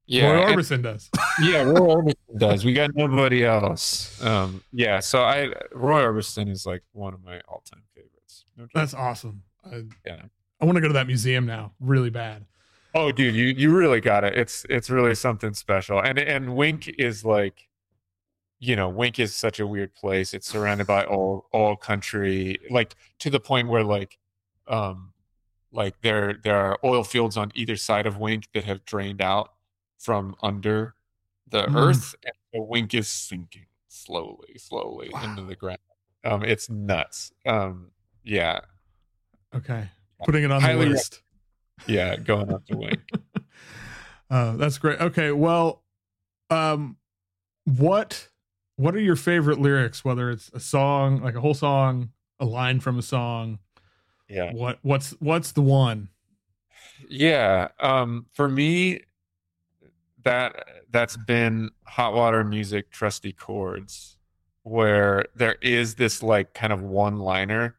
yeah 0.06 0.28
Roy 0.32 0.42
and- 0.42 0.56
Orbison 0.60 0.82
does. 0.82 1.08
yeah 1.42 1.62
roy 1.62 1.94
orbison 2.02 2.38
does 2.38 2.64
we 2.64 2.72
got 2.72 2.90
nobody 2.96 3.44
else 3.44 4.20
um 4.24 4.60
yeah 4.72 4.98
so 4.98 5.22
i 5.22 5.52
roy 5.72 6.02
orbison 6.02 6.50
is 6.50 6.66
like 6.66 6.82
one 6.92 7.14
of 7.14 7.22
my 7.22 7.40
all-time 7.48 7.82
favorites 7.94 8.44
no. 8.56 8.66
That's 8.74 8.94
awesome. 8.94 9.42
I, 9.64 9.84
Yeah. 10.04 10.22
I 10.60 10.64
want 10.64 10.74
to 10.76 10.80
go 10.80 10.88
to 10.88 10.94
that 10.94 11.06
museum 11.06 11.44
now, 11.46 11.72
really 11.78 12.10
bad. 12.10 12.44
oh 12.94 13.12
dude 13.12 13.36
you 13.36 13.46
you 13.46 13.70
really 13.76 14.00
got 14.00 14.24
it 14.24 14.36
it's 14.36 14.66
it's 14.68 14.90
really 14.90 15.14
something 15.14 15.54
special 15.54 16.00
and 16.00 16.18
and 16.18 16.56
wink 16.56 16.88
is 16.98 17.24
like 17.24 17.68
you 18.64 18.74
know 18.76 18.88
wink 18.88 19.18
is 19.18 19.34
such 19.34 19.60
a 19.60 19.66
weird 19.66 19.92
place 19.94 20.32
it's 20.34 20.48
surrounded 20.48 20.86
by 20.86 21.04
all 21.14 21.46
all 21.52 21.76
country 21.76 22.58
like 22.70 22.94
to 23.18 23.28
the 23.30 23.40
point 23.40 23.68
where 23.68 23.84
like 23.84 24.18
um 24.68 25.12
like 25.72 26.00
there 26.02 26.34
there 26.44 26.56
are 26.56 26.78
oil 26.84 27.04
fields 27.04 27.36
on 27.36 27.50
either 27.54 27.76
side 27.76 28.06
of 28.06 28.16
wink 28.18 28.48
that 28.54 28.64
have 28.64 28.84
drained 28.84 29.20
out 29.20 29.50
from 29.98 30.34
under 30.42 30.94
the 31.48 31.62
Mm. 31.66 31.76
earth 31.76 32.14
and 32.24 32.34
the 32.52 32.62
wink 32.62 32.94
is 32.94 33.08
sinking 33.08 33.66
slowly 33.88 34.56
slowly 34.58 35.10
into 35.22 35.42
the 35.42 35.54
ground 35.56 35.78
um 36.24 36.42
it's 36.42 36.68
nuts 36.70 37.32
um 37.46 37.90
yeah 38.24 38.60
Okay, 39.54 39.88
putting 40.24 40.42
it 40.42 40.50
on 40.50 40.60
Highly 40.62 40.86
the 40.86 40.90
re- 40.90 40.96
list. 40.96 41.22
yeah 41.86 42.16
going 42.16 42.52
up 42.52 42.64
to 42.66 42.76
wink 42.76 42.98
Uh, 44.30 44.56
that's 44.56 44.78
great. 44.78 44.98
Okay, 45.00 45.30
well, 45.32 45.84
um, 46.50 46.96
what 47.66 48.28
what 48.76 48.94
are 48.94 49.00
your 49.00 49.16
favorite 49.16 49.60
lyrics? 49.60 50.04
Whether 50.04 50.30
it's 50.30 50.50
a 50.52 50.60
song, 50.60 51.22
like 51.22 51.34
a 51.34 51.40
whole 51.40 51.54
song, 51.54 52.10
a 52.40 52.44
line 52.44 52.80
from 52.80 52.98
a 52.98 53.02
song. 53.02 53.58
yeah 54.28 54.52
What 54.52 54.78
what's 54.82 55.10
what's 55.20 55.52
the 55.52 55.62
one? 55.62 56.08
Yeah, 57.08 57.68
um, 57.80 58.26
for 58.32 58.48
me, 58.48 59.00
that 60.24 60.64
that's 60.90 61.16
been 61.16 61.70
hot 61.84 62.14
water 62.14 62.44
music, 62.44 62.90
trusty 62.90 63.32
chords, 63.32 64.16
where 64.62 65.26
there 65.34 65.56
is 65.60 65.96
this 65.96 66.22
like 66.22 66.54
kind 66.54 66.72
of 66.72 66.82
one 66.82 67.18
liner 67.18 67.76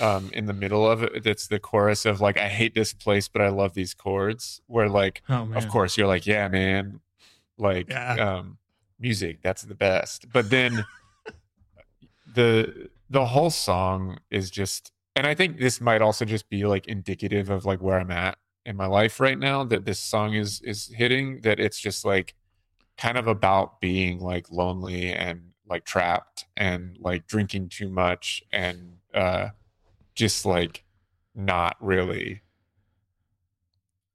um, 0.00 0.30
in 0.32 0.46
the 0.46 0.52
middle 0.52 0.88
of 0.90 1.02
it. 1.02 1.22
That's 1.22 1.46
the 1.46 1.58
chorus 1.60 2.04
of 2.04 2.20
like, 2.20 2.36
"I 2.38 2.48
hate 2.48 2.74
this 2.74 2.92
place, 2.92 3.28
but 3.28 3.42
I 3.42 3.48
love 3.48 3.74
these 3.74 3.94
chords." 3.94 4.60
Where 4.66 4.88
like, 4.88 5.22
Oh 5.28 5.48
of 5.54 5.68
course, 5.68 5.96
you're 5.96 6.08
like, 6.08 6.26
"Yeah, 6.26 6.48
man," 6.48 7.00
like 7.56 7.88
Yeah. 7.90 8.14
um, 8.14 8.58
music, 9.04 9.42
that's 9.42 9.62
the 9.62 9.74
best. 9.74 10.32
But 10.32 10.48
then 10.48 10.84
the 12.34 12.88
the 13.10 13.26
whole 13.26 13.50
song 13.50 14.18
is 14.30 14.50
just 14.50 14.90
and 15.14 15.26
i 15.26 15.34
think 15.34 15.58
this 15.58 15.80
might 15.80 16.02
also 16.02 16.24
just 16.24 16.48
be 16.48 16.64
like 16.64 16.86
indicative 16.88 17.50
of 17.50 17.64
like 17.64 17.80
where 17.80 18.00
i'm 18.00 18.10
at 18.10 18.36
in 18.64 18.76
my 18.76 18.86
life 18.86 19.20
right 19.20 19.38
now 19.38 19.62
that 19.62 19.84
this 19.84 20.00
song 20.00 20.34
is 20.34 20.60
is 20.62 20.90
hitting 20.94 21.40
that 21.42 21.60
it's 21.60 21.78
just 21.78 22.04
like 22.04 22.34
kind 22.96 23.18
of 23.18 23.26
about 23.26 23.80
being 23.80 24.18
like 24.20 24.50
lonely 24.50 25.12
and 25.12 25.42
like 25.68 25.84
trapped 25.84 26.46
and 26.56 26.96
like 26.98 27.26
drinking 27.26 27.68
too 27.68 27.90
much 27.90 28.42
and 28.52 28.96
uh 29.12 29.48
just 30.14 30.46
like 30.46 30.82
not 31.34 31.76
really 31.80 32.40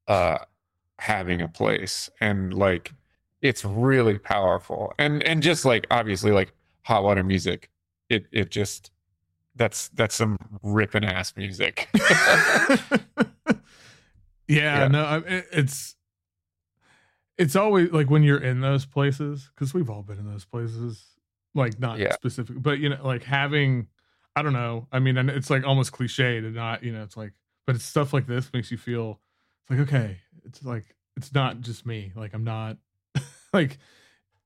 uh 0.08 0.40
having 0.98 1.42
a 1.42 1.48
place 1.48 2.10
and 2.20 2.54
like 2.54 2.94
it's 3.42 3.64
really 3.66 4.18
powerful 4.20 4.94
and 5.00 5.24
and 5.24 5.42
just 5.44 5.64
like 5.66 5.88
obviously 5.92 6.32
like 6.32 6.52
hot 6.84 7.04
water 7.04 7.24
music 7.24 7.70
it 8.10 8.26
it 8.32 8.50
just 8.52 8.92
that's 9.56 9.90
that's 9.90 10.16
some 10.16 10.38
ripping 10.64 11.04
ass 11.06 11.36
music 11.38 11.88
yeah, 14.48 14.82
Yeah. 14.82 14.88
no, 14.88 15.24
it- 15.26 15.48
it's 15.52 15.96
it's 17.38 17.56
always 17.56 17.92
like 17.92 18.10
when 18.10 18.24
you're 18.24 18.42
in 18.42 18.60
those 18.62 18.86
places 18.86 19.50
because 19.56 19.74
we've 19.74 19.90
all 19.90 20.02
been 20.04 20.18
in 20.20 20.30
those 20.30 20.44
places, 20.46 21.06
like 21.56 21.80
not 21.80 21.98
Yeah. 22.00 22.14
specific, 22.14 22.62
but 22.62 22.80
you 22.80 22.90
know, 22.90 23.00
like 23.02 23.24
having, 23.24 23.88
I 24.36 24.42
don't 24.42 24.52
know. 24.54 24.88
I 24.92 25.00
mean, 25.00 25.18
and 25.18 25.30
it's 25.30 25.50
like 25.50 25.66
almost 25.66 25.94
cliche 25.94 26.42
to 26.42 26.50
not, 26.52 26.84
you 26.84 26.92
know, 26.92 27.02
it's 27.04 27.16
like, 27.16 27.32
but 27.66 27.76
it's 27.76 27.86
stuff 27.86 28.12
like 28.12 28.28
this 28.28 28.52
makes 28.54 28.72
you 28.72 28.78
feel 28.78 29.20
it's 29.62 29.70
like 29.72 29.80
okay, 29.88 30.18
it's 30.44 30.64
like 30.64 30.96
it's 31.16 31.34
not 31.34 31.62
just 31.62 31.86
me. 31.86 32.12
Like 32.16 32.34
I'm 32.34 32.44
not 32.44 32.78
like 33.54 33.78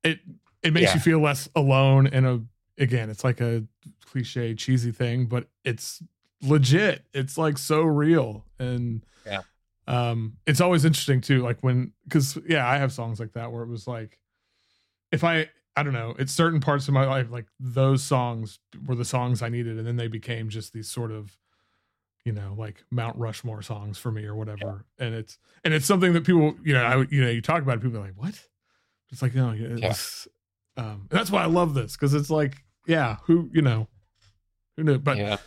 it. 0.04 0.20
It 0.62 0.74
makes 0.74 0.84
Yeah. 0.92 0.94
you 0.96 1.00
feel 1.02 1.20
less 1.20 1.50
alone 1.56 2.08
and 2.08 2.26
a. 2.26 2.42
Again, 2.80 3.10
it's 3.12 3.24
like 3.24 3.40
a 3.40 3.64
cliche, 4.04 4.56
cheesy 4.56 4.92
thing, 4.92 5.28
but 5.28 5.48
it's 5.64 6.02
legit. 6.42 7.06
It's 7.14 7.38
like 7.38 7.58
so 7.60 7.84
real 7.84 8.46
and 8.60 9.06
Yeah. 9.26 9.42
um 9.88 10.38
it's 10.48 10.60
always 10.60 10.84
interesting 10.86 11.22
too 11.22 11.42
like 11.42 11.60
when 11.62 11.92
because 12.06 12.38
yeah 12.48 12.68
i 12.68 12.78
have 12.78 12.92
songs 12.92 13.20
like 13.20 13.34
that 13.34 13.52
where 13.52 13.64
it 13.64 13.70
was 13.70 13.88
like 13.88 14.18
if 15.12 15.24
i 15.24 15.48
i 15.78 15.84
don't 15.84 15.94
know 15.94 16.14
it's 16.20 16.34
certain 16.34 16.60
parts 16.60 16.88
of 16.90 16.94
my 16.94 17.06
life 17.06 17.30
like 17.32 17.46
those 17.60 18.04
songs 18.04 18.60
were 18.86 18.96
the 18.96 19.06
songs 19.06 19.42
i 19.42 19.48
needed 19.50 19.78
and 19.78 19.86
then 19.88 19.96
they 19.98 20.08
became 20.08 20.50
just 20.50 20.74
these 20.74 20.90
sort 20.90 21.12
of 21.12 21.38
you 22.26 22.32
know 22.34 22.54
like 22.58 22.84
mount 22.92 23.16
rushmore 23.18 23.62
songs 23.62 23.98
for 23.98 24.12
me 24.12 24.26
or 24.26 24.36
whatever 24.36 24.84
and 25.00 25.14
it's 25.14 25.38
and 25.64 25.74
it's 25.74 25.86
something 25.86 26.12
that 26.14 26.26
people 26.26 26.56
you 26.64 26.74
know 26.74 26.84
i 26.84 26.96
you 27.10 27.22
know 27.24 27.30
you 27.30 27.42
talk 27.42 27.62
about 27.62 27.78
it 27.78 27.82
people 27.82 27.98
are 27.98 28.02
like 28.06 28.18
what 28.18 28.38
it's 29.14 29.22
like 29.22 29.34
no 29.36 29.54
it's 29.58 30.28
um 30.76 31.06
that's 31.10 31.32
why 31.32 31.42
i 31.44 31.46
love 31.46 31.74
this 31.74 31.94
because 31.94 32.14
it's 32.14 32.30
like 32.30 32.56
yeah 32.88 33.18
who 33.26 33.50
you 33.54 33.62
know 33.62 33.88
who 34.76 34.84
knew? 34.84 34.98
But 34.98 35.18
yeah. 35.18 35.38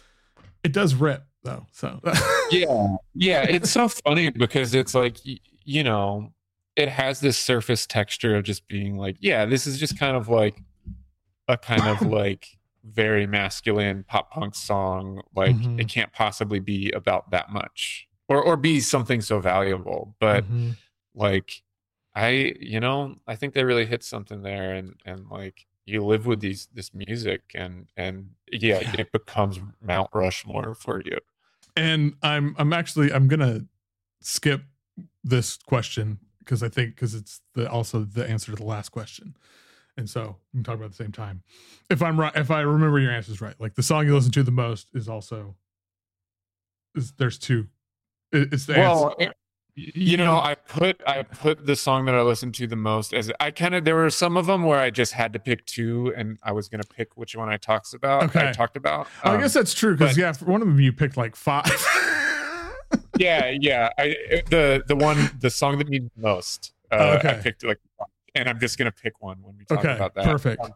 it 0.62 0.72
does 0.72 0.94
rip 0.94 1.24
though 1.42 1.66
so. 1.72 2.00
Yeah. 2.50 2.96
Yeah 3.14 3.42
it's 3.42 3.70
so 3.70 3.88
funny 3.88 4.30
because 4.30 4.72
it's 4.74 4.94
like 4.94 5.16
you 5.24 5.82
know 5.82 6.32
it 6.76 6.88
has 6.88 7.18
this 7.20 7.36
surface 7.36 7.86
texture 7.86 8.36
of 8.36 8.44
just 8.44 8.68
being 8.68 8.96
like 8.96 9.16
yeah 9.20 9.44
this 9.46 9.66
is 9.66 9.78
just 9.80 9.98
kind 9.98 10.16
of 10.16 10.28
like 10.28 10.62
a 11.48 11.56
kind 11.58 11.82
of 11.82 12.02
like 12.20 12.46
very 12.84 13.26
masculine 13.26 14.04
pop 14.06 14.30
punk 14.30 14.54
song 14.54 15.22
like 15.34 15.56
Mhm. 15.56 15.80
it 15.80 15.88
can't 15.88 16.12
possibly 16.12 16.60
be 16.60 16.92
about 16.92 17.32
that 17.32 17.50
much 17.50 18.06
or 18.28 18.40
or 18.40 18.56
be 18.56 18.78
something 18.78 19.20
so 19.20 19.40
valuable 19.40 20.14
but 20.20 20.44
Mhm. 20.48 20.76
like 21.16 21.62
i 22.16 22.54
you 22.60 22.80
know 22.80 23.14
i 23.28 23.36
think 23.36 23.54
they 23.54 23.62
really 23.62 23.86
hit 23.86 24.02
something 24.02 24.42
there 24.42 24.74
and 24.74 24.94
and 25.04 25.28
like 25.30 25.66
you 25.84 26.04
live 26.04 26.26
with 26.26 26.40
these 26.40 26.66
this 26.74 26.92
music 26.92 27.42
and 27.54 27.86
and 27.96 28.30
yeah, 28.50 28.80
Yeah. 28.80 28.94
it 28.98 29.12
becomes 29.12 29.60
mount 29.80 30.10
rushmore 30.12 30.74
for 30.74 31.00
you. 31.04 31.18
And 31.76 32.14
i'm 32.22 32.56
i'm 32.58 32.72
actually 32.72 33.12
i'm 33.12 33.28
gonna 33.28 33.66
skip 34.20 34.62
this 35.22 35.58
question 35.58 36.18
because 36.40 36.62
i 36.64 36.68
think 36.68 36.96
because 36.96 37.14
it's 37.14 37.40
the 37.54 37.70
also 37.70 38.00
the 38.00 38.28
answer 38.28 38.50
to 38.50 38.56
the 38.56 38.64
last 38.64 38.88
question. 38.88 39.36
And 39.98 40.10
so 40.10 40.36
we 40.52 40.58
can 40.58 40.64
talk 40.64 40.74
about 40.76 40.90
the 40.90 40.96
same 40.96 41.12
time. 41.12 41.42
If 41.90 42.02
i'm 42.02 42.18
right 42.18 42.34
if 42.34 42.50
i 42.50 42.62
remember 42.62 42.98
your 42.98 43.12
answers 43.12 43.40
right 43.40 43.54
like 43.60 43.74
the 43.74 43.82
song 43.84 44.06
you 44.06 44.14
listen 44.14 44.32
to 44.32 44.42
the 44.42 44.50
most 44.50 44.88
is 44.94 45.08
also 45.08 45.54
is 46.96 47.12
there's 47.12 47.38
two 47.38 47.68
it's 48.32 48.66
the 48.66 48.74
well 48.74 49.14
answer 49.20 49.34
you 49.78 50.16
know 50.16 50.36
i 50.38 50.54
put 50.54 51.00
i 51.06 51.22
put 51.22 51.66
the 51.66 51.76
song 51.76 52.06
that 52.06 52.14
i 52.14 52.22
listened 52.22 52.54
to 52.54 52.66
the 52.66 52.74
most 52.76 53.12
as 53.12 53.30
i 53.40 53.50
kind 53.50 53.74
of 53.74 53.84
there 53.84 53.94
were 53.94 54.08
some 54.08 54.36
of 54.38 54.46
them 54.46 54.62
where 54.62 54.78
i 54.78 54.88
just 54.88 55.12
had 55.12 55.34
to 55.34 55.38
pick 55.38 55.64
two 55.66 56.12
and 56.16 56.38
i 56.42 56.50
was 56.50 56.66
going 56.68 56.80
to 56.80 56.88
pick 56.88 57.14
which 57.16 57.36
one 57.36 57.50
i 57.50 57.58
talks 57.58 57.92
about 57.92 58.22
Okay. 58.24 58.48
i 58.48 58.52
talked 58.52 58.76
about 58.78 59.06
I 59.22 59.34
Um, 59.34 59.40
guess 59.42 59.52
that's 59.52 59.74
true 59.74 59.94
because 59.94 60.16
yeah, 60.16 60.32
for 60.32 60.46
one 60.46 60.62
of 60.62 60.68
them 60.68 60.80
you 60.80 60.92
picked 60.94 61.18
like 61.18 61.36
five. 61.36 61.64
yeah 63.18 63.52
yeah 63.60 63.90
i 63.98 64.14
the 64.50 64.82
the 64.86 64.96
one 64.96 65.30
the 65.40 65.50
song 65.50 65.76
that 65.78 65.88
means 65.88 66.10
most 66.16 66.72
uh, 66.90 67.18
Oh, 67.22 67.28
i 67.28 67.34
picked 67.34 67.62
like 67.64 67.78
and 68.34 68.48
i'm 68.48 68.58
just 68.58 68.78
going 68.78 68.90
to 68.90 68.96
pick 69.02 69.20
one 69.20 69.38
when 69.42 69.56
we 69.58 69.64
talk 69.66 69.80
okay, 69.80 69.94
about 69.94 70.14
that 70.14 70.24
perfect. 70.24 70.62
Um, 70.62 70.72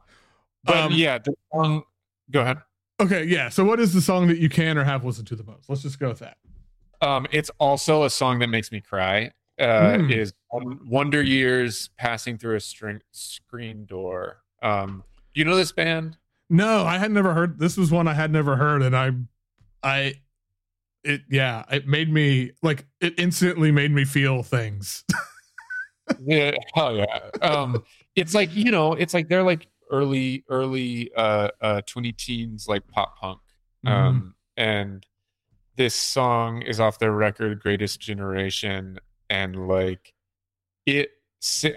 but 0.65 0.77
Um, 0.77 0.93
yeah 0.93 1.19
the 1.19 1.35
song 1.53 1.85
go 2.31 2.43
ahead 2.43 2.59
Okay, 3.01 3.25
yeah. 3.25 3.49
So 3.49 3.65
what 3.65 3.81
is 3.81 3.95
the 3.95 4.03
song 4.03 4.27
that 4.29 4.37
you 4.37 4.51
can 4.51 4.77
or 4.77 4.85
have 4.85 5.07
listened 5.07 5.27
to 5.29 5.35
the 5.35 5.43
most? 5.43 5.71
Let's 5.71 5.81
just 5.81 5.99
go 5.99 6.09
with 6.09 6.19
that. 6.19 6.37
Um, 7.03 7.27
it's 7.31 7.51
also 7.59 8.05
a 8.05 8.11
song 8.11 8.39
that 8.41 8.49
makes 8.49 8.71
me 8.73 8.81
cry. 8.81 9.33
Uh, 9.59 9.99
Mm. 9.99 10.11
Is 10.13 10.33
Wonder 10.53 11.23
Years 11.23 11.91
passing 11.99 12.39
through 12.39 12.57
a 12.57 12.61
string, 12.61 13.01
screen 13.13 13.85
door? 13.85 14.39
Um, 14.63 15.05
you 15.35 15.45
know 15.45 15.55
this 15.57 15.73
band? 15.73 16.17
No, 16.49 16.85
I 16.85 16.99
had 16.99 17.11
never 17.11 17.35
heard. 17.35 17.59
This 17.59 17.77
was 17.77 17.91
one 17.91 18.09
I 18.09 18.15
had 18.15 18.33
never 18.33 18.57
heard, 18.57 18.83
and 18.83 18.97
I, 18.97 19.13
I, 19.83 20.15
it 21.05 21.23
yeah, 21.31 21.65
it 21.71 21.87
made 21.87 22.13
me 22.13 22.53
like 22.63 22.87
it 23.01 23.15
instantly 23.19 23.71
made 23.71 23.91
me 23.93 24.05
feel 24.05 24.43
things. 24.43 25.05
Yeah, 26.21 26.51
hell 26.75 26.97
yeah. 26.97 27.21
Um, 27.41 27.85
it's 28.17 28.35
like 28.35 28.53
you 28.53 28.73
know, 28.73 28.95
it's 28.95 29.15
like 29.15 29.29
they're 29.29 29.45
like 29.45 29.69
early, 29.93 30.45
early, 30.49 31.09
uh, 31.17 31.51
uh, 31.61 31.83
twenty 31.87 32.11
teens, 32.11 32.67
like 32.67 32.85
pop 32.89 33.17
punk. 33.17 33.39
Um, 33.87 34.35
and 34.57 35.07
this 35.81 35.95
song 35.95 36.61
is 36.61 36.79
off 36.79 36.99
their 36.99 37.11
record, 37.11 37.59
Greatest 37.59 38.01
Generation, 38.01 38.99
and 39.31 39.67
like 39.67 40.13
it. 40.85 41.13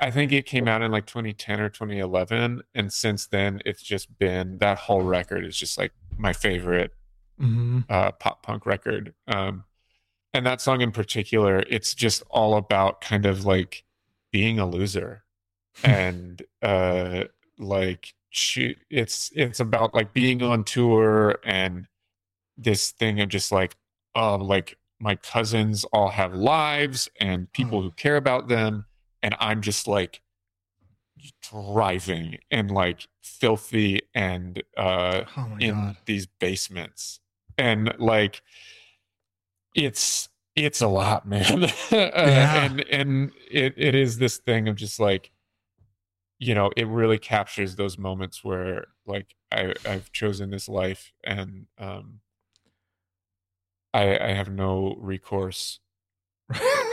I 0.01 0.11
think 0.11 0.33
it 0.33 0.45
came 0.45 0.67
out 0.67 0.81
in 0.81 0.91
like 0.91 1.05
2010 1.05 1.61
or 1.61 1.69
2011, 1.69 2.63
and 2.75 2.91
since 2.91 3.27
then 3.27 3.61
it's 3.65 3.81
just 3.81 4.19
been 4.19 4.57
that 4.57 4.77
whole 4.77 5.03
record 5.03 5.45
is 5.45 5.55
just 5.55 5.77
like 5.77 5.93
my 6.17 6.33
favorite 6.33 6.91
hmm 7.39 7.79
uh, 7.87 8.11
pop 8.11 8.43
punk 8.43 8.65
record. 8.65 9.13
Um, 9.25 9.63
and 10.33 10.45
that 10.45 10.59
song 10.59 10.81
in 10.81 10.91
particular, 10.91 11.63
it's 11.69 11.95
just 11.95 12.23
all 12.29 12.57
about 12.57 12.99
kind 12.99 13.25
of 13.25 13.45
like 13.45 13.85
being 14.33 14.59
a 14.59 14.65
loser 14.65 15.23
and 15.81 16.41
uh, 16.61 17.23
like 17.57 18.13
it's 18.89 19.31
it's 19.33 19.61
about 19.61 19.93
like 19.93 20.11
being 20.11 20.43
on 20.43 20.65
tour 20.65 21.39
and 21.45 21.87
this 22.57 22.91
thing 22.91 23.21
of 23.21 23.29
just 23.29 23.49
like 23.49 23.77
oh 24.15 24.35
like 24.35 24.77
my 24.99 25.15
cousins 25.15 25.83
all 25.85 26.09
have 26.09 26.33
lives 26.33 27.09
and 27.19 27.51
people 27.51 27.81
who 27.81 27.91
care 27.91 28.15
about 28.15 28.47
them 28.47 28.85
and 29.21 29.35
i'm 29.39 29.61
just 29.61 29.87
like 29.87 30.21
driving 31.41 32.37
and 32.51 32.71
like 32.71 33.07
filthy 33.21 34.01
and 34.13 34.63
uh 34.77 35.23
Oh 35.37 35.55
in 35.59 35.73
god. 35.73 35.97
these 36.05 36.25
basements. 36.25 37.19
And 37.57 37.93
like 37.99 38.41
it's 39.75 40.29
it's 40.55 40.81
a 40.81 40.87
lot 40.87 41.25
man. 41.27 41.65
Uh, 41.91 41.95
and 41.95 42.81
and 42.89 43.31
it, 43.49 43.73
it 43.77 43.95
is 43.95 44.17
this 44.17 44.37
thing 44.37 44.67
of 44.67 44.75
just 44.75 44.99
like 44.99 45.31
you 46.39 46.53
know 46.55 46.71
it 46.75 46.87
really 46.87 47.17
captures 47.17 47.75
those 47.75 47.97
moments 47.97 48.43
where 48.43 48.87
like 49.05 49.35
i 49.51 49.73
i've 49.85 50.11
chosen 50.11 50.49
this 50.49 50.67
life 50.67 51.13
and 51.23 51.67
um 51.77 52.19
i 53.93 54.17
i 54.19 54.29
have 54.33 54.49
no 54.49 54.95
recourse 54.99 55.79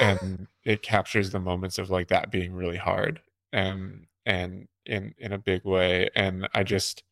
and 0.01 0.47
it 0.65 0.83
captures 0.83 1.31
the 1.31 1.41
moments 1.41 1.79
of 1.79 1.91
like 1.91 2.09
that 2.09 2.31
being 2.31 2.53
really 2.53 2.77
hard 2.77 3.21
and 3.53 4.07
and 4.27 4.69
in 4.87 5.15
in 5.19 5.33
a 5.33 5.39
big 5.39 5.65
way 5.65 6.09
and 6.15 6.49
i 6.55 6.63
just 6.63 7.03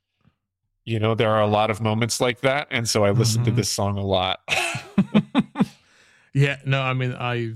you 0.85 0.99
know 0.99 1.15
there 1.15 1.31
are 1.31 1.43
a 1.43 1.47
lot 1.47 1.71
of 1.71 1.81
moments 1.81 2.21
like 2.21 2.41
that 2.41 2.67
and 2.71 2.89
so 2.89 3.05
i 3.05 3.11
listen 3.11 3.45
to 3.45 3.51
Mhm. 3.51 3.57
this 3.57 3.69
song 3.71 3.99
a 3.99 4.05
lot 4.05 4.41
yeah, 6.35 6.59
no, 6.65 6.81
I 6.83 6.93
mean, 6.95 7.13
I 7.19 7.55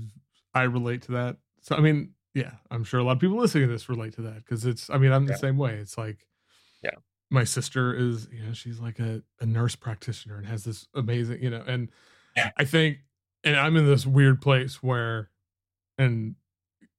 I 0.53 0.63
relate 0.63 1.03
to 1.03 1.13
that. 1.13 1.37
So 1.61 1.75
I 1.75 1.79
mean, 1.79 2.13
yeah, 2.33 2.53
I'm 2.71 2.83
sure 2.83 2.99
a 2.99 3.03
lot 3.03 3.13
of 3.13 3.19
people 3.19 3.37
listening 3.37 3.67
to 3.67 3.71
this 3.73 3.87
relate 3.87 4.13
to 4.15 4.21
that 4.23 4.37
because 4.37 4.65
it's. 4.65 4.89
I 4.89 4.97
mean, 4.97 5.11
I'm 5.11 5.25
the 5.25 5.33
Yeah. 5.33 5.37
same 5.37 5.57
way. 5.57 5.75
It's 5.75 5.97
like, 5.97 6.25
Yeah. 6.81 6.95
my 7.29 7.43
sister 7.43 7.93
is, 7.93 8.27
you 8.31 8.43
know, 8.43 8.53
she's 8.53 8.79
like 8.79 8.99
a, 8.99 9.21
a 9.39 9.45
nurse 9.45 9.75
practitioner 9.75 10.37
and 10.37 10.45
has 10.47 10.63
this 10.63 10.87
amazing, 10.93 11.41
you 11.41 11.49
know, 11.49 11.63
and 11.65 11.89
Yeah. 12.35 12.51
I 12.57 12.65
think, 12.65 12.99
and 13.43 13.55
I'm 13.57 13.75
in 13.75 13.85
this 13.85 14.05
weird 14.05 14.41
place 14.41 14.81
where, 14.81 15.29
and 15.97 16.35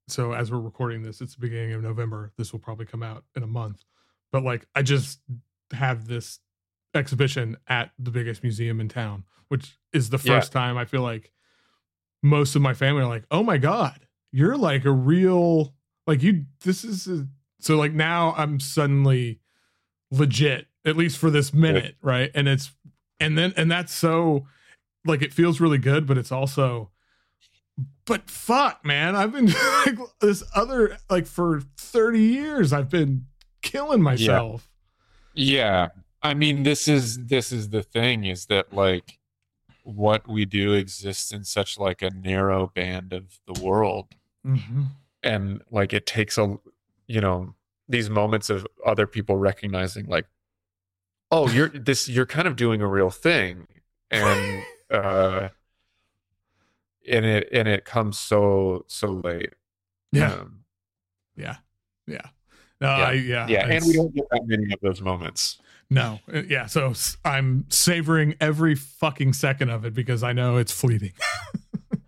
so 0.09 0.32
as 0.32 0.51
we're 0.53 0.61
recording 0.61 1.03
this, 1.03 1.20
it's 1.20 1.35
the 1.35 1.41
beginning 1.41 1.72
of 1.72 1.82
November. 1.82 2.32
This 2.37 2.53
will 2.53 2.61
probably 2.61 2.87
come 2.87 3.03
out 3.03 3.24
in 3.37 3.43
a 3.43 3.47
month, 3.47 3.82
but 4.32 4.43
like, 4.45 4.66
I 4.74 4.82
just 4.82 5.20
have 5.72 6.07
this 6.07 6.39
exhibition 6.95 7.57
at 7.66 7.91
the 7.99 8.11
biggest 8.11 8.43
museum 8.43 8.80
in 8.80 8.89
town, 8.89 9.24
which 9.49 9.78
is 9.93 10.11
the 10.11 10.18
Yeah. 10.22 10.39
first 10.39 10.53
time 10.53 10.76
I 10.76 10.85
feel 10.85 11.03
like 11.03 11.32
most 12.22 12.55
of 12.55 12.62
my 12.62 12.74
family 12.74 13.03
are 13.03 13.09
like, 13.09 13.24
"Oh 13.30 13.43
my 13.43 13.59
god, 13.59 14.07
you're 14.32 14.57
like 14.57 14.85
a 14.85 14.93
real 14.93 15.74
like 16.07 16.22
you 16.22 16.45
this 16.62 16.85
is 16.85 17.07
a, 17.09 17.26
so 17.61 17.76
like 17.76 17.93
now 17.93 18.35
I'm 18.37 18.61
suddenly 18.61 19.41
legit 20.11 20.66
at 20.85 20.97
least 20.97 21.18
for 21.18 21.30
this 21.30 21.53
minute, 21.53 21.97
right? 22.03 22.30
And 22.35 22.47
it's 22.49 22.72
and 23.18 23.37
then 23.37 23.53
and 23.57 23.70
that's 23.70 23.93
so 23.93 24.47
like 25.05 25.22
it 25.22 25.32
feels 25.32 25.61
really 25.61 25.78
good, 25.78 26.07
but 26.07 26.18
it's 26.18 26.32
also 26.32 26.90
but 28.07 28.30
fuck, 28.30 28.84
man, 28.84 29.16
I've 29.16 29.32
been 29.32 29.46
like 29.86 29.98
this 30.20 30.42
other 30.55 30.96
like 31.11 31.26
for 31.26 31.61
30 31.78 32.20
years 32.20 32.72
I've 32.72 32.88
been 32.90 33.26
killing 33.62 34.02
myself. 34.02 34.70
yeah 35.32 35.88
i 36.22 36.32
mean 36.34 36.62
this 36.64 36.86
is 36.86 37.26
this 37.26 37.50
is 37.50 37.70
the 37.70 37.82
thing 37.82 38.24
is 38.24 38.46
that 38.46 38.72
like 38.72 39.18
what 39.84 40.28
we 40.28 40.44
do 40.44 40.72
exists 40.74 41.32
in 41.32 41.44
such 41.44 41.78
like 41.78 42.02
a 42.02 42.11
narrow 42.11 42.66
band 42.74 43.12
of 43.12 43.38
the 43.46 43.61
world 43.62 44.09
Mhm. 44.46 44.88
and 45.22 45.62
like 45.70 45.92
it 45.94 46.05
takes 46.07 46.36
a 46.38 46.59
you 47.07 47.20
know 47.22 47.55
these 47.88 48.11
moments 48.11 48.50
of 48.50 48.66
other 48.84 49.07
people 49.07 49.36
recognizing 49.36 50.07
like 50.07 50.26
oh 51.30 51.48
you're 51.48 51.68
this 51.68 52.09
you're 52.09 52.26
kind 52.26 52.46
of 52.46 52.55
doing 52.57 52.80
a 52.82 52.86
real 52.86 53.11
thing 53.11 53.66
and 54.11 54.62
uh 54.95 55.49
and 57.09 57.24
it 57.24 57.49
and 57.53 57.68
it 57.68 57.84
comes 57.84 58.18
so 58.18 58.84
so 58.88 59.20
late 59.24 59.53
Yeah. 60.12 60.32
Um, 60.32 60.61
Yeah. 61.36 61.57
Yeah. 62.07 62.26
No, 62.80 62.97
Yeah. 62.97 63.05
I 63.05 63.12
yeah. 63.12 63.47
yeah 63.49 63.66
and 63.68 63.84
we 63.86 63.92
don't 63.92 64.14
get 64.14 64.24
that 64.30 64.47
many 64.47 64.72
of 64.72 64.80
those 64.80 65.01
moments 65.03 65.59
No, 65.90 66.20
uh, 66.32 66.42
yeah. 66.49 66.66
So 66.66 66.92
I'm 67.24 67.66
savoring 67.68 68.34
every 68.40 68.74
fucking 68.74 69.32
second 69.34 69.68
of 69.70 69.84
it 69.84 69.95
because 69.95 70.22
I 70.22 70.32
know 70.32 70.57
it's 70.57 70.72
fleeting. 70.72 71.12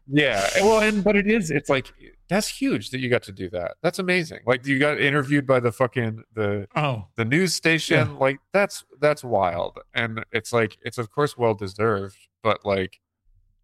yeah 0.09 0.49
well 0.61 0.80
and 0.80 1.03
but 1.03 1.16
it 1.16 1.26
is 1.26 1.51
it's 1.51 1.68
like 1.68 1.93
that's 2.28 2.47
huge 2.47 2.91
that 2.91 3.01
you 3.01 3.11
got 3.11 3.24
to 3.24 3.32
do 3.32 3.51
that 3.51 3.74
that's 3.82 3.99
amazing 3.99 4.39
like 4.47 4.64
you 4.64 4.78
got 4.78 5.01
interviewed 5.01 5.45
by 5.49 5.59
the 5.59 5.72
fucking 5.72 6.22
the 6.32 6.68
Oh, 6.76 7.07
the 7.16 7.24
news 7.24 7.55
station 7.55 8.16
like 8.20 8.39
that's 8.53 8.84
that's 9.01 9.24
wild 9.24 9.80
and 9.95 10.24
it's 10.30 10.53
like 10.53 10.78
it's 10.82 10.99
of 10.99 11.11
course 11.11 11.37
well 11.37 11.55
deserved 11.55 12.16
but 12.47 12.64
like 12.64 13.01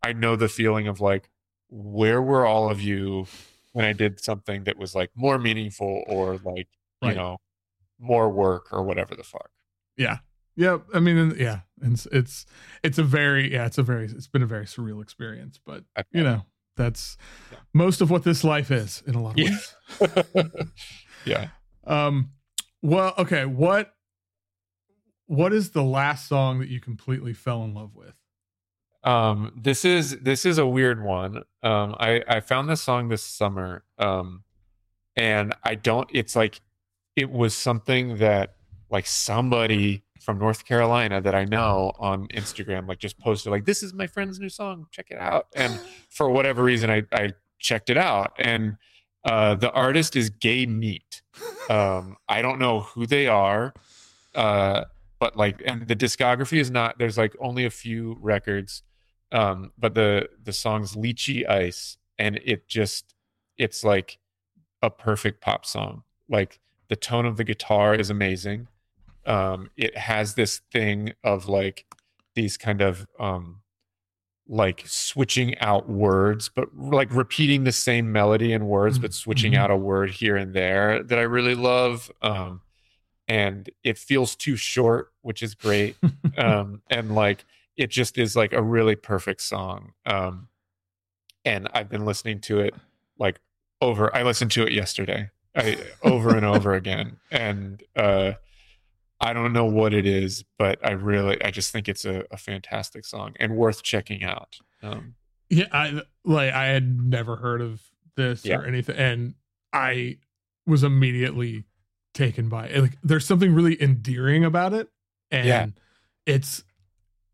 i 0.03 0.13
know 0.13 0.35
the 0.37 0.49
feeling 0.49 0.89
of 0.89 1.01
like 1.01 1.29
where 1.71 2.21
were 2.21 2.45
all 2.45 2.69
of 2.71 2.81
you 2.81 3.27
when 3.73 3.85
i 3.85 3.93
did 3.93 4.19
something 4.21 4.65
that 4.65 4.77
was 4.77 4.95
like 4.95 5.11
more 5.15 5.39
meaningful 5.39 6.03
or 6.09 6.39
like 6.45 6.69
you 7.03 7.15
know 7.15 7.39
more 8.01 8.29
work 8.29 8.65
or 8.73 8.83
whatever 8.83 9.15
the 9.15 9.23
fuck 9.23 9.51
yeah. 9.97 10.19
Yeah. 10.57 10.79
I 10.95 11.01
mean, 11.01 11.35
yeah. 11.39 11.61
And 11.81 11.93
it's, 11.95 12.07
it's, 12.13 12.47
it's 12.83 12.99
a 12.99 13.03
very, 13.03 13.53
yeah, 13.53 13.67
it's 13.67 13.79
a 13.79 13.83
very, 13.83 14.07
it's 14.07 14.27
been 14.27 14.43
a 14.43 14.47
very 14.47 14.65
surreal 14.67 15.01
experience, 15.03 15.61
but 15.65 15.85
I- 15.97 16.05
you 16.13 16.23
know, 16.23 16.43
that's 16.77 17.17
Yeah. 17.53 17.59
most 17.73 18.01
of 18.01 18.11
what 18.11 18.25
this 18.25 18.43
life 18.43 18.71
is 18.71 19.03
in 19.07 19.15
a 19.15 19.23
lot 19.23 19.39
of 19.39 19.39
Yeah. 19.39 19.51
ways. 20.01 20.55
yeah 21.25 21.49
Um, 21.85 22.33
well, 22.83 23.15
okay. 23.19 23.45
What, 23.47 23.93
what 25.27 25.53
is 25.53 25.71
the 25.71 25.83
last 25.85 26.29
song 26.29 26.59
that 26.61 26.69
you 26.69 26.81
completely 26.81 27.33
fell 27.35 27.65
in 27.65 27.75
love 27.75 27.95
with? 27.95 28.15
Um 29.05 29.53
this 29.61 29.85
is 29.85 30.19
this 30.21 30.47
is 30.47 30.59
a 30.59 30.67
weird 30.67 31.03
one. 31.03 31.43
Um 31.63 31.95
i 31.99 32.23
i 32.29 32.41
found 32.41 32.69
this 32.69 32.83
song 32.83 33.09
this 33.09 33.23
summer 33.23 33.85
um 33.99 34.45
and 35.17 35.55
i 35.65 35.75
don't 35.75 36.09
it's 36.13 36.35
like 36.37 36.61
it 37.17 37.31
was 37.31 37.55
something 37.55 38.17
that 38.19 38.55
like 38.91 39.07
somebody 39.07 40.03
from 40.21 40.39
north 40.39 40.65
carolina 40.65 41.21
that 41.21 41.35
i 41.35 41.45
know 41.45 41.93
on 41.99 42.27
instagram 42.29 42.89
like 42.89 42.99
just 42.99 43.19
posted 43.19 43.51
like 43.51 43.65
this 43.65 43.83
is 43.83 43.93
my 43.93 44.07
friend's 44.07 44.39
new 44.39 44.49
song 44.49 44.87
check 44.91 45.07
it 45.11 45.19
out. 45.19 45.47
And 45.55 45.79
for 46.11 46.31
whatever 46.31 46.63
reason 46.63 46.91
i 46.91 47.03
i 47.13 47.33
checked 47.59 47.91
it 47.91 47.97
out 47.97 48.33
and 48.39 48.77
uh 49.25 49.55
the 49.55 49.71
artist 49.73 50.17
is 50.17 50.31
gay 50.31 50.67
meat. 50.67 51.23
Um 51.69 52.17
i 52.29 52.41
don't 52.43 52.59
know 52.59 52.81
who 52.81 53.07
they 53.07 53.27
are 53.27 53.75
uh 54.35 54.85
but 55.19 55.37
like 55.37 55.63
and 55.65 55.87
the 55.87 55.95
discography 55.97 56.59
is 56.59 56.71
not 56.71 56.99
there's 56.99 57.19
like 57.19 57.35
only 57.41 57.65
a 57.65 57.71
few 57.71 58.17
records 58.21 58.83
um 59.33 59.73
but 59.79 59.95
the 59.95 60.29
the 60.45 60.53
song's 60.53 60.95
lychee 60.95 61.49
ice 61.49 61.97
and 62.19 62.39
it 62.45 62.69
just 62.69 63.15
it's 63.59 63.83
like 63.85 64.19
a 64.83 64.91
perfect 64.91 65.41
pop 65.41 65.65
song. 65.65 66.03
Like 66.29 66.61
the 66.89 66.97
tone 66.97 67.27
of 67.27 67.37
the 67.37 67.45
guitar 67.45 67.95
is 67.95 68.11
amazing. 68.11 68.69
Um, 69.27 69.71
it 69.77 69.97
has 69.97 70.35
this 70.35 70.61
thing 70.73 71.13
of 71.23 71.49
like 71.49 71.87
these 72.35 72.57
kind 72.57 72.81
of 72.81 73.07
um, 73.21 73.61
like 74.49 74.83
switching 74.87 75.57
out 75.61 75.89
words, 75.89 76.49
but 76.55 76.77
like 76.77 77.15
repeating 77.15 77.63
the 77.65 77.73
same 77.73 78.11
melody 78.11 78.53
and 78.53 78.67
words, 78.67 78.99
but 78.99 79.15
switching 79.15 79.53
Mhm. 79.53 79.59
out 79.59 79.71
a 79.71 79.77
word 79.77 80.11
here 80.11 80.37
and 80.37 80.53
there 80.55 81.03
that 81.05 81.19
I 81.19 81.23
really 81.23 81.55
love. 81.55 82.11
Um, 82.21 82.63
and 83.29 83.71
it 83.85 83.97
feels 83.99 84.35
too 84.35 84.57
short, 84.57 85.13
which 85.23 85.43
is 85.43 85.55
great. 85.55 85.97
um, 86.37 86.83
and 86.91 87.15
like 87.15 87.45
it 87.77 87.91
just 87.91 88.19
is 88.19 88.37
like 88.37 88.53
a 88.53 88.63
really 88.63 88.97
perfect 88.97 89.41
song. 89.43 89.93
Um, 90.07 90.49
and 91.45 91.69
I've 91.73 91.89
been 91.89 92.05
listening 92.05 92.41
to 92.43 92.61
it 92.61 92.75
like 93.19 93.41
over. 93.81 94.15
I 94.15 94.23
listened 94.23 94.51
to 94.53 94.63
it 94.65 94.73
yesterday, 94.73 95.31
I 95.57 95.79
over 96.03 96.37
and 96.37 96.45
over 96.47 96.73
again, 96.83 97.17
and 97.31 97.83
uh, 97.97 98.33
I 99.21 99.33
don't 99.33 99.53
know 99.53 99.65
what 99.65 99.93
it 99.95 100.07
is, 100.07 100.45
but 100.59 100.79
I 100.87 100.93
really, 100.93 101.43
I 101.45 101.51
just 101.51 101.73
think 101.73 101.89
it's 101.89 102.05
a, 102.05 102.25
a 102.31 102.37
fantastic 102.37 103.05
song 103.05 103.35
and 103.41 103.57
worth 103.57 103.83
checking 103.83 104.23
out. 104.25 104.57
Um, 104.83 105.15
Yeah, 105.51 105.67
I 105.73 106.03
like 106.25 106.53
I 106.53 106.67
had 106.67 106.99
never 107.05 107.37
heard 107.37 107.61
of 107.61 107.81
this 108.17 108.45
Yeah. 108.45 108.59
or 108.59 108.65
anything, 108.65 108.97
and 108.97 109.35
I 109.73 110.19
was 110.67 110.85
immediately 110.85 111.65
taken 112.15 112.49
by 112.49 112.67
it. 112.67 112.81
Like, 112.81 112.99
there's 113.03 113.25
something 113.27 113.53
really 113.55 113.81
endearing 113.83 114.45
about 114.45 114.75
it, 114.75 114.89
and 115.31 115.47
Yeah. 115.47 115.67
it's 116.27 116.63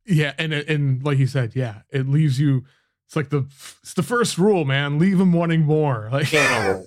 yeah, 0.09 0.33
and 0.39 0.53
and 0.53 1.05
like 1.05 1.19
you 1.19 1.27
said, 1.27 1.55
yeah, 1.55 1.83
it 1.91 2.09
leaves 2.09 2.41
you. 2.41 2.65
It's 3.07 3.17
like 3.17 3.31
the 3.31 3.47
it's 3.83 3.95
the 3.95 4.03
first 4.03 4.39
rule, 4.39 4.65
man. 4.65 4.99
Leave 4.99 5.19
them 5.19 5.33
wanting 5.33 5.63
more. 5.63 6.09
Like 6.13 6.29
Totally. 6.29 6.87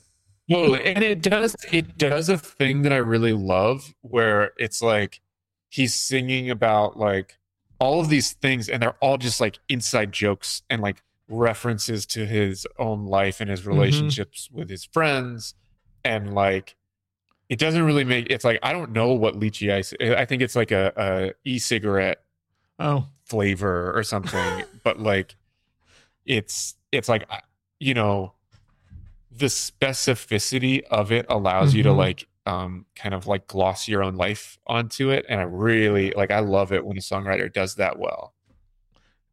Totally. 0.49 0.83
And 0.83 1.03
it 1.03 1.21
does 1.21 1.55
it 1.71 1.97
does 1.97 2.27
a 2.27 2.37
thing 2.37 2.81
that 2.81 2.91
I 2.91 2.97
really 2.97 3.33
love 3.33 3.93
where 4.01 4.51
it's 4.57 4.81
like 4.81 5.21
he's 5.69 5.95
singing 5.95 6.49
about 6.49 6.97
like 6.97 7.37
all 7.79 8.01
of 8.01 8.09
these 8.09 8.33
things 8.33 8.67
and 8.67 8.81
they're 8.81 8.97
all 8.99 9.17
just 9.17 9.39
like 9.39 9.59
inside 9.69 10.11
jokes 10.11 10.61
and 10.69 10.81
like 10.81 11.01
references 11.29 12.05
to 12.07 12.25
his 12.25 12.67
own 12.77 13.05
life 13.05 13.39
and 13.39 13.49
his 13.49 13.61
mm-hmm. 13.61 13.69
relationships 13.69 14.49
with 14.51 14.69
his 14.69 14.83
friends 14.83 15.53
and 16.03 16.33
like 16.33 16.75
it 17.47 17.57
doesn't 17.57 17.83
really 17.83 18.03
make 18.03 18.27
it's 18.29 18.43
like 18.43 18.59
I 18.61 18.73
don't 18.73 18.91
know 18.91 19.13
what 19.13 19.39
lychee 19.39 19.73
ice 19.73 19.93
I 20.01 20.25
think 20.25 20.41
it's 20.41 20.55
like 20.55 20.71
a, 20.71 20.91
a 20.97 21.49
e-cigarette 21.49 22.21
oh, 22.81 23.07
flavor 23.25 23.97
or 23.97 24.03
something 24.03 24.63
but 24.83 24.99
like 24.99 25.35
it's 26.25 26.75
it's 26.91 27.07
like 27.09 27.23
you 27.79 27.93
know 27.93 28.33
the 29.31 29.45
specificity 29.47 30.83
of 30.91 31.11
it 31.11 31.25
allows 31.29 31.73
you 31.73 31.83
to 31.83 31.89
Mhm. 31.89 31.97
like 31.97 32.27
um 32.45 32.85
kind 32.95 33.13
of 33.13 33.27
like 33.27 33.47
gloss 33.47 33.87
your 33.87 34.03
own 34.03 34.15
life 34.15 34.57
onto 34.67 35.09
it 35.11 35.25
and 35.29 35.39
i 35.39 35.43
really 35.43 36.11
like 36.11 36.31
i 36.31 36.39
love 36.39 36.73
it 36.73 36.83
when 36.85 36.97
a 36.97 37.01
songwriter 37.01 37.51
does 37.51 37.75
that 37.75 37.97
well 37.99 38.33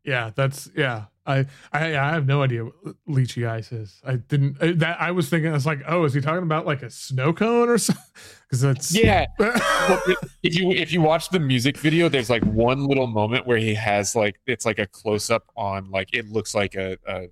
yeah, 0.04 0.30
that's 0.34 0.70
yeah. 0.74 1.06
I 1.28 1.46
I 1.72 1.96
I 1.96 2.10
have 2.14 2.26
no 2.26 2.42
idea 2.42 2.64
what 2.64 2.96
lychee 3.08 3.48
ice 3.48 3.70
is. 3.70 4.00
I 4.04 4.16
didn't 4.16 4.56
I- 4.60 4.72
that 4.72 5.00
I 5.00 5.10
was 5.12 5.28
thinking. 5.28 5.50
I 5.50 5.54
was 5.54 5.66
like, 5.66 5.80
oh, 5.86 6.04
is 6.04 6.14
he 6.14 6.20
talking 6.20 6.42
about 6.42 6.66
like 6.66 6.82
a 6.82 6.90
snow 6.90 7.32
cone 7.32 7.68
or 7.68 7.78
something? 7.86 8.02
Because 8.48 8.60
that's 8.62 8.94
yeah 8.94 9.26
well, 9.38 10.02
if 10.42 10.58
you 10.58 10.70
if 10.72 10.92
you 10.92 11.02
watch 11.02 11.28
the 11.28 11.38
music 11.38 11.76
video 11.76 12.08
there's 12.08 12.30
like 12.30 12.42
one 12.44 12.86
little 12.86 13.06
moment 13.06 13.46
where 13.46 13.58
he 13.58 13.74
has 13.74 14.16
like 14.16 14.40
it's 14.46 14.64
like 14.64 14.78
a 14.78 14.86
close-up 14.86 15.44
on 15.54 15.90
like 15.90 16.08
it 16.14 16.30
looks 16.30 16.54
like 16.54 16.74
a, 16.74 16.96
a 17.06 17.26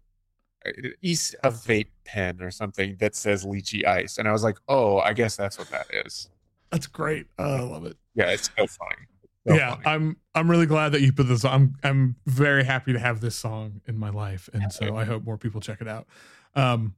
east 1.00 1.34
of 1.42 1.54
vape 1.54 1.88
pen 2.04 2.42
or 2.42 2.50
something 2.50 2.96
that 2.98 3.14
says 3.14 3.44
lychee 3.46 3.86
ice 3.86 4.18
and 4.18 4.26
i 4.28 4.32
was 4.32 4.42
like 4.42 4.58
oh 4.68 4.98
i 4.98 5.12
guess 5.12 5.36
that's 5.36 5.58
what 5.58 5.70
that 5.70 5.86
is 6.04 6.28
that's 6.72 6.86
great. 6.88 7.26
Oh, 7.38 7.54
I 7.54 7.60
love 7.60 7.86
it. 7.86 7.96
yeah 8.14 8.30
it's 8.30 8.50
so 8.58 8.66
funny 8.66 9.06
So 9.46 9.54
yeah, 9.54 9.70
funny. 9.74 9.82
I'm 9.86 10.16
I'm 10.34 10.50
really 10.50 10.66
glad 10.66 10.90
that 10.92 11.02
you 11.02 11.12
put 11.12 11.28
this. 11.28 11.44
I'm 11.44 11.76
I'm 11.84 12.16
very 12.26 12.64
happy 12.64 12.92
to 12.92 12.98
have 12.98 13.20
this 13.20 13.36
song 13.36 13.80
in 13.86 13.96
my 13.96 14.10
life, 14.10 14.48
and 14.52 14.72
so 14.72 14.96
I 14.96 15.04
hope 15.04 15.24
more 15.24 15.38
people 15.38 15.60
check 15.60 15.80
it 15.80 15.88
out. 15.88 16.06
Um, 16.54 16.94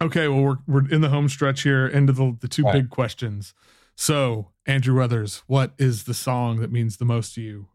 okay, 0.00 0.28
well 0.28 0.42
we're 0.42 0.56
we're 0.66 0.88
in 0.88 1.00
the 1.00 1.10
home 1.10 1.28
stretch 1.28 1.62
here, 1.62 1.86
into 1.86 2.12
the 2.12 2.36
the 2.40 2.48
two 2.48 2.62
Right. 2.64 2.72
big 2.74 2.90
questions. 2.90 3.52
So 3.94 4.50
Andrew 4.66 4.96
Weathers, 4.96 5.42
what 5.46 5.72
is 5.78 6.04
the 6.04 6.14
song 6.14 6.60
that 6.60 6.72
means 6.72 6.96
the 6.96 7.04
most 7.04 7.34
to 7.34 7.42
you? 7.42 7.68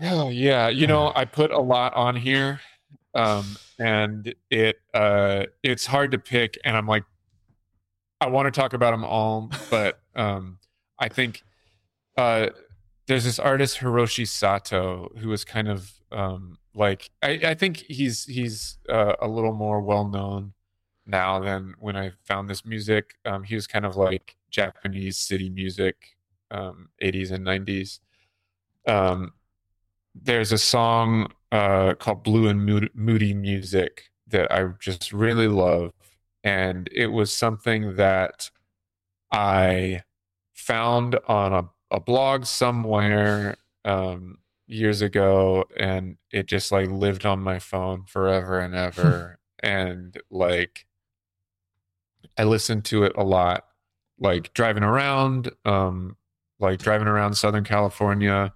Oh 0.00 0.28
yeah, 0.28 0.68
you 0.68 0.86
know, 0.86 1.12
I 1.14 1.24
put 1.24 1.50
a 1.50 1.58
lot 1.60 1.94
on 1.94 2.16
here. 2.16 2.60
Um 3.14 3.56
and 3.78 4.34
it 4.50 4.80
uh 4.94 5.44
it's 5.62 5.86
hard 5.86 6.12
to 6.12 6.18
pick 6.18 6.58
and 6.64 6.76
I'm 6.76 6.86
like 6.86 7.04
I 8.20 8.28
want 8.28 8.52
to 8.52 8.60
talk 8.60 8.72
about 8.72 8.90
them 8.92 9.04
all, 9.04 9.50
but 9.70 10.00
um 10.14 10.58
I 10.98 11.08
think 11.08 11.42
uh 12.18 12.50
there's 13.06 13.24
this 13.24 13.38
artist 13.38 13.78
Hiroshi 13.78 14.28
Sato 14.28 15.10
who 15.18 15.32
is 15.32 15.44
kind 15.44 15.68
of 15.68 15.90
um 16.12 16.58
like 16.74 17.10
I 17.22 17.40
I 17.44 17.54
think 17.54 17.78
he's 17.78 18.26
he's 18.26 18.78
uh, 18.88 19.14
a 19.20 19.28
little 19.28 19.54
more 19.54 19.80
well 19.80 20.06
known 20.06 20.52
now 21.06 21.40
than 21.40 21.74
when 21.78 21.96
I 21.96 22.12
found 22.24 22.50
this 22.50 22.64
music. 22.66 23.14
Um 23.24 23.44
he 23.44 23.54
was 23.54 23.66
kind 23.66 23.86
of 23.86 23.96
like 23.96 24.36
Japanese 24.50 25.16
city 25.16 25.48
music 25.48 25.96
um 26.50 26.90
80s 27.02 27.32
and 27.32 27.46
90s. 27.46 28.00
Um 28.86 29.32
there's 30.14 30.52
a 30.52 30.58
song 30.58 31.32
uh, 31.52 31.94
called 31.94 32.22
Blue 32.22 32.48
and 32.48 32.90
Moody 32.94 33.34
Music 33.34 34.10
that 34.26 34.50
I 34.52 34.68
just 34.80 35.12
really 35.12 35.48
love. 35.48 35.92
And 36.44 36.88
it 36.92 37.08
was 37.08 37.34
something 37.34 37.96
that 37.96 38.50
I 39.32 40.02
found 40.54 41.18
on 41.26 41.52
a, 41.52 41.68
a 41.90 42.00
blog 42.00 42.44
somewhere 42.44 43.56
um, 43.84 44.38
years 44.66 45.02
ago. 45.02 45.64
And 45.76 46.16
it 46.30 46.46
just 46.46 46.72
like 46.72 46.90
lived 46.90 47.26
on 47.26 47.40
my 47.40 47.58
phone 47.58 48.04
forever 48.06 48.58
and 48.60 48.74
ever. 48.74 49.38
and 49.62 50.20
like, 50.30 50.86
I 52.36 52.44
listened 52.44 52.84
to 52.86 53.04
it 53.04 53.12
a 53.16 53.24
lot, 53.24 53.64
like 54.18 54.52
driving 54.54 54.84
around, 54.84 55.50
um, 55.64 56.16
like 56.60 56.78
driving 56.78 57.08
around 57.08 57.34
Southern 57.34 57.64
California 57.64 58.52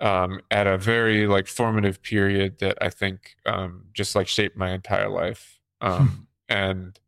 um, 0.00 0.40
at 0.50 0.66
a 0.66 0.78
very 0.78 1.26
like 1.26 1.46
formative 1.46 2.02
period 2.02 2.58
that 2.58 2.78
I 2.80 2.90
think 2.90 3.36
um, 3.46 3.86
just 3.92 4.14
like 4.14 4.28
shaped 4.28 4.56
my 4.56 4.72
entire 4.72 5.08
life. 5.08 5.58
Um, 5.80 6.28
and 6.48 6.98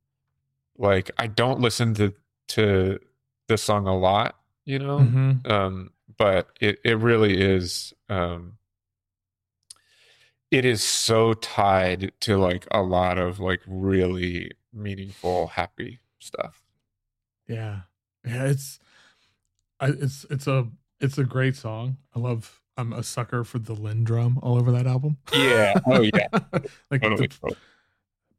like 0.76 1.11
I 1.18 1.26
don't 1.26 1.61
listen 1.61 1.95
to 1.95 2.14
to 2.49 2.99
this 3.49 3.62
song 3.62 3.86
a 3.86 3.97
lot, 3.97 4.36
you 4.70 4.78
know, 4.78 4.98
Mhm. 5.00 5.50
um, 5.50 5.90
but 6.16 6.48
it 6.60 6.78
it 6.84 6.98
really 6.98 7.40
is. 7.40 7.92
Um, 8.08 8.56
it 10.50 10.64
is 10.64 10.82
so 10.82 11.32
tied 11.34 12.12
to 12.20 12.36
like 12.36 12.66
a 12.70 12.82
lot 12.82 13.18
of 13.18 13.38
like 13.40 13.60
really 13.66 14.50
meaningful, 14.72 15.48
happy 15.48 16.00
stuff. 16.18 16.62
Yeah, 17.48 17.80
yeah, 18.24 18.44
it's 18.46 18.78
I, 19.78 19.88
it's 19.88 20.26
it's 20.30 20.46
a 20.46 20.68
it's 21.00 21.18
a 21.18 21.24
great 21.24 21.56
song. 21.56 21.96
I 22.14 22.18
love. 22.18 22.56
I'm 22.76 22.92
a 22.94 23.02
sucker 23.02 23.44
for 23.44 23.58
the 23.58 23.74
LinnDrum 23.74 24.38
all 24.42 24.56
over 24.56 24.72
that 24.72 24.86
album. 24.86 25.18
Yeah. 25.34 25.74
Oh 25.86 26.00
yeah. 26.02 26.28
like 26.90 27.02
Totally. 27.02 27.26
the- 27.26 27.56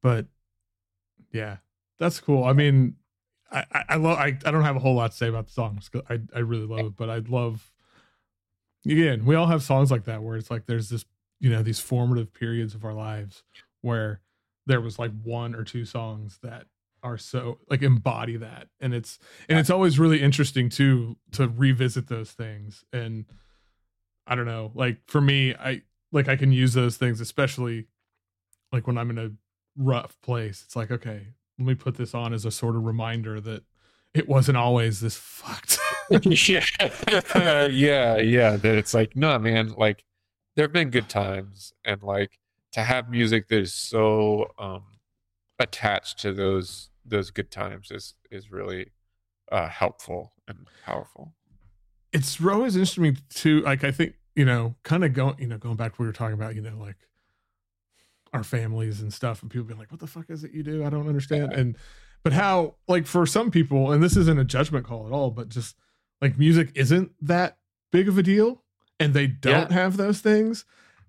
but 0.01 0.25
yeah, 1.31 1.57
that's 1.99 2.19
cool. 2.19 2.43
I 2.43 2.53
mean, 2.53 2.95
I 3.51 3.65
I, 3.71 3.83
I 3.89 3.95
love. 3.97 4.17
I, 4.17 4.37
I 4.45 4.51
don't 4.51 4.63
have 4.63 4.75
a 4.75 4.79
whole 4.79 4.95
lot 4.95 5.11
to 5.11 5.17
say 5.17 5.27
about 5.27 5.47
the 5.47 5.53
songs. 5.53 5.89
I 6.09 6.19
I 6.35 6.39
really 6.39 6.65
love 6.65 6.79
it, 6.79 6.95
but 6.95 7.09
I 7.09 7.19
love. 7.19 7.71
Again, 8.85 9.25
we 9.25 9.35
all 9.35 9.47
have 9.47 9.61
songs 9.61 9.91
like 9.91 10.05
that 10.05 10.23
where 10.23 10.37
it's 10.37 10.49
like 10.49 10.65
there's 10.65 10.89
this 10.89 11.05
you 11.39 11.49
know 11.49 11.61
these 11.61 11.79
formative 11.79 12.33
periods 12.33 12.73
of 12.73 12.85
our 12.85 12.93
lives 12.93 13.43
where 13.81 14.21
there 14.67 14.79
was 14.79 14.97
like 14.97 15.11
one 15.23 15.53
or 15.55 15.63
two 15.63 15.85
songs 15.85 16.39
that 16.43 16.65
are 17.03 17.17
so 17.17 17.57
like 17.69 17.81
embody 17.81 18.37
that 18.37 18.67
and 18.79 18.93
it's 18.93 19.17
and 19.49 19.57
it's 19.57 19.71
always 19.71 19.97
really 19.97 20.21
interesting 20.21 20.69
too 20.69 21.17
to 21.31 21.47
revisit 21.47 22.07
those 22.07 22.31
things 22.31 22.85
and 22.93 23.25
i 24.27 24.35
don't 24.35 24.45
know 24.45 24.71
like 24.75 24.97
for 25.07 25.19
me 25.19 25.55
i 25.55 25.81
like 26.11 26.29
i 26.29 26.35
can 26.35 26.51
use 26.51 26.73
those 26.73 26.97
things 26.97 27.19
especially 27.19 27.87
like 28.71 28.85
when 28.85 28.99
i'm 28.99 29.09
in 29.09 29.17
a 29.17 29.31
rough 29.75 30.15
place 30.21 30.61
it's 30.63 30.75
like 30.75 30.91
okay 30.91 31.29
let 31.59 31.67
me 31.67 31.75
put 31.75 31.95
this 31.95 32.13
on 32.13 32.33
as 32.33 32.45
a 32.45 32.51
sort 32.51 32.75
of 32.75 32.83
reminder 32.83 33.39
that 33.41 33.63
it 34.13 34.27
wasn't 34.27 34.57
always 34.57 34.99
this 34.99 35.15
fucked 35.15 35.79
yeah, 36.09 36.65
yeah, 37.67 38.17
yeah. 38.17 38.57
That 38.57 38.75
it's 38.75 38.93
like, 38.93 39.15
no, 39.15 39.39
man. 39.39 39.73
Like, 39.77 40.03
there 40.55 40.65
have 40.65 40.73
been 40.73 40.89
good 40.89 41.07
times, 41.07 41.73
and 41.85 42.03
like 42.03 42.37
to 42.73 42.83
have 42.83 43.09
music 43.09 43.47
that 43.49 43.59
is 43.59 43.73
so 43.73 44.51
um 44.57 44.83
attached 45.59 46.19
to 46.19 46.33
those 46.33 46.89
those 47.05 47.31
good 47.31 47.51
times 47.51 47.91
is 47.91 48.15
is 48.31 48.51
really 48.51 48.91
uh 49.51 49.67
helpful 49.67 50.33
and 50.47 50.67
powerful. 50.85 51.33
it's 52.13 52.43
always 52.43 52.75
interesting 52.75 53.03
to 53.03 53.11
me 53.11 53.17
too 53.29 53.61
like 53.61 53.83
i 53.83 53.91
think 53.91 54.15
you 54.35 54.45
know 54.45 54.75
kind 54.83 55.03
of 55.03 55.13
going 55.13 55.35
you 55.37 55.47
know 55.47 55.57
going 55.57 55.75
back 55.75 55.93
to 55.93 55.95
what 55.97 56.05
we 56.05 56.07
were 56.07 56.13
talking 56.13 56.33
about 56.33 56.55
you 56.55 56.61
know 56.61 56.75
like 56.79 56.95
our 58.33 58.43
families 58.43 59.01
and 59.01 59.13
stuff, 59.13 59.41
and 59.41 59.51
people 59.51 59.65
be 59.67 59.73
like, 59.73 59.91
"What 59.91 59.99
the 59.99 60.07
fuck 60.07 60.29
is 60.29 60.43
it 60.43 60.51
you 60.51 60.63
do? 60.63 60.83
I 60.85 60.89
don't 60.89 61.07
understand." 61.07 61.53
And 61.53 61.77
but 62.23 62.33
how 62.33 62.75
like 62.87 63.05
for 63.07 63.25
some 63.25 63.51
people, 63.51 63.91
and 63.91 64.01
this 64.03 64.15
isn't 64.15 64.39
a 64.39 64.45
judgment 64.45 64.85
call 64.85 65.05
at 65.07 65.11
all, 65.11 65.31
but 65.31 65.49
just 65.49 65.75
like 66.21 66.37
music 66.37 66.71
isn't 66.75 67.11
that 67.21 67.57
big 67.91 68.07
of 68.07 68.17
a 68.17 68.23
deal, 68.23 68.61
and 68.99 69.13
they 69.13 69.27
don't 69.27 69.71
have 69.71 69.97
those 69.97 70.19
things. 70.21 70.65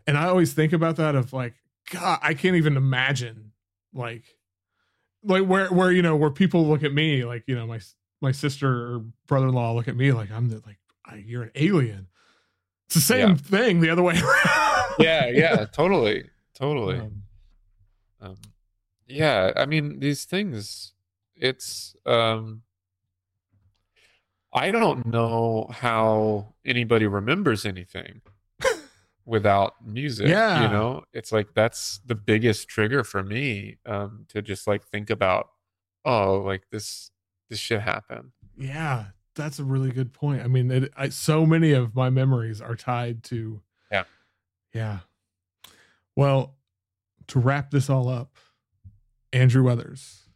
And 0.06 0.16
I 0.18 0.24
always 0.24 0.52
think 0.52 0.72
about 0.72 0.96
that 0.96 1.14
of 1.14 1.32
like, 1.32 1.54
God, 1.90 2.18
I 2.22 2.34
can't 2.34 2.56
even 2.56 2.76
imagine 2.76 3.52
like 3.94 4.24
like 5.22 5.44
where 5.46 5.68
where 5.68 5.92
you 5.92 6.02
know 6.02 6.16
where 6.16 6.30
people 6.30 6.66
look 6.66 6.82
at 6.82 6.92
me 6.92 7.24
like 7.24 7.44
you 7.46 7.54
know 7.54 7.66
my 7.66 7.78
my 8.20 8.32
sister 8.32 8.68
or 8.94 9.04
brother-in-law 9.28 9.72
look 9.74 9.86
at 9.86 9.96
me 9.96 10.10
like 10.12 10.30
I'm 10.32 10.48
the 10.48 10.60
like 10.66 10.78
I, 11.06 11.16
you're 11.24 11.42
an 11.44 11.50
alien. 11.54 12.08
It's 12.86 12.94
the 12.96 13.00
same 13.00 13.28
Yeah. 13.30 13.34
thing 13.36 13.80
the 13.80 13.90
other 13.90 14.02
way 14.02 14.14
around. 14.20 14.92
yeah 14.98 15.26
yeah 15.28 15.64
totally 15.66 16.24
totally 16.54 16.98
Um, 16.98 17.22
um, 18.20 18.36
yeah 19.06 19.52
i 19.56 19.66
mean 19.66 19.98
these 20.00 20.24
things 20.24 20.92
it's 21.34 21.94
um 22.06 22.62
i 24.52 24.70
don't 24.70 25.06
know 25.06 25.68
how 25.70 26.54
anybody 26.64 27.06
remembers 27.06 27.64
anything 27.64 28.20
without 29.24 29.74
music 29.84 30.28
Yeah. 30.28 30.62
you 30.62 30.68
know 30.68 31.04
it's 31.12 31.32
like 31.32 31.54
that's 31.54 32.00
the 32.06 32.14
biggest 32.14 32.68
trigger 32.68 33.04
for 33.04 33.22
me 33.22 33.78
um 33.86 34.26
to 34.28 34.42
just 34.42 34.66
like 34.66 34.84
think 34.84 35.10
about 35.10 35.48
oh 36.04 36.38
like 36.40 36.62
this 36.70 37.10
this 37.48 37.58
shit 37.58 37.80
happened 37.82 38.32
yeah, 38.54 39.06
that's 39.34 39.58
a 39.58 39.64
really 39.64 39.90
good 39.90 40.12
point. 40.12 40.42
I 40.42 40.46
mean, 40.46 40.70
it, 40.70 40.92
I, 40.94 41.08
so 41.08 41.46
many 41.46 41.72
of 41.72 41.94
my 41.96 42.10
memories 42.10 42.60
are 42.60 42.76
tied 42.76 43.24
to. 43.24 43.62
Yeah. 43.90 44.04
Yeah. 44.74 44.98
Well, 46.16 46.56
to 47.28 47.38
wrap 47.38 47.70
this 47.70 47.88
all 47.88 48.08
up, 48.08 48.36
Andrew 49.32 49.62
Weathers, 49.64 50.26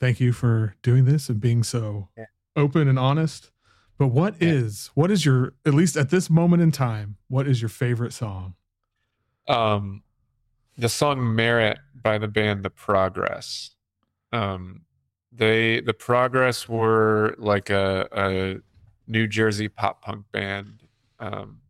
thank 0.00 0.20
you 0.20 0.32
for 0.32 0.74
doing 0.82 1.04
this 1.04 1.28
and 1.28 1.40
being 1.40 1.62
so 1.62 2.08
Yeah. 2.16 2.24
open 2.56 2.88
and 2.88 2.98
honest. 2.98 3.50
But 3.98 4.08
what 4.08 4.40
is 4.40 4.86
Yeah. 4.88 4.92
what 5.00 5.10
is 5.10 5.24
your 5.24 5.54
at 5.64 5.74
least 5.74 5.96
at 5.96 6.10
this 6.10 6.30
moment 6.30 6.62
in 6.62 6.70
time, 6.72 7.16
what 7.28 7.46
is 7.48 7.60
your 7.62 7.68
favorite 7.68 8.12
song? 8.12 8.54
um 9.48 10.02
the 10.76 10.90
song 10.90 11.34
merit 11.34 11.78
by 11.94 12.18
the 12.18 12.28
band 12.28 12.62
the 12.62 12.68
progress 12.68 13.70
um 14.30 14.84
they 15.32 15.80
the 15.80 15.94
progress 15.94 16.68
were 16.68 17.34
like 17.38 17.70
a, 17.70 18.06
a 18.12 18.60
new 19.10 19.26
jersey 19.26 19.68
pop 19.70 20.02
punk 20.02 20.26
band 20.32 20.82
um 21.18 21.62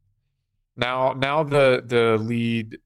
now 0.77 1.13
now 1.13 1.45
the 1.45 1.81
the 1.87 2.19
lead 2.19 2.79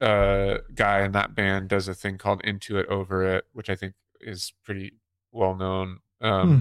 uh 0.00 0.58
guy 0.74 1.02
in 1.04 1.12
that 1.12 1.34
band 1.34 1.68
does 1.68 1.88
a 1.88 1.94
thing 1.94 2.16
called 2.18 2.40
into 2.42 2.78
it 2.78 2.86
over 2.88 3.22
it 3.36 3.44
which 3.52 3.68
i 3.68 3.74
think 3.76 3.92
is 4.20 4.52
pretty 4.64 4.92
well 5.32 5.54
known 5.54 5.98
um 6.20 6.48
Hmm. 6.48 6.60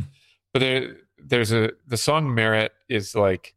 but 0.54 0.60
there 0.60 0.96
there's 1.18 1.52
a 1.52 1.72
the 1.88 1.98
song 1.98 2.34
merit 2.34 2.72
is 2.90 3.16
like 3.16 3.56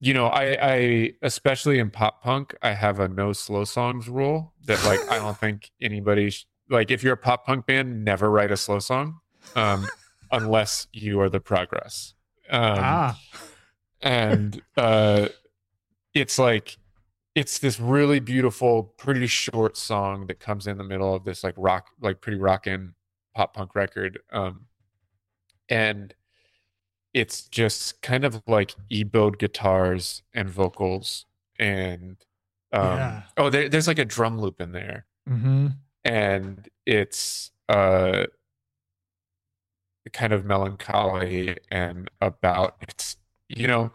you 0.00 0.12
know 0.14 0.26
i 0.26 0.56
i 0.60 1.12
especially 1.22 1.78
in 1.78 1.90
pop 1.90 2.22
punk 2.22 2.54
i 2.62 2.72
have 2.72 3.00
a 3.00 3.08
no 3.08 3.32
slow 3.32 3.64
songs 3.64 4.08
rule 4.08 4.52
that 4.66 4.82
like 4.84 5.00
i 5.10 5.16
don't 5.18 5.38
think 5.38 5.70
anybody 5.80 6.30
sh- 6.30 6.46
like 6.68 6.90
if 6.90 7.02
you're 7.02 7.14
a 7.14 7.16
pop 7.18 7.46
punk 7.46 7.64
band 7.66 8.04
never 8.04 8.30
write 8.30 8.50
a 8.50 8.56
slow 8.56 8.78
song 8.78 9.20
um 9.54 9.86
unless 10.32 10.86
you 10.92 11.18
are 11.20 11.30
the 11.30 11.40
progress 11.40 12.14
um 12.50 12.78
ah. 12.78 13.18
and 14.02 14.60
uh 14.76 15.28
it's 16.14 16.38
like 16.38 16.76
it's 17.36 17.58
this 17.60 17.78
really 17.78 18.18
beautiful 18.18 18.82
pretty 18.96 19.26
short 19.28 19.76
song 19.76 20.26
that 20.26 20.40
comes 20.40 20.66
in 20.66 20.78
the 20.78 20.82
middle 20.84 21.14
of 21.14 21.22
this 21.24 21.44
like 21.44 21.54
rock 21.56 21.90
like 22.00 22.20
pretty 22.20 22.38
rockin' 22.38 22.94
pop 23.34 23.54
punk 23.54 23.74
record 23.74 24.18
um 24.32 24.62
and 25.68 26.14
it's 27.12 27.42
just 27.48 28.00
kind 28.02 28.24
of 28.24 28.42
like 28.46 28.74
e-bowed 28.90 29.38
guitars 29.38 30.22
and 30.34 30.48
vocals 30.50 31.26
and 31.58 32.16
um 32.72 32.96
Yeah. 32.98 33.22
oh 33.36 33.50
there, 33.50 33.68
there's 33.68 33.86
like 33.86 33.98
a 34.00 34.04
drum 34.04 34.40
loop 34.40 34.60
in 34.60 34.72
there 34.72 35.06
Mm-hmm. 35.28 35.66
and 36.04 36.68
it's 36.86 37.50
uh 37.68 38.26
kind 40.12 40.32
of 40.32 40.44
melancholy 40.44 41.56
and 41.70 42.08
about 42.20 42.76
it's 42.80 43.16
you 43.48 43.66
know 43.66 43.90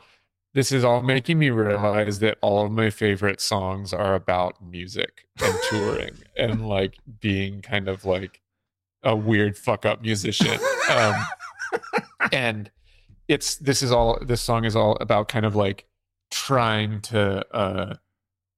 this 0.54 0.72
is 0.72 0.84
all 0.84 1.02
making 1.02 1.40
me 1.40 1.50
realize 1.50 2.20
that 2.20 2.38
all 2.42 2.66
of 2.66 2.72
my 2.72 2.90
favorite 2.90 3.40
songs 3.42 3.94
are 3.94 4.14
about 4.16 4.62
music 4.64 5.26
and 5.42 5.56
touring 5.70 6.14
and 6.38 6.68
like 6.68 6.96
being 7.20 7.62
kind 7.62 7.88
of 7.88 8.04
like 8.06 8.42
a 9.04 9.16
weird 9.16 9.58
fuck 9.58 9.86
up 9.86 10.02
musician 10.02 10.60
um 10.90 11.16
and 12.32 12.70
it's 13.28 13.56
this 13.56 13.82
is 13.82 13.92
all 13.92 14.18
this 14.22 14.42
song 14.42 14.66
is 14.66 14.76
all 14.76 14.98
about 15.00 15.28
kind 15.28 15.46
of 15.46 15.56
like 15.56 15.86
trying 16.30 17.02
to 17.02 17.46
uh 17.56 17.96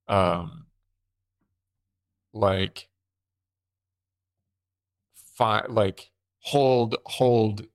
um 0.08 0.66
like 2.34 2.90
find 5.36 5.74
like 5.74 6.10
hold 6.40 6.96
hold 7.06 7.66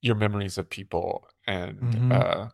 your 0.00 0.14
memories 0.14 0.56
of 0.58 0.70
people 0.70 1.26
and 1.46 1.78
Mhm. 1.80 2.12
uh 2.12 2.48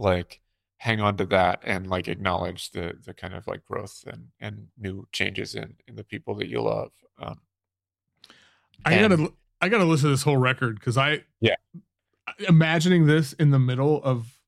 like 0.00 0.40
hang 0.78 1.00
on 1.00 1.16
to 1.18 1.26
that 1.26 1.60
and 1.62 1.86
like 1.88 2.08
acknowledge 2.08 2.70
the 2.70 2.94
the 3.04 3.12
kind 3.12 3.34
of 3.34 3.46
like 3.46 3.64
growth 3.66 4.02
and 4.06 4.28
and 4.40 4.66
new 4.78 5.06
changes 5.12 5.54
in 5.54 5.74
in 5.86 5.94
the 5.94 6.04
people 6.04 6.34
that 6.34 6.48
you 6.48 6.60
love 6.62 6.90
um 7.18 7.38
I 8.84 8.94
And- 8.94 9.10
gotta 9.16 9.32
I 9.60 9.68
gotta 9.68 9.84
listen 9.84 10.06
to 10.08 10.10
this 10.14 10.22
whole 10.22 10.38
record 10.38 10.76
because 10.80 10.96
I 10.96 11.24
Yeah. 11.40 11.56
imagining 12.48 13.06
this 13.06 13.34
in 13.34 13.50
the 13.50 13.58
middle 13.58 14.02
of 14.02 14.38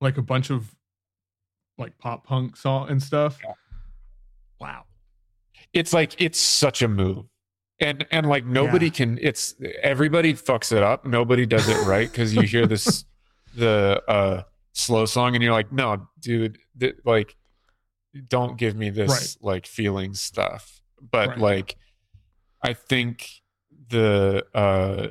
like 0.00 0.18
a 0.18 0.22
bunch 0.22 0.50
of 0.50 0.74
like 1.78 1.96
pop 1.98 2.26
punk 2.26 2.56
song 2.56 2.90
and 2.90 3.00
stuff. 3.02 3.38
Yeah. 3.44 3.52
Wow. 4.60 4.84
it's 5.72 5.92
like 5.92 6.20
it's 6.20 6.38
such 6.38 6.80
a 6.82 6.88
move 6.88 7.26
and 7.80 8.06
and 8.10 8.26
like 8.28 8.44
nobody 8.46 8.86
Yeah. 8.86 8.92
can 8.92 9.18
it's 9.20 9.54
everybody 9.82 10.32
fucks 10.34 10.72
it 10.72 10.82
up 10.82 11.04
nobody 11.06 11.44
does 11.46 11.68
it 11.68 11.76
right 11.86 12.10
because 12.10 12.34
you 12.34 12.42
hear 12.42 12.66
this 12.66 13.04
the 13.54 14.02
uh 14.08 14.42
slow 14.76 15.06
song 15.06 15.34
and 15.34 15.42
you're 15.42 15.52
like 15.52 15.72
no 15.72 16.06
dude 16.20 16.58
th- 16.78 16.96
like 17.04 17.34
don't 18.28 18.56
give 18.58 18.76
me 18.76 18.90
this 18.90 19.38
like 19.40 19.66
feeling 19.66 20.12
stuff 20.14 20.80
but 21.10 21.30
Right. 21.30 21.38
like 21.38 21.76
i 22.62 22.72
think 22.74 23.28
the 23.88 24.44
uh 24.54 25.08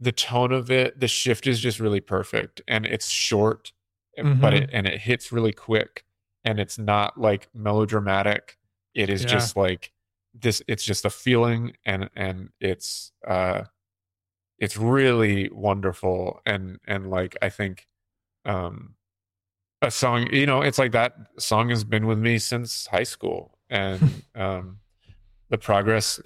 the 0.00 0.12
tone 0.12 0.52
of 0.52 0.70
it 0.70 0.98
the 1.00 1.08
shift 1.08 1.46
is 1.46 1.60
just 1.60 1.80
really 1.80 2.00
perfect 2.00 2.60
and 2.68 2.84
it's 2.86 3.08
short 3.08 3.72
but 4.16 4.24
Mhm. 4.24 4.62
it 4.62 4.70
and 4.72 4.86
it 4.86 5.00
hits 5.00 5.32
really 5.32 5.52
quick 5.52 6.04
and 6.44 6.60
it's 6.60 6.78
not 6.78 7.18
like 7.18 7.48
melodramatic 7.54 8.56
it 8.94 9.10
is 9.10 9.22
Yeah. 9.22 9.28
just 9.28 9.56
like 9.56 9.92
this 10.32 10.62
it's 10.68 10.84
just 10.84 11.04
a 11.04 11.10
feeling 11.10 11.76
and 11.84 12.08
and 12.14 12.50
it's 12.60 13.12
uh 13.26 13.62
it's 14.58 14.76
really 14.76 15.48
wonderful 15.52 16.40
and 16.46 16.78
and 16.86 17.10
like 17.10 17.36
i 17.42 17.48
think 17.48 17.86
um 18.44 18.94
a 19.82 19.90
song 19.90 20.26
you 20.32 20.46
know 20.46 20.62
it's 20.62 20.78
like 20.78 20.92
that 20.92 21.14
song 21.38 21.68
has 21.68 21.84
been 21.84 22.06
with 22.06 22.18
me 22.18 22.38
since 22.38 22.86
high 22.86 23.02
school 23.02 23.58
and 23.70 24.22
um 24.34 24.78
the 25.50 25.58
progress 25.58 26.20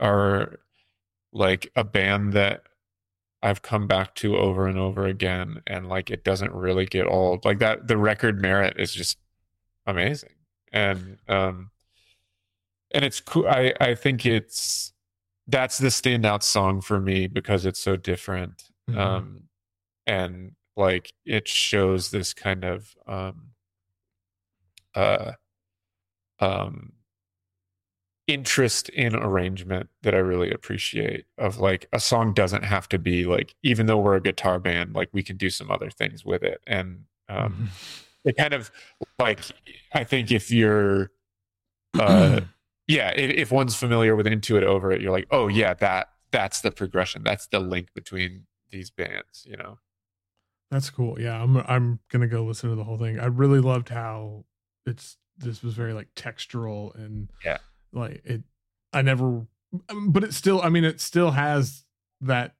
are 0.00 0.60
like 1.32 1.70
a 1.76 1.84
band 1.84 2.32
that 2.32 2.62
I've 3.42 3.62
come 3.62 3.86
back 3.86 4.14
to 4.16 4.36
over 4.36 4.66
and 4.66 4.78
over 4.78 5.06
again 5.06 5.62
and 5.66 5.88
like 5.88 6.10
it 6.10 6.24
doesn't 6.24 6.52
really 6.52 6.86
get 6.86 7.06
old. 7.06 7.44
Like 7.44 7.58
that 7.58 7.86
the 7.86 7.96
record 7.96 8.40
merit 8.40 8.76
is 8.78 8.92
just 8.94 9.18
amazing. 9.86 10.30
And 10.72 11.18
um 11.28 11.70
and 12.92 13.04
it's 13.04 13.20
cool 13.20 13.46
I 13.46 13.74
I 13.80 13.94
think 13.94 14.24
it's 14.24 14.92
that's 15.46 15.78
the 15.78 15.88
standout 15.88 16.42
song 16.42 16.80
for 16.80 17.00
me 17.00 17.26
because 17.26 17.66
it's 17.66 17.80
so 17.80 17.96
different. 17.96 18.64
Mhm. 18.90 18.96
Um 18.96 19.42
and 20.06 20.52
like 20.76 21.12
it 21.24 21.48
shows 21.48 22.10
this 22.10 22.34
kind 22.34 22.64
of 22.64 22.94
um 23.06 23.50
uh 24.94 25.32
um 26.40 26.92
interest 28.26 28.88
in 28.88 29.14
arrangement 29.14 29.88
that 30.02 30.12
I 30.14 30.18
really 30.18 30.50
appreciate 30.50 31.26
of 31.38 31.58
like 31.58 31.86
a 31.92 32.00
song 32.00 32.34
doesn't 32.34 32.64
have 32.64 32.88
to 32.88 32.98
be 32.98 33.24
like 33.24 33.54
even 33.62 33.86
though 33.86 33.98
we're 33.98 34.16
a 34.16 34.20
guitar 34.20 34.58
band 34.58 34.94
like 34.94 35.08
we 35.12 35.22
can 35.22 35.36
do 35.36 35.48
some 35.48 35.70
other 35.70 35.90
things 35.90 36.24
with 36.24 36.42
it. 36.42 36.60
And 36.66 37.04
um 37.28 37.52
Mhm. 37.52 37.68
it 38.24 38.36
kind 38.36 38.52
of 38.52 38.72
like 39.20 39.38
I 39.94 40.02
think 40.02 40.32
if 40.32 40.50
you're 40.50 41.12
uh 42.00 42.40
yeah 42.88 43.10
if, 43.10 43.30
if 43.30 43.52
one's 43.52 43.76
familiar 43.76 44.16
with 44.16 44.26
into 44.26 44.56
it 44.56 44.64
over 44.64 44.90
it 44.90 45.00
you're 45.00 45.12
like 45.12 45.28
oh 45.30 45.46
yeah 45.46 45.74
that 45.74 46.08
that's 46.32 46.60
the 46.60 46.72
progression. 46.72 47.22
That's 47.22 47.46
the 47.46 47.60
link 47.60 47.94
between 47.94 48.46
these 48.72 48.90
bands 48.90 49.46
you 49.48 49.56
know 49.56 49.78
That's 50.70 50.90
cool. 50.90 51.20
Yeah, 51.20 51.40
I'm 51.42 51.56
I'm 51.58 52.00
gonna 52.10 52.26
go 52.26 52.44
listen 52.44 52.70
to 52.70 52.76
the 52.76 52.84
whole 52.84 52.98
thing. 52.98 53.20
I 53.20 53.26
really 53.26 53.60
loved 53.60 53.88
how 53.88 54.44
it's 54.84 55.16
this 55.38 55.62
was 55.62 55.74
very 55.74 55.92
like 55.92 56.08
textural 56.16 56.94
and 56.96 57.30
Yeah. 57.44 57.58
like 57.92 58.22
it. 58.24 58.42
I 58.92 59.02
never, 59.02 59.46
um, 59.88 60.10
but 60.10 60.24
it 60.24 60.34
still. 60.34 60.60
I 60.62 60.68
mean, 60.68 60.84
it 60.84 61.00
still 61.00 61.32
has 61.32 61.84
that 62.20 62.54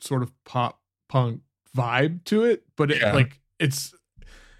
sort 0.00 0.22
of 0.22 0.32
pop 0.44 0.80
punk 1.08 1.42
vibe 1.76 2.24
to 2.24 2.44
it, 2.44 2.64
but 2.76 2.90
it 2.90 2.98
Yeah. 2.98 3.14
like 3.14 3.40
it's 3.58 3.94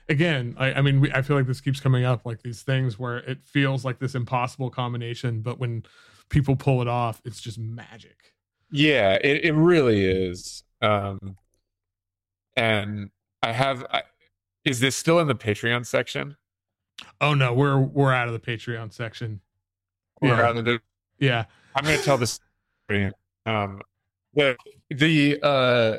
again. 0.08 0.54
I, 0.58 0.74
I 0.74 0.82
mean, 0.82 1.00
we, 1.00 1.12
I 1.12 1.20
feel 1.22 1.36
like 1.36 1.46
this 1.46 1.60
keeps 1.60 1.80
coming 1.80 2.04
up, 2.04 2.24
like 2.24 2.42
these 2.42 2.62
things 2.62 2.98
where 2.98 3.18
it 3.18 3.44
feels 3.44 3.84
like 3.84 3.98
this 3.98 4.14
impossible 4.14 4.70
combination, 4.70 5.42
but 5.42 5.58
when 5.58 5.82
people 6.30 6.56
pull 6.56 6.80
it 6.80 6.88
off, 6.88 7.20
it's 7.24 7.40
just 7.40 7.58
magic. 7.58 8.34
Yeah, 8.70 9.18
it, 9.22 9.44
it 9.44 9.52
really 9.52 10.04
is. 10.06 10.62
Um, 10.80 11.36
and 12.60 13.10
I 13.42 13.52
have. 13.52 13.84
I, 13.90 14.02
is 14.64 14.80
this 14.80 14.94
still 14.94 15.18
in 15.18 15.26
the 15.28 15.34
Patreon 15.34 15.86
section? 15.86 16.36
Oh 17.20 17.32
no, 17.34 17.54
we're 17.54 17.78
we're 17.78 18.12
out 18.12 18.28
of 18.28 18.34
the 18.34 18.40
Patreon 18.40 18.92
section. 18.92 19.40
Or 20.20 20.28
Yeah. 20.28 20.40
rather 20.40 20.60
than- 20.62 20.80
Yeah. 21.18 21.44
I'm 21.74 21.84
going 21.84 21.96
to 21.98 22.04
tell 22.04 22.18
this. 22.18 22.38
Um, 23.46 23.80
the 24.34 24.56
the 24.90 25.38
uh, 25.42 25.98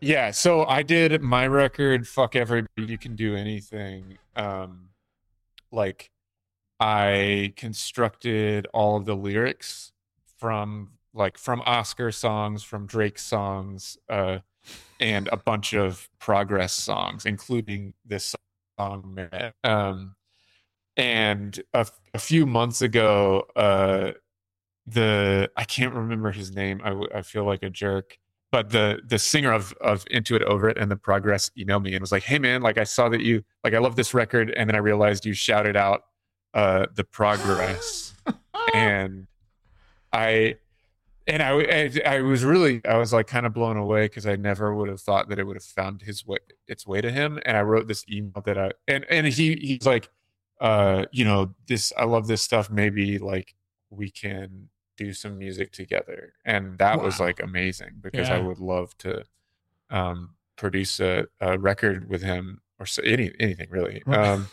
yeah. 0.00 0.30
So 0.32 0.64
I 0.66 0.82
did 0.82 1.22
my 1.22 1.46
record. 1.46 2.06
Fuck 2.06 2.36
everybody. 2.36 2.68
You 2.76 2.98
can 2.98 3.16
do 3.16 3.34
anything. 3.36 4.18
Um, 4.36 4.90
like 5.70 6.10
I 6.80 7.54
constructed 7.56 8.66
all 8.74 8.96
of 8.96 9.06
the 9.06 9.14
lyrics 9.16 9.92
from 10.38 10.90
like 11.14 11.38
from 11.38 11.60
Osker 11.62 12.12
songs, 12.12 12.62
from 12.62 12.86
Drake 12.86 13.18
songs, 13.18 13.96
uh, 14.10 14.38
and 15.02 15.28
a 15.32 15.36
bunch 15.36 15.74
of 15.74 16.08
progress 16.20 16.72
songs, 16.72 17.26
including 17.26 17.92
this 18.06 18.36
song. 18.78 19.28
Um, 19.64 20.14
and 20.96 21.60
a, 21.74 21.86
a 22.14 22.18
few 22.18 22.46
months 22.46 22.82
ago, 22.82 23.44
uh, 23.56 24.12
the 24.86 25.50
I 25.56 25.64
can't 25.64 25.92
remember 25.92 26.30
his 26.30 26.54
name. 26.54 26.80
I 27.12 27.22
feel 27.22 27.44
like 27.44 27.62
a 27.62 27.70
jerk. 27.70 28.16
But 28.52 28.70
the 28.70 29.00
the 29.04 29.18
singer 29.18 29.52
of 29.52 29.72
of 29.80 30.04
Into 30.10 30.36
It 30.36 30.42
Over 30.42 30.68
It 30.68 30.78
and 30.78 30.90
the 30.90 30.96
Progress 30.96 31.50
emailed 31.58 31.82
me 31.82 31.94
and 31.94 32.00
was 32.00 32.12
like, 32.12 32.22
"Hey 32.22 32.38
man, 32.38 32.62
like 32.62 32.78
I 32.78 32.84
saw 32.84 33.08
that 33.08 33.22
you 33.22 33.42
like 33.64 33.74
I 33.74 33.78
love 33.78 33.96
this 33.96 34.14
record, 34.14 34.50
and 34.50 34.68
then 34.68 34.76
I 34.76 34.80
realized 34.80 35.24
you 35.24 35.32
shouted 35.32 35.76
out 35.76 36.02
uh 36.54 36.86
the 36.94 37.04
Progress, 37.04 38.14
and 38.74 39.26
I 40.12 40.56
and 41.26 41.42
I, 41.42 41.50
I 41.60 42.16
I 42.16 42.20
was 42.20 42.44
really 42.44 42.80
I 42.84 42.96
was 42.96 43.12
like 43.12 43.26
kind 43.26 43.46
of 43.46 43.54
blown 43.54 43.76
away 43.76 44.06
because 44.06 44.26
I 44.26 44.36
never 44.36 44.74
would 44.74 44.88
have 44.88 45.00
thought 45.00 45.28
that 45.28 45.38
it 45.38 45.44
would 45.44 45.56
have 45.56 45.64
found 45.64 46.02
his 46.02 46.26
way 46.26 46.38
its 46.66 46.86
way 46.86 47.00
to 47.00 47.10
him. 47.10 47.38
And 47.44 47.56
I 47.56 47.62
wrote 47.62 47.86
this 47.88 48.04
email 48.10 48.42
that 48.44 48.58
I 48.58 48.72
and 48.88 49.04
and 49.08 49.26
he 49.26 49.54
he's 49.54 49.86
like, 49.86 50.08
uh, 50.60 51.06
you 51.12 51.24
know, 51.24 51.54
this 51.68 51.92
I 51.96 52.04
love 52.04 52.26
this 52.26 52.42
stuff. 52.42 52.70
Maybe 52.70 53.18
like 53.18 53.54
we 53.90 54.10
can 54.10 54.68
do 54.96 55.12
some 55.12 55.38
music 55.38 55.72
together, 55.72 56.34
and 56.44 56.78
that 56.78 57.00
was 57.00 57.20
like 57.20 57.40
amazing 57.42 57.92
because 58.00 58.28
I 58.28 58.38
would 58.38 58.58
love 58.58 58.96
to 58.98 59.24
um 59.90 60.30
produce 60.56 61.00
a, 61.00 61.26
a 61.40 61.58
record 61.58 62.08
with 62.08 62.22
him 62.22 62.60
or 62.78 62.86
so, 62.86 63.02
any 63.02 63.32
anything 63.38 63.68
really. 63.70 64.02
Um, 64.06 64.48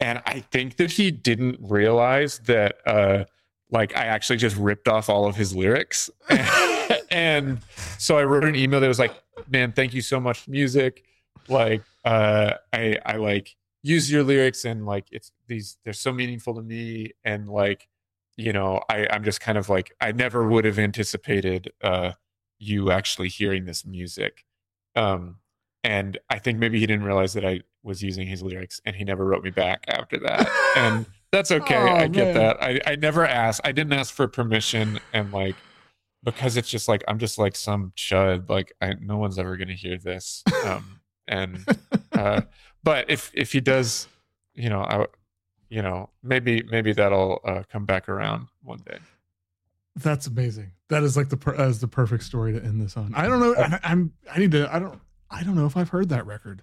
and 0.00 0.22
I 0.24 0.40
think 0.40 0.76
that 0.76 0.92
he 0.92 1.10
didn't 1.10 1.58
realize 1.60 2.38
that 2.40 2.76
uh 2.86 3.24
like 3.70 3.96
I 3.96 4.06
actually 4.06 4.36
just 4.36 4.56
ripped 4.56 4.88
off 4.88 5.08
all 5.08 5.26
of 5.26 5.36
his 5.36 5.54
lyrics. 5.54 6.10
and 7.10 7.58
so 7.98 8.18
I 8.18 8.24
wrote 8.24 8.44
an 8.44 8.56
email 8.56 8.80
that 8.80 8.88
was 8.88 8.98
like, 8.98 9.14
man, 9.48 9.72
thank 9.72 9.94
you 9.94 10.02
so 10.02 10.20
much 10.20 10.48
music. 10.48 11.04
Like 11.48 11.82
uh 12.04 12.54
I 12.72 12.98
I 13.04 13.16
like 13.16 13.56
use 13.82 14.10
your 14.10 14.22
lyrics 14.22 14.64
and 14.64 14.86
like 14.86 15.06
it's 15.10 15.32
these 15.46 15.78
they're 15.84 15.92
so 15.92 16.12
meaningful 16.12 16.54
to 16.54 16.62
me 16.62 17.12
and 17.24 17.48
like 17.48 17.88
you 18.36 18.52
know 18.52 18.82
I 18.88 19.06
I'm 19.10 19.24
just 19.24 19.40
kind 19.40 19.58
of 19.58 19.68
like 19.68 19.92
I 20.00 20.12
never 20.12 20.46
would 20.46 20.64
have 20.64 20.78
anticipated 20.78 21.72
uh 21.82 22.12
you 22.58 22.90
actually 22.90 23.28
hearing 23.28 23.64
this 23.64 23.84
music. 23.84 24.44
Um 24.96 25.36
and 25.82 26.18
I 26.28 26.38
think 26.38 26.58
maybe 26.58 26.78
he 26.78 26.86
didn't 26.86 27.04
realize 27.04 27.32
that 27.32 27.44
I 27.44 27.62
was 27.82 28.02
using 28.02 28.26
his 28.26 28.42
lyrics 28.42 28.80
and 28.84 28.94
he 28.94 29.04
never 29.04 29.24
wrote 29.24 29.42
me 29.42 29.50
back 29.50 29.84
after 29.88 30.18
that. 30.18 30.48
And 30.76 31.06
that's 31.32 31.50
okay. 31.50 31.76
Oh, 31.76 31.86
I 31.86 32.08
get 32.08 32.34
man. 32.34 32.34
that. 32.34 32.62
I, 32.62 32.80
I 32.86 32.96
never 32.96 33.26
asked. 33.26 33.60
I 33.64 33.72
didn't 33.72 33.92
ask 33.92 34.12
for 34.12 34.26
permission 34.28 34.98
and 35.12 35.32
like 35.32 35.56
because 36.22 36.56
it's 36.56 36.68
just 36.68 36.88
like 36.88 37.02
I'm 37.08 37.18
just 37.18 37.38
like 37.38 37.56
some 37.56 37.92
chud. 37.96 38.48
Like 38.48 38.72
I, 38.80 38.94
no 39.00 39.16
one's 39.16 39.38
ever 39.38 39.56
gonna 39.56 39.74
hear 39.74 39.96
this. 39.98 40.42
Um 40.64 41.00
and 41.28 41.64
uh 42.12 42.42
but 42.82 43.08
if 43.10 43.30
if 43.34 43.52
he 43.52 43.60
does, 43.60 44.08
you 44.54 44.68
know, 44.68 44.80
I 44.82 45.06
you 45.68 45.82
know, 45.82 46.10
maybe 46.22 46.62
maybe 46.70 46.92
that'll 46.92 47.40
uh, 47.44 47.62
come 47.70 47.84
back 47.86 48.08
around 48.08 48.48
one 48.64 48.80
day. 48.84 48.98
That's 49.96 50.26
amazing. 50.26 50.72
That 50.88 51.04
is 51.04 51.16
like 51.16 51.28
the 51.28 51.36
per- 51.36 51.54
is 51.68 51.80
the 51.80 51.86
perfect 51.86 52.24
story 52.24 52.52
to 52.52 52.62
end 52.62 52.80
this 52.80 52.96
on. 52.96 53.14
I 53.14 53.28
don't 53.28 53.38
know. 53.38 53.54
I, 53.56 53.78
I'm. 53.84 54.12
I 54.32 54.38
need 54.40 54.50
to. 54.52 54.72
I 54.74 54.80
don't. 54.80 55.00
I 55.30 55.44
don't 55.44 55.54
know 55.54 55.66
if 55.66 55.76
I've 55.76 55.88
heard 55.88 56.08
that 56.08 56.26
record. 56.26 56.62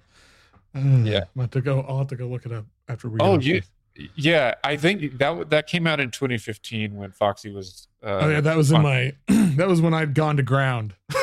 Uh, 0.75 0.79
Yeah. 1.03 1.23
I'll 1.37 1.43
have 1.43 1.51
to 1.51 1.61
go. 1.61 1.85
I'll 1.87 1.99
have 1.99 2.07
to 2.07 2.17
go 2.17 2.27
look 2.27 2.45
it 2.45 2.51
up 2.51 2.65
after 2.89 3.07
we. 3.09 3.17
Oh, 3.21 3.39
you- 3.39 3.61
this. 3.61 3.69
Yeah, 4.15 4.53
I 4.63 4.77
think 4.77 5.17
that 5.19 5.49
that 5.49 5.67
came 5.67 5.87
out 5.87 5.99
in 5.99 6.11
2015 6.11 6.95
when 6.95 7.11
Foxy 7.11 7.51
was. 7.51 7.87
Uh, 8.03 8.19
oh 8.21 8.29
yeah, 8.29 8.41
that 8.41 8.55
was 8.57 8.69
in 8.71 8.77
on- 8.77 8.83
my. 8.83 9.13
that 9.27 9.67
was 9.67 9.81
when 9.81 9.93
I'd 9.93 10.13
gone 10.13 10.37
to 10.37 10.43
ground. 10.43 10.93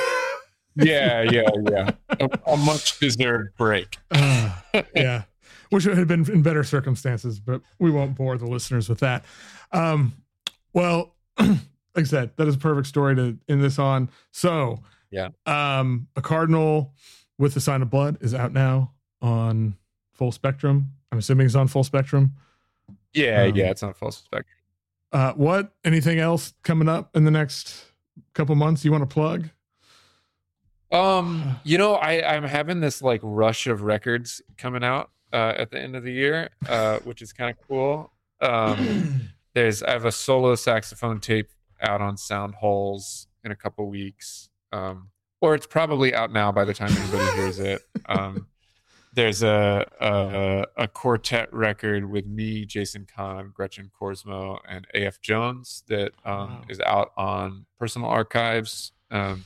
yeah, 0.77 1.23
yeah, 1.23 1.49
yeah. 1.71 1.91
A, 2.21 2.29
a 2.53 2.57
much 2.57 2.99
deserved 2.99 3.57
break. 3.57 3.97
Uh, 4.75 4.83
yeah, 4.97 5.23
which 5.71 5.85
had 5.85 6.09
been 6.09 6.29
in 6.29 6.43
better 6.43 6.65
circumstances, 6.65 7.39
but 7.39 7.61
we 7.79 7.93
won't 7.93 8.17
bore 8.17 8.37
the 8.37 8.47
listeners 8.47 8.89
with 8.89 8.99
that. 8.99 9.25
Um, 9.71 10.15
well, 10.73 11.15
like 11.39 11.59
I 11.97 12.03
said, 12.03 12.31
that 12.37 12.49
is 12.49 12.57
a 12.57 12.59
perfect 12.59 12.89
story 12.89 13.15
to 13.15 13.39
end 13.49 13.63
this 13.63 13.79
on. 13.79 14.11
So, 14.33 14.81
Yeah. 15.13 15.29
um, 15.47 16.09
a 16.17 16.23
cardinal 16.23 16.93
with 17.39 17.55
the 17.55 17.61
sign 17.61 17.83
of 17.83 17.91
blood 17.91 18.19
is 18.21 18.35
out 18.35 18.53
now 18.53 18.91
on 19.23 19.77
full 20.13 20.33
spectrum. 20.33 20.91
I'm 21.13 21.19
assuming 21.19 21.47
it's 21.47 21.55
on 21.55 21.69
full 21.69 21.85
spectrum. 21.85 22.33
Yeah, 23.15 23.45
Um, 23.45 23.57
yeah, 23.57 23.71
it's 23.71 23.83
not 23.83 23.97
false 23.97 24.19
spectrum. 24.19 24.59
Uh, 25.13 25.33
what? 25.35 25.73
Anything 25.85 26.19
else 26.19 26.55
coming 26.63 26.89
up 26.89 27.11
in 27.17 27.25
the 27.25 27.31
next 27.31 27.85
couple 28.35 28.55
months 28.57 28.85
you 28.85 28.91
want 28.91 29.09
to 29.09 29.13
plug? 29.13 29.49
Um, 30.91 31.57
you 31.65 31.79
know, 31.79 31.95
I 31.95 32.35
I'm 32.35 32.45
having 32.45 32.81
this 32.81 33.01
like 33.01 33.21
rush 33.23 33.67
of 33.67 33.83
records 33.83 34.43
coming 34.59 34.85
out 34.85 35.11
uh, 35.33 35.55
at 35.57 35.71
the 35.71 35.81
end 35.81 35.97
of 35.97 36.03
the 36.03 36.13
year, 36.13 36.51
uh, 36.69 36.99
which 37.01 37.23
is 37.23 37.33
kind 37.33 37.51
of 37.51 37.69
cool. 37.69 38.13
Um, 38.41 39.31
there's 39.55 39.83
I 39.83 39.93
have 39.93 40.05
a 40.05 40.13
solo 40.13 40.55
saxophone 40.57 41.21
tape 41.21 41.51
out 41.81 42.01
on 42.01 42.17
Sound 42.17 42.55
Holes 42.57 43.29
in 43.45 43.53
a 43.53 43.57
couple 43.57 43.87
weeks, 43.89 44.49
um, 44.73 45.11
or 45.41 45.55
it's 45.55 45.67
probably 45.67 46.15
out 46.15 46.33
now 46.33 46.51
by 46.51 46.65
the 46.65 46.75
time 46.75 46.91
anybody 46.91 47.37
hears 47.37 47.59
it. 47.59 47.83
Um, 48.07 48.49
there's 49.15 49.43
a, 49.43 49.87
a 50.01 50.65
a 50.85 50.89
quartet 50.89 51.53
record 51.53 52.11
with 52.11 52.27
me, 52.27 52.65
Jason 52.67 53.07
Kahn, 53.07 53.53
Gretchen 53.55 53.91
Korsmo, 54.01 54.59
and 54.69 54.87
AF 54.95 55.21
Jones 55.21 55.85
that 55.89 56.13
um, 56.25 56.35
Wow. 56.51 56.63
is 56.69 56.81
out 56.81 57.13
on 57.17 57.67
Personal 57.79 58.09
Archives, 58.09 58.93
um, 59.11 59.45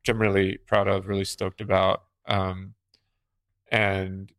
which 0.00 0.08
I'm 0.08 0.20
really 0.20 0.58
proud 0.58 0.88
of, 0.88 1.08
really 1.08 1.24
stoked 1.24 1.60
about. 1.60 2.02
Um, 2.26 2.74
and 3.70 4.32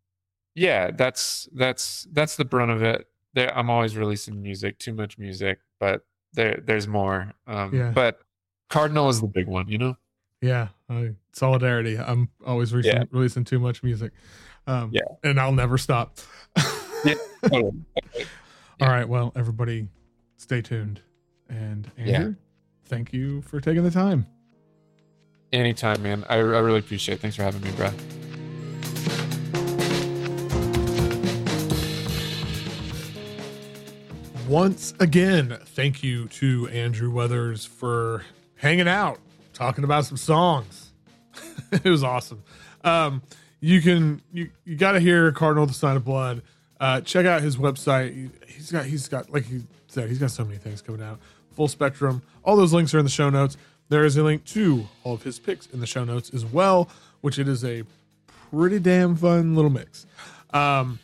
yeah, 0.55 0.91
that's 0.91 1.47
that's 1.53 2.07
that's 2.11 2.36
the 2.36 2.45
brunt 2.45 2.71
of 2.71 2.82
it. 2.82 3.07
There, 3.34 3.55
I'm 3.55 3.69
always 3.69 3.95
releasing 3.95 4.41
music, 4.41 4.80
too 4.80 4.93
much 4.93 5.17
music, 5.17 5.59
but 5.80 6.05
there 6.34 6.61
there's 6.65 6.88
more. 6.88 7.34
Um, 7.47 7.73
Yeah. 7.73 7.91
But 7.91 8.19
Cardinal 8.69 9.09
is 9.09 9.21
the 9.21 9.27
big 9.27 9.47
one, 9.47 9.67
you 9.67 9.77
know. 9.77 9.97
Yeah, 10.41 10.69
uh, 10.89 11.05
solidarity. 11.34 11.97
I'm 11.97 12.30
always 12.45 12.73
re- 12.73 12.84
Yeah. 12.86 13.03
releasing 13.11 13.43
too 13.43 13.59
much 13.59 13.84
music. 13.84 14.13
Um, 14.70 14.91
Yeah. 14.93 15.01
and 15.24 15.39
I'll 15.39 15.51
never 15.51 15.78
stop. 15.80 16.20
Yeah. 17.03 17.15
Totally. 17.43 17.72
All 18.82 18.88
right. 18.88 19.07
Well, 19.09 19.32
everybody, 19.36 19.88
stay 20.38 20.61
tuned. 20.61 21.01
And 21.49 21.89
Yeah. 21.97 22.15
Andrew, 22.15 22.36
thank 22.86 23.11
you 23.13 23.41
for 23.41 23.59
taking 23.59 23.84
the 23.84 23.91
time. 23.91 24.28
Anytime, 25.51 26.03
man. 26.03 26.24
I, 26.30 26.36
I 26.36 26.38
really 26.38 26.80
appreciate 26.80 27.15
it. 27.15 27.22
Thanks 27.22 27.36
for 27.36 27.43
having 27.43 27.61
me, 27.61 27.72
Brad. 27.72 27.93
Once 34.47 34.93
again, 34.99 35.57
thank 35.63 36.01
you 36.01 36.28
to 36.28 36.67
Andrew 36.70 37.11
Weathers 37.11 37.65
for 37.65 38.24
hanging 38.55 38.88
out, 38.88 39.20
talking 39.53 39.84
about 39.84 40.05
some 40.05 40.17
songs. 40.17 40.91
it 41.72 41.86
was 41.86 42.03
awesome. 42.03 42.41
Um, 42.84 43.22
you 43.62 43.82
can 43.82 44.22
you 44.32 44.49
you 44.66 44.76
got 44.76 44.93
to 44.93 44.99
hear 44.99 45.32
Cardinal 45.32 45.66
the 45.66 45.74
Sign 45.74 45.95
of 45.95 46.05
Blood. 46.05 46.41
Uh, 46.80 47.01
check 47.01 47.26
out 47.26 47.41
his 47.41 47.57
website. 47.57 48.14
He- 48.14 48.30
He's 48.60 48.72
got 48.74 48.86
he's 48.86 49.07
got 49.07 49.30
like 49.32 49.45
he 49.45 49.62
said 49.88 50.10
he's 50.10 50.20
got 50.20 50.32
so 50.32 50.43
many 50.43 50.57
things 50.57 50.82
coming 50.82 51.01
out. 51.01 51.18
Full 51.55 51.70
spectrum. 51.70 52.22
All 52.43 52.57
those 52.57 52.74
links 52.74 52.93
are 52.93 52.99
in 52.99 53.05
the 53.05 53.10
show 53.12 53.30
notes. 53.30 53.55
There 53.88 54.03
is 54.03 54.18
a 54.18 54.24
link 54.24 54.43
to 54.47 54.88
all 55.05 55.14
of 55.14 55.24
his 55.24 55.39
picks 55.39 55.66
in 55.68 55.80
the 55.80 55.88
show 55.88 56.03
notes 56.03 56.30
as 56.34 56.45
well, 56.45 56.89
which 57.22 57.39
it 57.39 57.47
is 57.47 57.64
a 57.64 57.84
pretty 58.51 58.80
damn 58.80 59.16
fun 59.16 59.55
little 59.55 59.72
mix. 59.72 60.05
Um, 60.53 60.99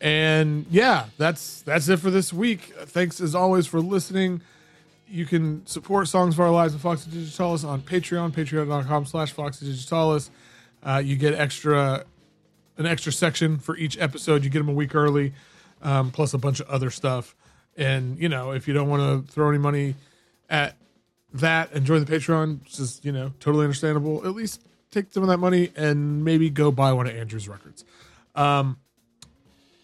And 0.00 0.66
yeah, 0.68 1.06
that's 1.16 1.62
that's 1.62 1.88
it 1.88 1.98
for 2.00 2.10
this 2.10 2.32
week. 2.32 2.74
Thanks 2.86 3.20
as 3.20 3.34
always 3.36 3.66
for 3.68 3.80
listening. 3.80 4.42
You 5.08 5.24
can 5.26 5.64
support 5.66 6.08
Songs 6.08 6.34
of 6.34 6.40
Our 6.40 6.50
Lives 6.50 6.72
and 6.72 6.82
Foxy 6.82 7.08
Digitalis 7.10 7.62
on 7.62 7.80
Patreon, 7.82 8.32
patreon.com 8.32 9.06
slash 9.06 9.30
Foxy 9.32 9.64
Digitalis. 9.66 10.30
Uh, 10.86 10.98
you 10.98 11.16
get 11.16 11.34
extra 11.34 12.04
an 12.78 12.86
extra 12.86 13.12
section 13.12 13.58
for 13.58 13.76
each 13.76 13.98
episode. 13.98 14.44
You 14.44 14.50
get 14.50 14.60
them 14.60 14.68
a 14.68 14.72
week 14.72 14.94
early, 14.94 15.32
um, 15.82 16.10
plus 16.10 16.32
a 16.32 16.38
bunch 16.38 16.60
of 16.60 16.68
other 16.68 16.90
stuff. 16.90 17.34
And 17.76 18.18
you 18.18 18.28
know, 18.28 18.52
if 18.52 18.68
you 18.68 18.74
don't 18.74 18.88
want 18.88 19.26
to 19.26 19.32
throw 19.32 19.48
any 19.48 19.58
money 19.58 19.96
at 20.48 20.76
that 21.34 21.72
and 21.72 21.84
join 21.84 22.04
the 22.04 22.10
Patreon, 22.10 22.62
which 22.62 22.78
is 22.78 23.00
you 23.02 23.12
know 23.12 23.32
totally 23.40 23.64
understandable. 23.64 24.24
At 24.26 24.34
least 24.34 24.62
take 24.90 25.12
some 25.12 25.22
of 25.22 25.28
that 25.28 25.38
money 25.38 25.70
and 25.76 26.24
maybe 26.24 26.50
go 26.50 26.70
buy 26.70 26.92
one 26.92 27.06
of 27.06 27.14
Andrew's 27.14 27.48
records. 27.48 27.84
Um, 28.34 28.78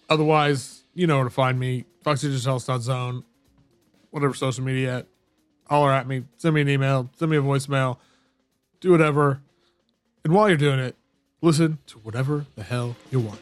otherwise, 0.08 0.84
you 0.94 1.06
know 1.06 1.16
where 1.16 1.24
to 1.24 1.30
find 1.30 1.58
me: 1.58 1.84
FoxyDigitalis.zone, 2.04 3.24
whatever 4.10 4.34
social 4.34 4.64
media. 4.64 5.06
Holler 5.68 5.92
at 5.92 6.06
me, 6.06 6.24
send 6.36 6.54
me 6.54 6.60
an 6.60 6.68
email, 6.68 7.08
send 7.16 7.30
me 7.30 7.38
a 7.38 7.42
voicemail, 7.42 7.96
do 8.80 8.90
whatever. 8.90 9.40
And 10.24 10.32
while 10.32 10.48
you're 10.48 10.56
doing 10.56 10.78
it, 10.78 10.96
listen 11.40 11.78
to 11.88 11.98
whatever 11.98 12.46
the 12.54 12.62
hell 12.62 12.96
you 13.10 13.18
want. 13.18 13.40